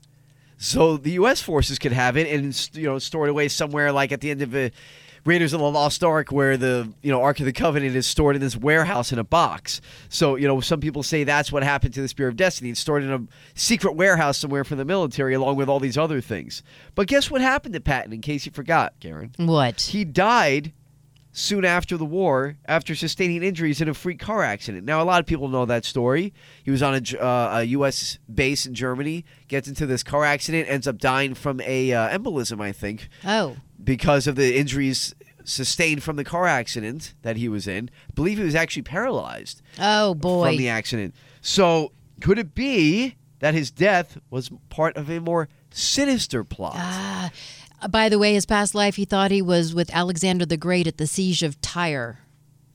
So 0.58 0.98
the 0.98 1.12
U.S. 1.12 1.42
forces 1.42 1.80
could 1.80 1.94
have 1.94 2.18
it 2.18 2.28
and 2.28 2.70
you 2.74 2.84
know 2.84 3.00
store 3.00 3.28
it 3.28 3.30
away 3.30 3.48
somewhere 3.48 3.92
like 3.92 4.12
at 4.12 4.22
the 4.22 4.30
end 4.30 4.42
of 4.42 4.56
a 4.56 4.72
Raiders 5.26 5.54
of 5.54 5.60
the 5.60 5.70
Lost 5.70 6.04
Ark, 6.04 6.32
where 6.32 6.58
the 6.58 6.92
you 7.02 7.12
know 7.12 7.22
Ark 7.22 7.40
of 7.40 7.46
the 7.46 7.54
Covenant 7.54 7.96
is 7.96 8.08
stored 8.08 8.36
in 8.36 8.42
this 8.42 8.56
warehouse 8.56 9.12
in 9.12 9.20
a 9.20 9.24
box. 9.24 9.82
So 10.10 10.36
you 10.36 10.48
know 10.48 10.60
some 10.62 10.80
people 10.80 11.04
say 11.04 11.24
that's 11.24 11.52
what 11.52 11.64
happened 11.64 11.94
to 11.96 12.02
the 12.02 12.08
Spear 12.08 12.28
of 12.28 12.36
Destiny. 12.36 12.70
It's 12.70 12.80
stored 12.80 13.04
in 13.04 13.12
a 13.12 13.22
secret 13.54 13.96
warehouse 13.96 14.38
somewhere 14.38 14.64
for 14.64 14.76
the 14.76 14.86
military, 14.86 15.34
along 15.34 15.56
with 15.58 15.70
all 15.70 15.80
these 15.80 15.98
other 15.98 16.22
things. 16.22 16.64
But 16.96 17.08
guess 17.08 17.30
what 17.30 17.42
happened 17.42 17.74
to 17.74 17.80
Patton? 17.82 18.14
In 18.14 18.22
case 18.22 18.46
you 18.46 18.52
forgot, 18.52 18.94
Karen, 19.00 19.32
What? 19.38 19.82
he 19.82 20.04
died 20.06 20.74
soon 21.32 21.64
after 21.64 21.96
the 21.96 22.06
war 22.06 22.58
after 22.66 22.96
sustaining 22.96 23.44
injuries 23.44 23.82
in 23.82 23.88
a 23.88 23.94
freak 23.94 24.20
car 24.20 24.44
accident. 24.44 24.86
Now, 24.86 25.02
a 25.02 25.06
lot 25.06 25.20
of 25.20 25.26
people 25.26 25.48
know 25.48 25.66
that 25.66 25.86
story. 25.86 26.34
He 26.64 26.72
was 26.72 26.82
on 26.82 26.96
a, 26.96 27.20
uh, 27.20 27.60
a 27.60 27.64
U.S. 27.66 28.18
base 28.34 28.66
in 28.66 28.74
Germany, 28.74 29.26
gets 29.48 29.68
into 29.68 29.86
this 29.86 30.04
car 30.04 30.26
accident, 30.26 30.68
ends 30.70 30.88
up 30.88 30.98
dying 30.98 31.34
from 31.36 31.62
a 31.62 31.94
uh, 31.94 32.18
embolism, 32.18 32.60
I 32.62 32.72
think, 32.72 33.10
Oh, 33.26 33.58
because 33.84 34.28
of 34.28 34.36
the 34.36 34.58
injuries 34.58 35.14
sustained 35.44 36.04
from 36.04 36.16
the 36.16 36.24
car 36.24 36.46
accident 36.48 37.14
that 37.22 37.38
he 37.38 37.48
was 37.50 37.68
in. 37.68 37.90
I 38.10 38.14
believe 38.14 38.38
he 38.38 38.44
was 38.44 38.56
actually 38.56 38.84
paralyzed 38.84 39.62
oh 39.80 40.14
boy. 40.14 40.48
from 40.50 40.58
the 40.58 40.70
accident. 40.70 41.16
So, 41.42 41.92
could 42.22 42.38
it 42.38 42.54
be 42.54 43.16
that 43.40 43.54
his 43.54 43.72
death 43.72 44.18
was 44.30 44.52
part 44.70 44.98
of 44.98 45.10
a 45.10 45.20
more 45.20 45.48
sinister 45.72 46.44
plot? 46.44 46.74
Ah, 46.76 47.32
by 47.90 48.10
the 48.10 48.20
way, 48.20 48.34
his 48.34 48.46
past 48.46 48.74
life, 48.76 48.96
he 48.96 49.06
thought 49.06 49.32
he 49.32 49.42
was 49.42 49.74
with 49.74 49.94
Alexander 49.94 50.46
the 50.46 50.58
Great 50.58 50.88
at 50.88 50.98
the 50.98 51.08
siege 51.08 51.44
of 51.44 51.60
Tyre. 51.62 52.20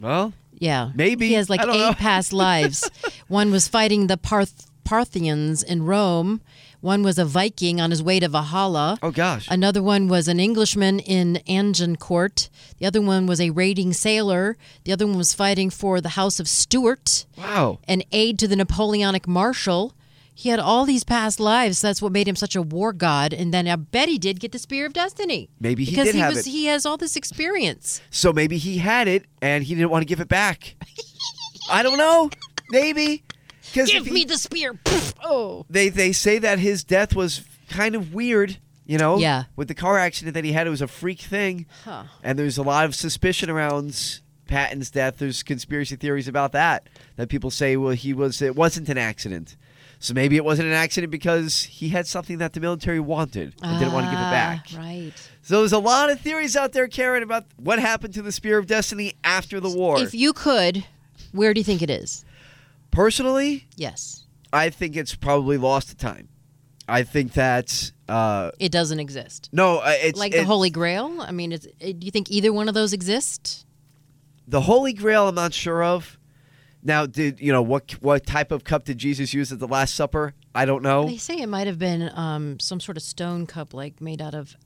well, 0.01 0.33
Yeah, 0.59 0.91
Maybe. 0.95 1.29
he 1.29 1.35
has 1.35 1.51
like 1.51 1.61
eight 1.63 1.67
know. 1.67 1.93
past 1.95 2.33
lives. 2.47 2.91
One 3.29 3.51
was 3.51 3.69
fighting 3.69 4.07
the 4.07 4.17
Parth- 4.17 4.71
Parthians 4.85 5.63
in 5.63 5.85
Rome. 5.85 6.41
One 6.81 7.03
was 7.03 7.19
a 7.19 7.25
Viking 7.25 7.81
on 7.81 7.91
his 7.91 8.03
way 8.03 8.21
to 8.21 8.29
Valhalla. 8.29 8.99
oh 9.03 9.11
gosh. 9.11 9.47
Another 9.51 9.83
one 9.83 10.07
was 10.07 10.29
an 10.29 10.39
Englishman 10.39 10.99
in 11.01 11.41
Agincourt. 11.49 12.51
The 12.79 12.85
other 12.87 13.01
one 13.01 13.27
was 13.27 13.41
a 13.41 13.51
raiding 13.51 13.95
sailor. 13.95 14.57
The 14.85 14.93
other 14.93 15.07
one 15.07 15.17
was 15.17 15.33
fighting 15.33 15.71
for 15.71 16.01
the 16.03 16.11
House 16.11 16.39
of 16.39 16.47
Stuart, 16.49 17.25
wow. 17.39 17.79
an 17.89 18.03
aide 18.13 18.39
to 18.41 18.47
the 18.49 18.57
Napoleonic 18.57 19.27
Marshal. 19.27 19.95
He 20.37 20.49
had 20.49 20.59
all 20.59 20.85
these 20.85 21.05
past 21.05 21.39
lives. 21.39 21.81
That's 21.81 22.03
what 22.03 22.11
made 22.13 22.27
him 22.27 22.35
such 22.37 22.57
a 22.57 22.63
war 22.63 22.93
god. 22.93 23.33
And 23.33 23.55
then 23.55 23.69
I 23.69 23.77
bet 23.77 24.09
he 24.09 24.19
did 24.19 24.41
get 24.41 24.51
the 24.53 24.59
Spear 24.59 24.85
of 24.87 24.93
Destiny. 24.93 25.49
Maybe 25.61 25.85
he 25.85 25.93
because 25.93 26.07
did 26.07 26.15
he 26.17 26.21
have 26.21 26.35
was 26.35 26.47
it. 26.47 26.51
he 26.51 26.67
has 26.67 26.85
all 26.85 26.97
this 26.97 27.15
experience. 27.17 28.03
So 28.11 28.33
maybe 28.33 28.59
he 28.59 28.79
had 28.79 29.07
it 29.07 29.27
and 29.41 29.63
he 29.63 29.75
didn't 29.75 29.91
want 29.91 30.03
to 30.03 30.07
give 30.07 30.21
it 30.21 30.29
back. 30.29 30.75
I 31.71 31.83
don't 31.83 31.99
know. 31.99 32.31
Maybe. 32.71 33.23
Give 33.73 34.11
me 34.11 34.25
the 34.25 34.37
spear. 34.39 34.79
Oh. 35.23 35.67
they 35.71 35.89
they 35.89 36.13
say 36.13 36.39
that 36.39 36.59
his 36.59 36.85
death 36.85 37.15
was 37.17 37.43
kind 37.71 37.95
of 37.95 38.13
weird. 38.15 38.59
You 38.87 38.99
know, 38.99 39.17
Yeah. 39.17 39.45
With 39.57 39.69
the 39.69 39.75
car 39.75 39.99
accident 39.99 40.35
that 40.35 40.45
he 40.45 40.53
had, 40.53 40.67
it 40.67 40.71
was 40.71 40.83
a 40.83 40.87
freak 40.87 41.21
thing, 41.21 41.65
Huh. 41.85 42.05
and 42.23 42.39
there's 42.39 42.59
a 42.59 42.63
lot 42.63 42.85
of 42.85 42.95
suspicion 42.95 43.49
around 43.49 44.21
Patton's 44.47 44.91
death. 44.91 45.17
There's 45.17 45.43
conspiracy 45.43 45.97
theories 45.97 46.29
about 46.29 46.53
that. 46.53 46.89
That 47.17 47.31
people 47.31 47.51
say, 47.51 47.79
well, 47.79 47.95
he 47.95 48.13
was 48.13 48.43
it 48.43 48.55
wasn't 48.55 48.91
an 48.91 48.99
accident. 48.99 49.57
So 49.99 50.13
maybe 50.15 50.37
it 50.37 50.45
wasn't 50.45 50.69
an 50.69 50.75
accident 50.75 51.11
because 51.11 51.63
he 51.65 51.89
had 51.89 52.07
something 52.07 52.39
that 52.39 52.53
the 52.53 52.61
military 52.61 53.01
wanted 53.01 53.55
and 53.63 53.79
didn't 53.79 53.95
want 53.95 54.07
to 54.07 54.11
give 54.11 54.19
it 54.21 54.31
back. 54.31 54.67
Ah, 54.75 54.79
Right. 54.79 55.13
So 55.43 55.59
there's 55.61 55.73
a 55.73 55.79
lot 55.79 56.11
of 56.11 56.21
theories 56.21 56.57
out 56.57 56.73
there, 56.73 56.89
Karen, 56.89 57.23
about 57.23 57.45
what 57.57 57.79
happened 57.79 58.15
to 58.15 58.23
the 58.23 58.33
Spear 58.33 58.59
of 58.59 58.67
Destiny 58.67 59.15
after 59.25 59.61
the 59.61 59.69
war. 59.71 60.01
If 60.01 60.15
you 60.15 60.33
could, 60.33 60.85
where 61.33 61.53
do 61.55 61.61
you 61.61 61.65
think 61.65 61.83
it 61.83 61.91
is? 61.91 62.25
Personally, 62.91 63.67
Yes. 63.77 64.21
I 64.53 64.71
think 64.71 64.95
it's 64.97 65.17
probably 65.17 65.57
lost 65.59 65.89
to 65.89 65.97
time. 65.97 66.29
I 66.87 67.03
think 67.03 67.33
that 67.33 67.91
uh, 68.09 68.53
It 68.61 68.71
doesn't 68.71 69.01
exist. 69.01 69.49
no, 69.53 69.79
uh, 69.79 69.95
it's 69.97 70.19
like 70.19 70.31
the 70.33 70.41
it- 70.41 70.47
Holy 70.47 70.71
Grail? 70.71 71.21
I 71.21 71.33
mean, 71.33 71.51
it's, 71.53 71.67
it, 71.81 71.99
do 71.99 72.05
you 72.05 72.11
think 72.13 72.31
either 72.31 72.53
one 72.53 72.69
of 72.69 72.75
those 72.75 72.93
exist? 72.93 73.67
the 74.47 74.61
Holy 74.61 74.93
Grail. 74.93 75.27
I'm 75.29 75.35
not 75.35 75.55
sure 75.55 75.83
of. 75.83 76.19
Now, 76.87 77.07
did 77.07 77.41
you 77.41 77.51
know 77.51 77.63
what 77.63 77.93
what 78.03 78.27
type 78.27 78.53
of 78.53 78.63
cup 78.63 78.85
did 78.85 78.99
Jesus 78.99 79.33
use 79.33 79.51
at 79.51 79.59
the 79.59 79.67
Last 79.67 79.95
Supper? 79.95 80.35
I 80.55 80.67
don't 80.67 80.83
know. 80.83 81.07
They 81.07 81.17
say 81.17 81.39
it 81.41 81.49
might 81.49 81.67
have 81.67 81.79
been 81.79 82.11
um, 82.15 82.61
some 82.61 82.79
sort 82.79 82.97
of 82.99 83.03
stone 83.03 83.47
cup, 83.47 83.73
like 83.75 84.01
made 84.01 84.21
out 84.21 84.35
of. 84.35 84.57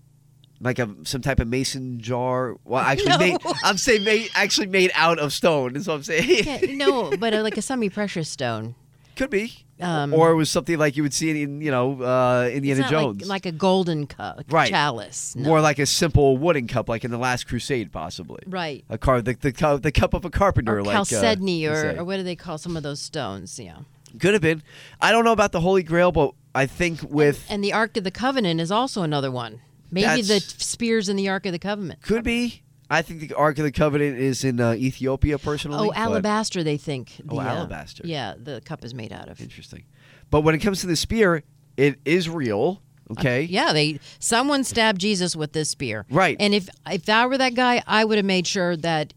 Like 0.61 0.81
a 0.81 0.93
some 1.05 1.21
type 1.23 1.39
of 1.39 1.47
mason 1.47 2.01
jar. 2.01 2.57
Well, 2.65 2.83
actually, 2.85 3.11
No. 3.11 3.19
made, 3.19 3.37
I'm 3.63 3.77
saying 3.77 4.03
made, 4.03 4.29
actually 4.35 4.67
made 4.67 4.91
out 4.97 5.21
of 5.21 5.33
stone. 5.33 5.77
Is 5.77 5.87
what 5.87 5.95
I'm 5.95 6.03
saying. 6.03 6.45
Yeah, 6.45 6.75
no, 6.75 7.17
but 7.17 7.33
uh, 7.33 7.43
like 7.43 7.57
a 7.57 7.63
semi-precious 7.63 8.29
stone. 8.29 8.75
Could 9.17 9.31
be. 9.31 9.65
Um, 9.81 10.13
or 10.13 10.31
it 10.31 10.35
was 10.35 10.51
something 10.51 10.77
like 10.79 10.97
you 10.97 11.03
would 11.05 11.15
see 11.15 11.43
in 11.43 11.61
you 11.61 11.71
know 11.71 12.03
uh, 12.03 12.49
Indiana 12.53 12.89
Jones. 12.89 13.21
Like, 13.23 13.29
like 13.29 13.47
a 13.47 13.53
golden 13.57 14.07
cup, 14.07 14.45
Right. 14.51 14.69
chalice. 14.69 15.37
No. 15.37 15.49
More 15.49 15.61
like 15.61 15.79
a 15.79 15.87
simple 15.87 16.37
wooden 16.37 16.67
cup, 16.67 16.89
like 16.89 17.05
in 17.05 17.11
the 17.11 17.19
Last 17.19 17.47
Crusade, 17.47 17.93
possibly. 17.93 18.41
Right. 18.47 18.85
A 18.89 18.99
car, 18.99 19.23
the 19.23 19.35
the, 19.35 19.53
cu- 19.53 19.79
the 19.79 19.93
cup 19.93 20.15
of 20.15 20.25
a 20.25 20.31
carpenter, 20.31 20.79
or 20.79 20.83
like 20.83 20.97
uh, 20.97 21.05
chalcedony, 21.05 21.63
you 21.63 21.71
or, 21.73 21.97
or 21.99 22.05
what 22.05 22.17
do 22.17 22.23
they 22.23 22.37
call 22.37 22.59
some 22.59 22.77
of 22.77 22.83
those 22.83 23.01
stones? 23.01 23.59
Yeah. 23.59 23.79
could 24.19 24.33
have 24.33 24.43
been. 24.43 24.63
I 25.01 25.13
don't 25.13 25.25
know 25.25 25.33
about 25.33 25.53
the 25.53 25.61
Holy 25.61 25.83
Grail, 25.83 26.11
but 26.13 26.35
I 26.55 26.67
think 26.67 27.01
with 27.03 27.47
And 27.49 27.63
the 27.63 27.73
Ark 27.73 27.97
of 27.97 28.05
the 28.05 28.11
Covenant 28.11 28.61
is 28.61 28.71
also 28.73 29.03
another 29.03 29.31
one. 29.31 29.61
Maybe 29.91 30.23
the 30.23 30.41
spears 30.41 31.09
in 31.09 31.17
the 31.17 31.29
Ark 31.29 31.47
of 31.47 31.53
the 31.53 31.59
Covenant. 31.59 32.03
could 32.03 32.25
be. 32.25 32.63
I 32.91 33.03
think 33.03 33.21
the 33.21 33.35
Ark 33.35 33.59
of 33.59 33.65
the 33.65 33.73
Covenant 33.73 34.19
is 34.19 34.45
in 34.45 34.61
uh, 34.61 34.73
Ethiopia, 34.73 35.39
personally. 35.39 35.89
Oh, 35.89 35.93
alabaster, 35.95 36.63
they 36.63 36.79
think. 36.79 37.13
Oh, 37.29 37.37
the, 37.37 37.43
uh, 37.43 37.45
alabaster. 37.45 38.03
yeah, 38.07 38.35
the 38.37 38.63
cup 38.65 38.85
is 38.85 38.95
made 38.95 39.13
out 39.13 39.29
of. 39.29 39.41
Interesting. 39.41 39.85
But 40.31 40.41
when 40.41 40.55
it 40.55 40.59
comes 40.59 40.81
to 40.81 40.87
the 40.87 40.97
spear, 40.97 41.43
it 41.77 41.99
is 42.05 42.29
real. 42.29 42.83
Okay. 43.11 43.43
Yeah, 43.43 43.73
they 43.73 44.01
someone 44.19 44.65
stabbed 44.65 45.01
Jesus 45.01 45.35
with 45.35 45.53
this 45.53 45.71
spear. 45.71 46.05
Right. 46.11 46.37
And 46.39 46.55
if 46.55 46.69
if 46.91 47.09
I 47.09 47.27
were 47.27 47.39
that 47.39 47.55
guy, 47.55 47.83
I 47.87 48.05
would 48.05 48.19
have 48.19 48.27
made 48.27 48.47
sure 48.47 48.77
that 48.77 49.15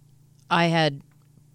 I 0.49 0.67
had 0.67 1.01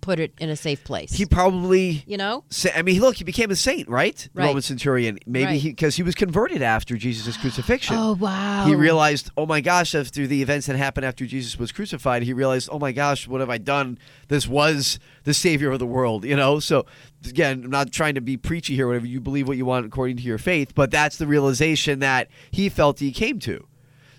put 0.07 0.20
it 0.20 0.32
in 0.38 0.48
a 0.50 0.54
safe 0.57 0.84
place. 0.84 1.12
He 1.12 1.26
probably. 1.26 2.04
you 2.07 2.16
know? 2.16 2.44
sa- 2.48 2.68
I 2.76 2.82
mean, 2.82 3.00
look, 3.00 3.16
he 3.16 3.24
became 3.24 3.50
a 3.50 3.57
saint, 3.57 3.88
right? 3.88 4.28
Right. 4.34 4.46
Roman 4.46 4.62
centurion. 4.62 5.18
Maybe 5.26 5.46
Right. 5.46 5.61
he 5.61 5.70
because 5.70 5.96
he 5.96 6.04
was 6.04 6.14
converted 6.14 6.62
after 6.62 6.96
Jesus' 6.96 7.36
crucifixion. 7.36 7.96
Oh 7.98 8.12
wow. 8.14 8.64
He 8.66 8.74
realized, 8.76 9.30
oh 9.36 9.46
my 9.46 9.61
gosh, 9.61 9.96
after 9.96 10.28
the 10.28 10.40
events 10.42 10.68
that 10.68 10.76
happened 10.76 11.04
after 11.04 11.26
Jesus 11.26 11.59
was 11.59 11.72
crucified, 11.72 12.22
he 12.22 12.32
realized, 12.32 12.68
oh 12.70 12.78
my 12.78 12.92
gosh, 12.92 13.26
what 13.26 13.40
have 13.40 13.50
I 13.50 13.59
done? 13.59 13.98
This 14.28 14.46
was 14.46 15.00
the 15.24 15.34
savior 15.34 15.72
of 15.72 15.80
the 15.80 15.86
world, 15.86 16.24
you 16.24 16.36
know? 16.36 16.61
So, 16.61 16.86
again, 17.28 17.62
I'm 17.64 17.70
not 17.70 17.90
trying 17.90 18.14
to 18.14 18.20
be 18.20 18.36
preachy 18.36 18.76
here, 18.76 18.86
whatever 18.86 19.07
you 19.07 19.20
believe 19.20 19.48
what 19.48 19.57
you 19.57 19.66
want 19.66 19.86
according 19.86 20.18
to 20.18 20.22
your 20.22 20.38
faith, 20.38 20.72
but 20.76 20.92
that's 20.92 21.16
the 21.16 21.26
realization 21.26 21.98
that 21.98 22.28
he 22.52 22.68
felt 22.68 23.00
he 23.00 23.11
came 23.11 23.40
to. 23.40 23.66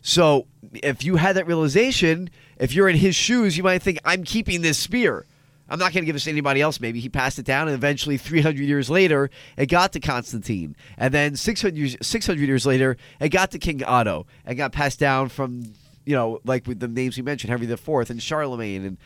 So, 0.01 0.47
if 0.73 1.03
you 1.05 1.15
had 1.15 1.37
that 1.37 1.47
realization, 1.47 2.29
if 2.59 2.73
you're 2.73 2.89
in 2.89 2.97
his 2.97 3.15
shoes, 3.15 3.55
you 3.57 3.63
might 3.63 3.81
think, 3.81 3.99
I'm 4.03 4.23
keeping 4.23 4.61
this 4.61 4.77
spear. 4.77 5.25
I'm 5.69 5.79
not 5.79 5.93
going 5.93 6.03
to 6.03 6.05
give 6.05 6.15
this 6.15 6.25
to 6.25 6.31
anybody 6.31 6.61
else. 6.61 6.79
Maybe 6.79 6.99
he 6.99 7.09
passed 7.09 7.39
it 7.39 7.45
down, 7.45 7.67
and 7.67 7.75
eventually, 7.75 8.17
300 8.17 8.63
years 8.63 8.89
later, 8.89 9.29
it 9.57 9.67
got 9.67 9.93
to 9.93 9.99
Constantine. 9.99 10.75
And 10.97 11.13
then 11.13 11.35
600 11.35 11.77
years, 11.77 11.97
600 12.01 12.39
years 12.47 12.65
later, 12.65 12.97
it 13.19 13.29
got 13.29 13.51
to 13.51 13.59
King 13.59 13.83
Otto 13.83 14.25
and 14.45 14.57
got 14.57 14.71
passed 14.71 14.99
down 14.99 15.29
from, 15.29 15.73
you 16.05 16.15
know, 16.15 16.39
like 16.45 16.67
with 16.67 16.79
the 16.79 16.87
names 16.87 17.17
we 17.17 17.23
mentioned, 17.23 17.49
Henry 17.49 17.71
IV 17.71 18.09
and 18.09 18.21
Charlemagne, 18.21 18.85
and 18.85 18.97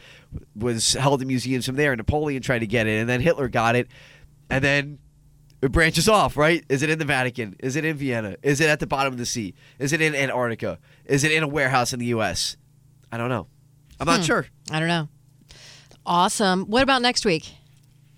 was 0.56 0.94
held 0.94 1.22
in 1.22 1.28
museums 1.28 1.66
from 1.66 1.76
there. 1.76 1.94
And 1.94 1.98
Napoleon 1.98 2.42
tried 2.42 2.60
to 2.60 2.68
get 2.68 2.88
it, 2.88 3.00
and 3.00 3.10
then 3.10 3.22
Hitler 3.22 3.48
got 3.48 3.76
it. 3.76 3.88
And 4.50 4.64
then 4.64 5.00
it 5.62 5.72
branches 5.72 6.10
off, 6.10 6.38
right? 6.38 6.64
Is 6.70 6.82
it 6.84 6.90
in 6.90 7.00
the 7.00 7.06
Vatican? 7.06 7.56
Is 7.60 7.76
it 7.76 7.86
in 7.86 7.96
Vienna? 7.96 8.36
Is 8.42 8.60
it 8.60 8.70
at 8.70 8.80
the 8.80 8.88
bottom 8.88 9.14
of 9.14 9.20
the 9.20 9.26
sea? 9.26 9.54
Is 9.80 9.94
it 9.94 10.02
in 10.02 10.16
Antarctica? 10.16 10.80
Is 11.06 11.24
it 11.24 11.32
in 11.32 11.44
a 11.44 11.48
warehouse 11.48 11.94
in 11.94 12.00
the 12.00 12.08
U.S.? 12.08 12.58
I 13.12 13.18
don't 13.18 13.30
know. 13.30 13.48
I'm 14.00 14.08
not 14.08 14.20
hmm. 14.20 14.26
sure. 14.26 14.48
I 14.72 14.80
don't 14.80 14.88
know. 14.88 15.08
Awesome. 16.06 16.66
What 16.66 16.84
about 16.84 17.02
next 17.02 17.26
week? 17.26 17.54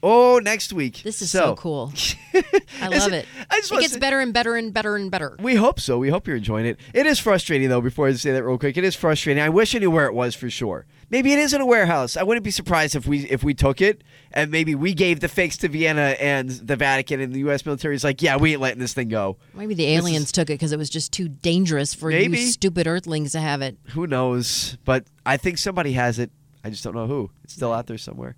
Oh, 0.06 0.42
next 0.44 0.74
week. 0.74 1.02
This 1.04 1.22
is 1.22 1.32
so, 1.32 1.56
cool. 1.56 1.94
I 2.82 2.90
love 2.90 3.14
it- 3.14 3.20
it. 3.24 3.26
I 3.50 3.60
it 3.60 3.70
gets 3.80 3.96
better 3.96 4.20
and 4.20 4.34
better 4.34 4.58
and 4.58 4.74
better 4.74 4.98
and 4.98 5.10
better. 5.10 5.38
We 5.40 5.56
hope 5.56 5.80
so. 5.80 5.98
We 5.98 6.10
hope 6.10 6.28
you're 6.28 6.36
enjoying 6.36 6.66
it. 6.66 6.78
It 6.94 7.06
is 7.06 7.20
frustrating 7.20 7.70
though. 7.70 7.80
Before 7.80 8.08
I 8.08 8.14
say 8.14 8.34
that 8.34 8.44
real 8.44 8.58
quick, 8.58 8.76
it 8.76 8.84
is 8.84 8.96
frustrating. 8.98 9.42
I 9.42 9.48
wish 9.48 9.74
I 9.74 9.80
knew 9.80 9.90
where 9.90 10.06
it 10.08 10.14
was 10.14 10.36
for 10.36 10.50
sure. 10.50 10.86
Maybe 11.10 11.32
it 11.32 11.40
is 11.40 11.54
in 11.54 11.62
a 11.62 11.66
warehouse. 11.66 12.18
I 12.18 12.24
wouldn't 12.24 12.44
be 12.44 12.52
surprised 12.52 12.96
if 12.96 13.08
we 13.08 13.20
if 13.30 13.46
we 13.46 13.54
took 13.54 13.80
it 13.80 14.04
and 14.34 14.52
maybe 14.52 14.76
we 14.76 14.94
gave 14.94 15.22
the 15.22 15.30
fakes 15.30 15.56
to 15.58 15.70
Vienna 15.70 16.18
and 16.20 16.50
the 16.50 16.76
Vatican 16.76 17.22
and 17.22 17.32
the 17.32 17.40
U.S. 17.40 17.66
military 17.66 17.96
is 17.96 18.04
like, 18.04 18.22
yeah, 18.22 18.36
we 18.36 18.52
ain't 18.52 18.62
letting 18.62 18.80
this 18.80 18.94
thing 18.94 19.08
go. 19.08 19.38
Maybe 19.54 19.74
the 19.74 19.86
aliens 19.88 20.34
took 20.34 20.50
it 20.50 20.56
because 20.56 20.74
it 20.74 20.78
was 20.78 20.90
just 20.90 21.14
too 21.14 21.30
dangerous 21.30 21.94
for 21.94 22.10
Maybe. 22.10 22.40
you 22.40 22.48
stupid 22.48 22.88
Earthlings 22.88 23.32
to 23.34 23.40
have 23.40 23.62
it. 23.62 23.78
Who 23.92 24.06
knows? 24.08 24.78
But 24.84 25.06
I 25.26 25.38
think 25.38 25.60
somebody 25.60 25.94
has 25.94 26.20
it. 26.20 26.30
I 26.64 26.70
just 26.70 26.84
don't 26.84 26.96
know 26.96 27.08
who. 27.08 27.30
It's 27.44 27.54
still 27.54 27.74
out 27.74 27.88
there 27.88 27.98
somewhere. 27.98 28.36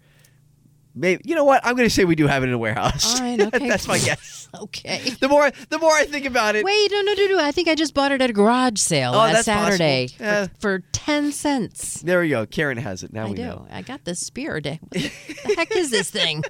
Maybe 0.97 1.21
you 1.25 1.35
know 1.35 1.43
what? 1.43 1.59
I'm 1.65 1.75
going 1.75 1.89
to 1.89 1.93
say 1.93 2.05
we 2.05 2.15
do 2.15 2.25
have 2.25 2.41
it 2.43 2.47
in 2.47 2.53
a 2.53 2.57
warehouse. 2.57 3.15
All 3.15 3.21
right, 3.21 3.37
okay. 3.53 3.67
That's 3.67 3.85
my 3.85 3.97
guess. 4.05 4.47
Okay. 4.55 4.99
The 5.19 5.27
more 5.27 5.51
the 5.69 5.77
more 5.77 5.91
I 5.91 6.05
think 6.05 6.25
about 6.25 6.55
it, 6.55 6.63
Wait, 6.63 6.89
no, 6.89 7.01
no, 7.01 7.13
no, 7.13 7.25
no. 7.35 7.43
I 7.43 7.51
think 7.51 7.67
I 7.67 7.75
just 7.75 7.93
bought 7.93 8.13
it 8.13 8.21
at 8.21 8.29
a 8.29 8.33
garage 8.33 8.79
sale 8.79 9.11
Oh, 9.13 9.27
that's 9.27 9.45
possible. 9.45 9.65
Saturday 9.71 10.07
Yeah. 10.17 10.45
for, 10.47 10.59
for 10.59 10.79
ten 10.93 11.33
cents. 11.33 12.01
There 12.01 12.21
we 12.21 12.29
go. 12.29 12.45
Karen 12.45 12.77
has 12.77 13.03
it. 13.03 13.11
Now 13.11 13.25
I 13.25 13.29
we 13.29 13.35
do. 13.35 13.43
know. 13.43 13.67
I 13.69 13.81
got 13.81 14.05
this 14.05 14.25
spear. 14.25 14.53
What 14.53 14.63
the, 14.63 14.77
the 14.91 15.53
heck 15.57 15.75
is 15.75 15.91
this 15.91 16.09
thing? 16.09 16.43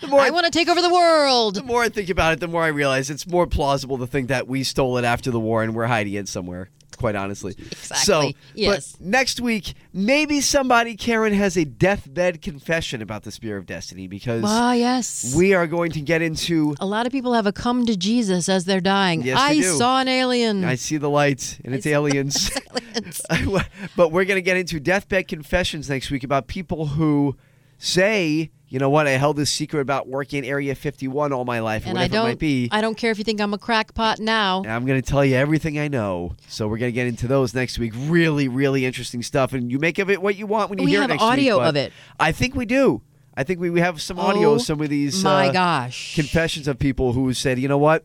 the 0.00 0.06
more 0.06 0.20
I 0.20 0.28
I- 0.28 0.30
want 0.30 0.46
to 0.46 0.50
take 0.50 0.68
over 0.70 0.80
the 0.80 0.92
world. 0.92 1.56
The 1.56 1.62
more 1.62 1.82
I 1.82 1.90
think 1.90 2.08
about 2.08 2.32
it, 2.32 2.40
the 2.40 2.48
more 2.48 2.62
I 2.62 2.68
realize 2.68 3.10
it's 3.10 3.26
more 3.26 3.46
plausible 3.46 3.98
to 3.98 4.06
think 4.06 4.28
that 4.28 4.48
we 4.48 4.64
stole 4.64 4.96
it 4.96 5.04
after 5.04 5.30
the 5.30 5.40
war 5.40 5.62
and 5.62 5.74
we're 5.74 5.86
hiding 5.88 6.14
it 6.14 6.26
somewhere. 6.26 6.70
Quite 7.00 7.16
honestly. 7.16 7.56
Exactly. 7.90 7.96
So, 8.04 8.30
Yes. 8.54 8.92
But 8.96 9.06
next 9.06 9.40
week, 9.40 9.72
maybe 9.92 10.40
somebody, 10.42 10.94
Karen, 10.96 11.32
has 11.32 11.56
a 11.56 11.64
deathbed 11.64 12.42
confession 12.42 13.00
about 13.02 13.22
the 13.22 13.30
Spear 13.32 13.56
of 13.56 13.64
Destiny 13.66 14.06
because 14.06 14.44
Ah, 14.46 14.74
yes. 14.74 15.34
we 15.34 15.54
are 15.54 15.66
going 15.66 15.90
to 15.92 16.00
get 16.02 16.20
into. 16.22 16.74
a 16.78 16.84
lot 16.86 17.06
of 17.06 17.12
people 17.12 17.32
have 17.32 17.46
a 17.46 17.52
come 17.52 17.86
to 17.86 17.96
Jesus 17.96 18.48
as 18.50 18.66
they're 18.66 18.80
dying. 18.82 19.22
Yes, 19.22 19.38
I 19.40 19.54
they 19.54 19.60
do. 19.62 19.76
saw 19.78 19.98
an 20.00 20.08
alien. 20.08 20.62
I 20.64 20.74
see 20.76 20.98
the 20.98 21.08
lights 21.10 21.58
and 21.64 21.74
it's 21.74 21.86
aliens. 21.86 22.50
Aliens. 22.70 23.22
but 23.96 24.12
we're 24.12 24.26
going 24.26 24.36
to 24.38 24.42
get 24.42 24.58
into 24.58 24.78
deathbed 24.78 25.26
confessions 25.26 25.88
next 25.88 26.10
week 26.10 26.22
about 26.22 26.46
people 26.48 26.86
who 26.86 27.34
say, 27.78 28.50
you 28.70 28.78
know 28.78 28.88
what, 28.88 29.06
I 29.06 29.10
held 29.10 29.36
this 29.36 29.50
secret 29.50 29.80
about 29.80 30.06
working 30.08 30.44
in 30.44 30.44
Area 30.48 30.74
51 30.74 31.32
all 31.32 31.44
my 31.44 31.58
life, 31.60 31.86
and 31.86 31.98
I 31.98 32.02
whatever 32.02 32.06
it 32.06 32.16
don't. 32.16 32.28
might 32.28 32.38
be. 32.38 32.68
I 32.70 32.80
don't 32.80 32.96
care 32.96 33.10
if 33.10 33.18
you 33.18 33.24
think 33.24 33.40
I'm 33.40 33.52
a 33.52 33.58
crackpot 33.58 34.20
now. 34.20 34.62
And 34.62 34.70
I'm 34.72 34.86
going 34.86 35.02
to 35.02 35.06
tell 35.08 35.24
you 35.24 35.34
everything 35.34 35.78
I 35.78 35.88
know. 35.88 36.36
So 36.48 36.68
we're 36.68 36.78
going 36.78 36.92
to 36.92 36.94
get 36.94 37.08
into 37.08 37.26
those 37.26 37.52
next 37.52 37.78
week. 37.80 37.92
Really, 37.96 38.46
really 38.48 38.86
interesting 38.86 39.22
stuff. 39.22 39.52
And 39.52 39.70
you 39.72 39.78
make 39.80 39.98
of 39.98 40.08
it 40.08 40.22
what 40.22 40.36
you 40.36 40.46
want 40.46 40.70
when 40.70 40.78
you 40.78 40.84
We 40.84 40.92
hear 40.92 41.02
it 41.02 41.08
next 41.08 41.22
audio 41.22 41.58
week. 41.58 41.68
of 41.68 41.76
it. 41.76 41.92
I 42.18 42.30
think 42.32 42.54
we 42.54 42.64
do. 42.64 43.02
I 43.36 43.42
think 43.42 43.58
we, 43.60 43.70
we 43.70 43.80
have 43.80 44.00
some 44.00 44.18
audio 44.20 44.50
Oh, 44.50 44.54
of 44.54 44.62
some 44.62 44.80
of 44.80 44.88
these 44.88 45.22
my 45.24 45.48
uh, 45.48 45.52
gosh. 45.52 46.14
confessions 46.14 46.68
of 46.68 46.78
people 46.78 47.12
who 47.12 47.32
said, 47.34 47.58
you 47.58 47.68
know 47.68 47.78
what, 47.78 48.04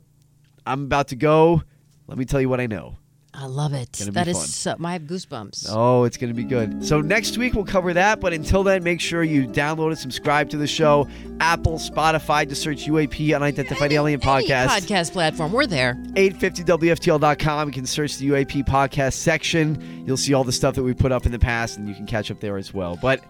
I'm 0.66 0.84
about 0.86 1.10
to 1.10 1.16
go. 1.16 1.62
Let 2.08 2.18
me 2.18 2.26
tell 2.26 2.42
you 2.42 2.50
what 2.50 2.60
I 2.60 2.68
know. 2.68 2.98
I 3.38 3.48
love 3.48 3.74
it. 3.74 3.92
That 4.12 4.28
is 4.30 4.54
so, 4.56 4.76
my 4.80 4.98
goosebumps. 4.98 5.68
Oh, 5.70 6.06
it's 6.06 6.16
going 6.18 6.30
to 6.30 6.36
be 6.36 6.44
good. 6.46 6.86
So 6.86 7.02
next 7.02 7.38
week 7.38 7.54
we'll 7.54 7.66
cover 7.66 7.94
that. 7.94 8.22
But 8.22 8.32
until 8.34 8.64
then, 8.64 8.84
make 8.84 9.02
sure 9.02 9.24
you 9.24 9.46
download 9.48 9.90
and 9.90 9.98
subscribe 9.98 10.50
to 10.52 10.58
the 10.58 10.68
show. 10.68 11.08
Apple, 11.42 11.78
Spotify, 11.78 12.48
to 12.48 12.56
search 12.56 12.86
UAP 12.88 13.36
Unidentified 13.36 13.92
Alien 13.92 14.22
Any 14.24 14.48
Podcast. 14.48 14.68
podcast 14.68 15.12
platform. 15.12 15.52
We're 15.52 15.68
there. 15.68 15.96
850WFTL.com. 16.14 17.68
You 17.68 17.74
can 17.74 17.86
search 17.86 18.18
the 18.18 18.30
UAP 18.30 18.66
podcast 18.68 19.14
section. 19.14 20.04
You'll 20.08 20.18
see 20.18 20.34
all 20.34 20.44
the 20.44 20.52
stuff 20.52 20.76
that 20.76 20.84
we 20.84 20.94
put 20.94 21.12
up 21.12 21.26
in 21.26 21.32
the 21.32 21.40
past, 21.40 21.78
and 21.78 21.88
you 21.90 21.96
can 21.96 22.06
catch 22.06 22.32
up 22.32 22.40
there 22.40 22.58
as 22.58 22.74
well. 22.74 22.98
But 23.02 23.24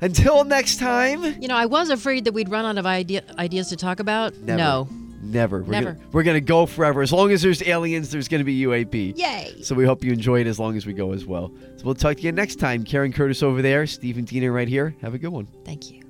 until 0.00 0.44
next 0.44 0.78
time, 0.78 1.22
You 1.40 1.48
know, 1.48 1.56
I 1.56 1.66
was 1.66 1.90
afraid 1.90 2.24
that 2.24 2.32
we'd 2.32 2.48
run 2.48 2.64
out 2.64 2.78
of 2.78 2.86
idea, 2.86 3.22
ideas 3.38 3.68
to 3.68 3.76
talk 3.76 4.00
about. 4.00 4.36
never. 4.38 4.58
No. 4.58 4.88
Never. 5.22 5.62
We're 5.62 5.70
Never. 5.70 5.92
Gonna, 5.92 6.06
we're 6.12 6.22
going 6.24 6.36
to 6.36 6.40
go 6.40 6.66
forever. 6.66 7.00
As 7.00 7.12
long 7.12 7.30
as 7.30 7.42
there's 7.42 7.62
aliens, 7.62 8.10
there's 8.10 8.28
going 8.28 8.40
to 8.40 8.44
be 8.44 8.60
UAP. 8.62 9.16
Yay. 9.16 9.62
So 9.62 9.74
we 9.74 9.84
hope 9.84 10.04
you 10.04 10.12
enjoy 10.12 10.40
it 10.40 10.46
as 10.46 10.58
long 10.58 10.76
as 10.76 10.84
we 10.84 10.92
go 10.92 11.12
as 11.12 11.24
well. 11.24 11.52
So 11.76 11.84
we'll 11.84 11.94
talk 11.94 12.16
to 12.16 12.22
you 12.22 12.32
next 12.32 12.56
time. 12.56 12.84
Karen 12.84 13.12
Curtis 13.12 13.42
over 13.42 13.62
there, 13.62 13.86
Stephen 13.86 14.24
Diener 14.24 14.52
right 14.52 14.68
here. 14.68 14.94
Have 15.00 15.14
a 15.14 15.18
good 15.18 15.30
one. 15.30 15.46
Thank 15.64 15.90
you. 15.90 16.01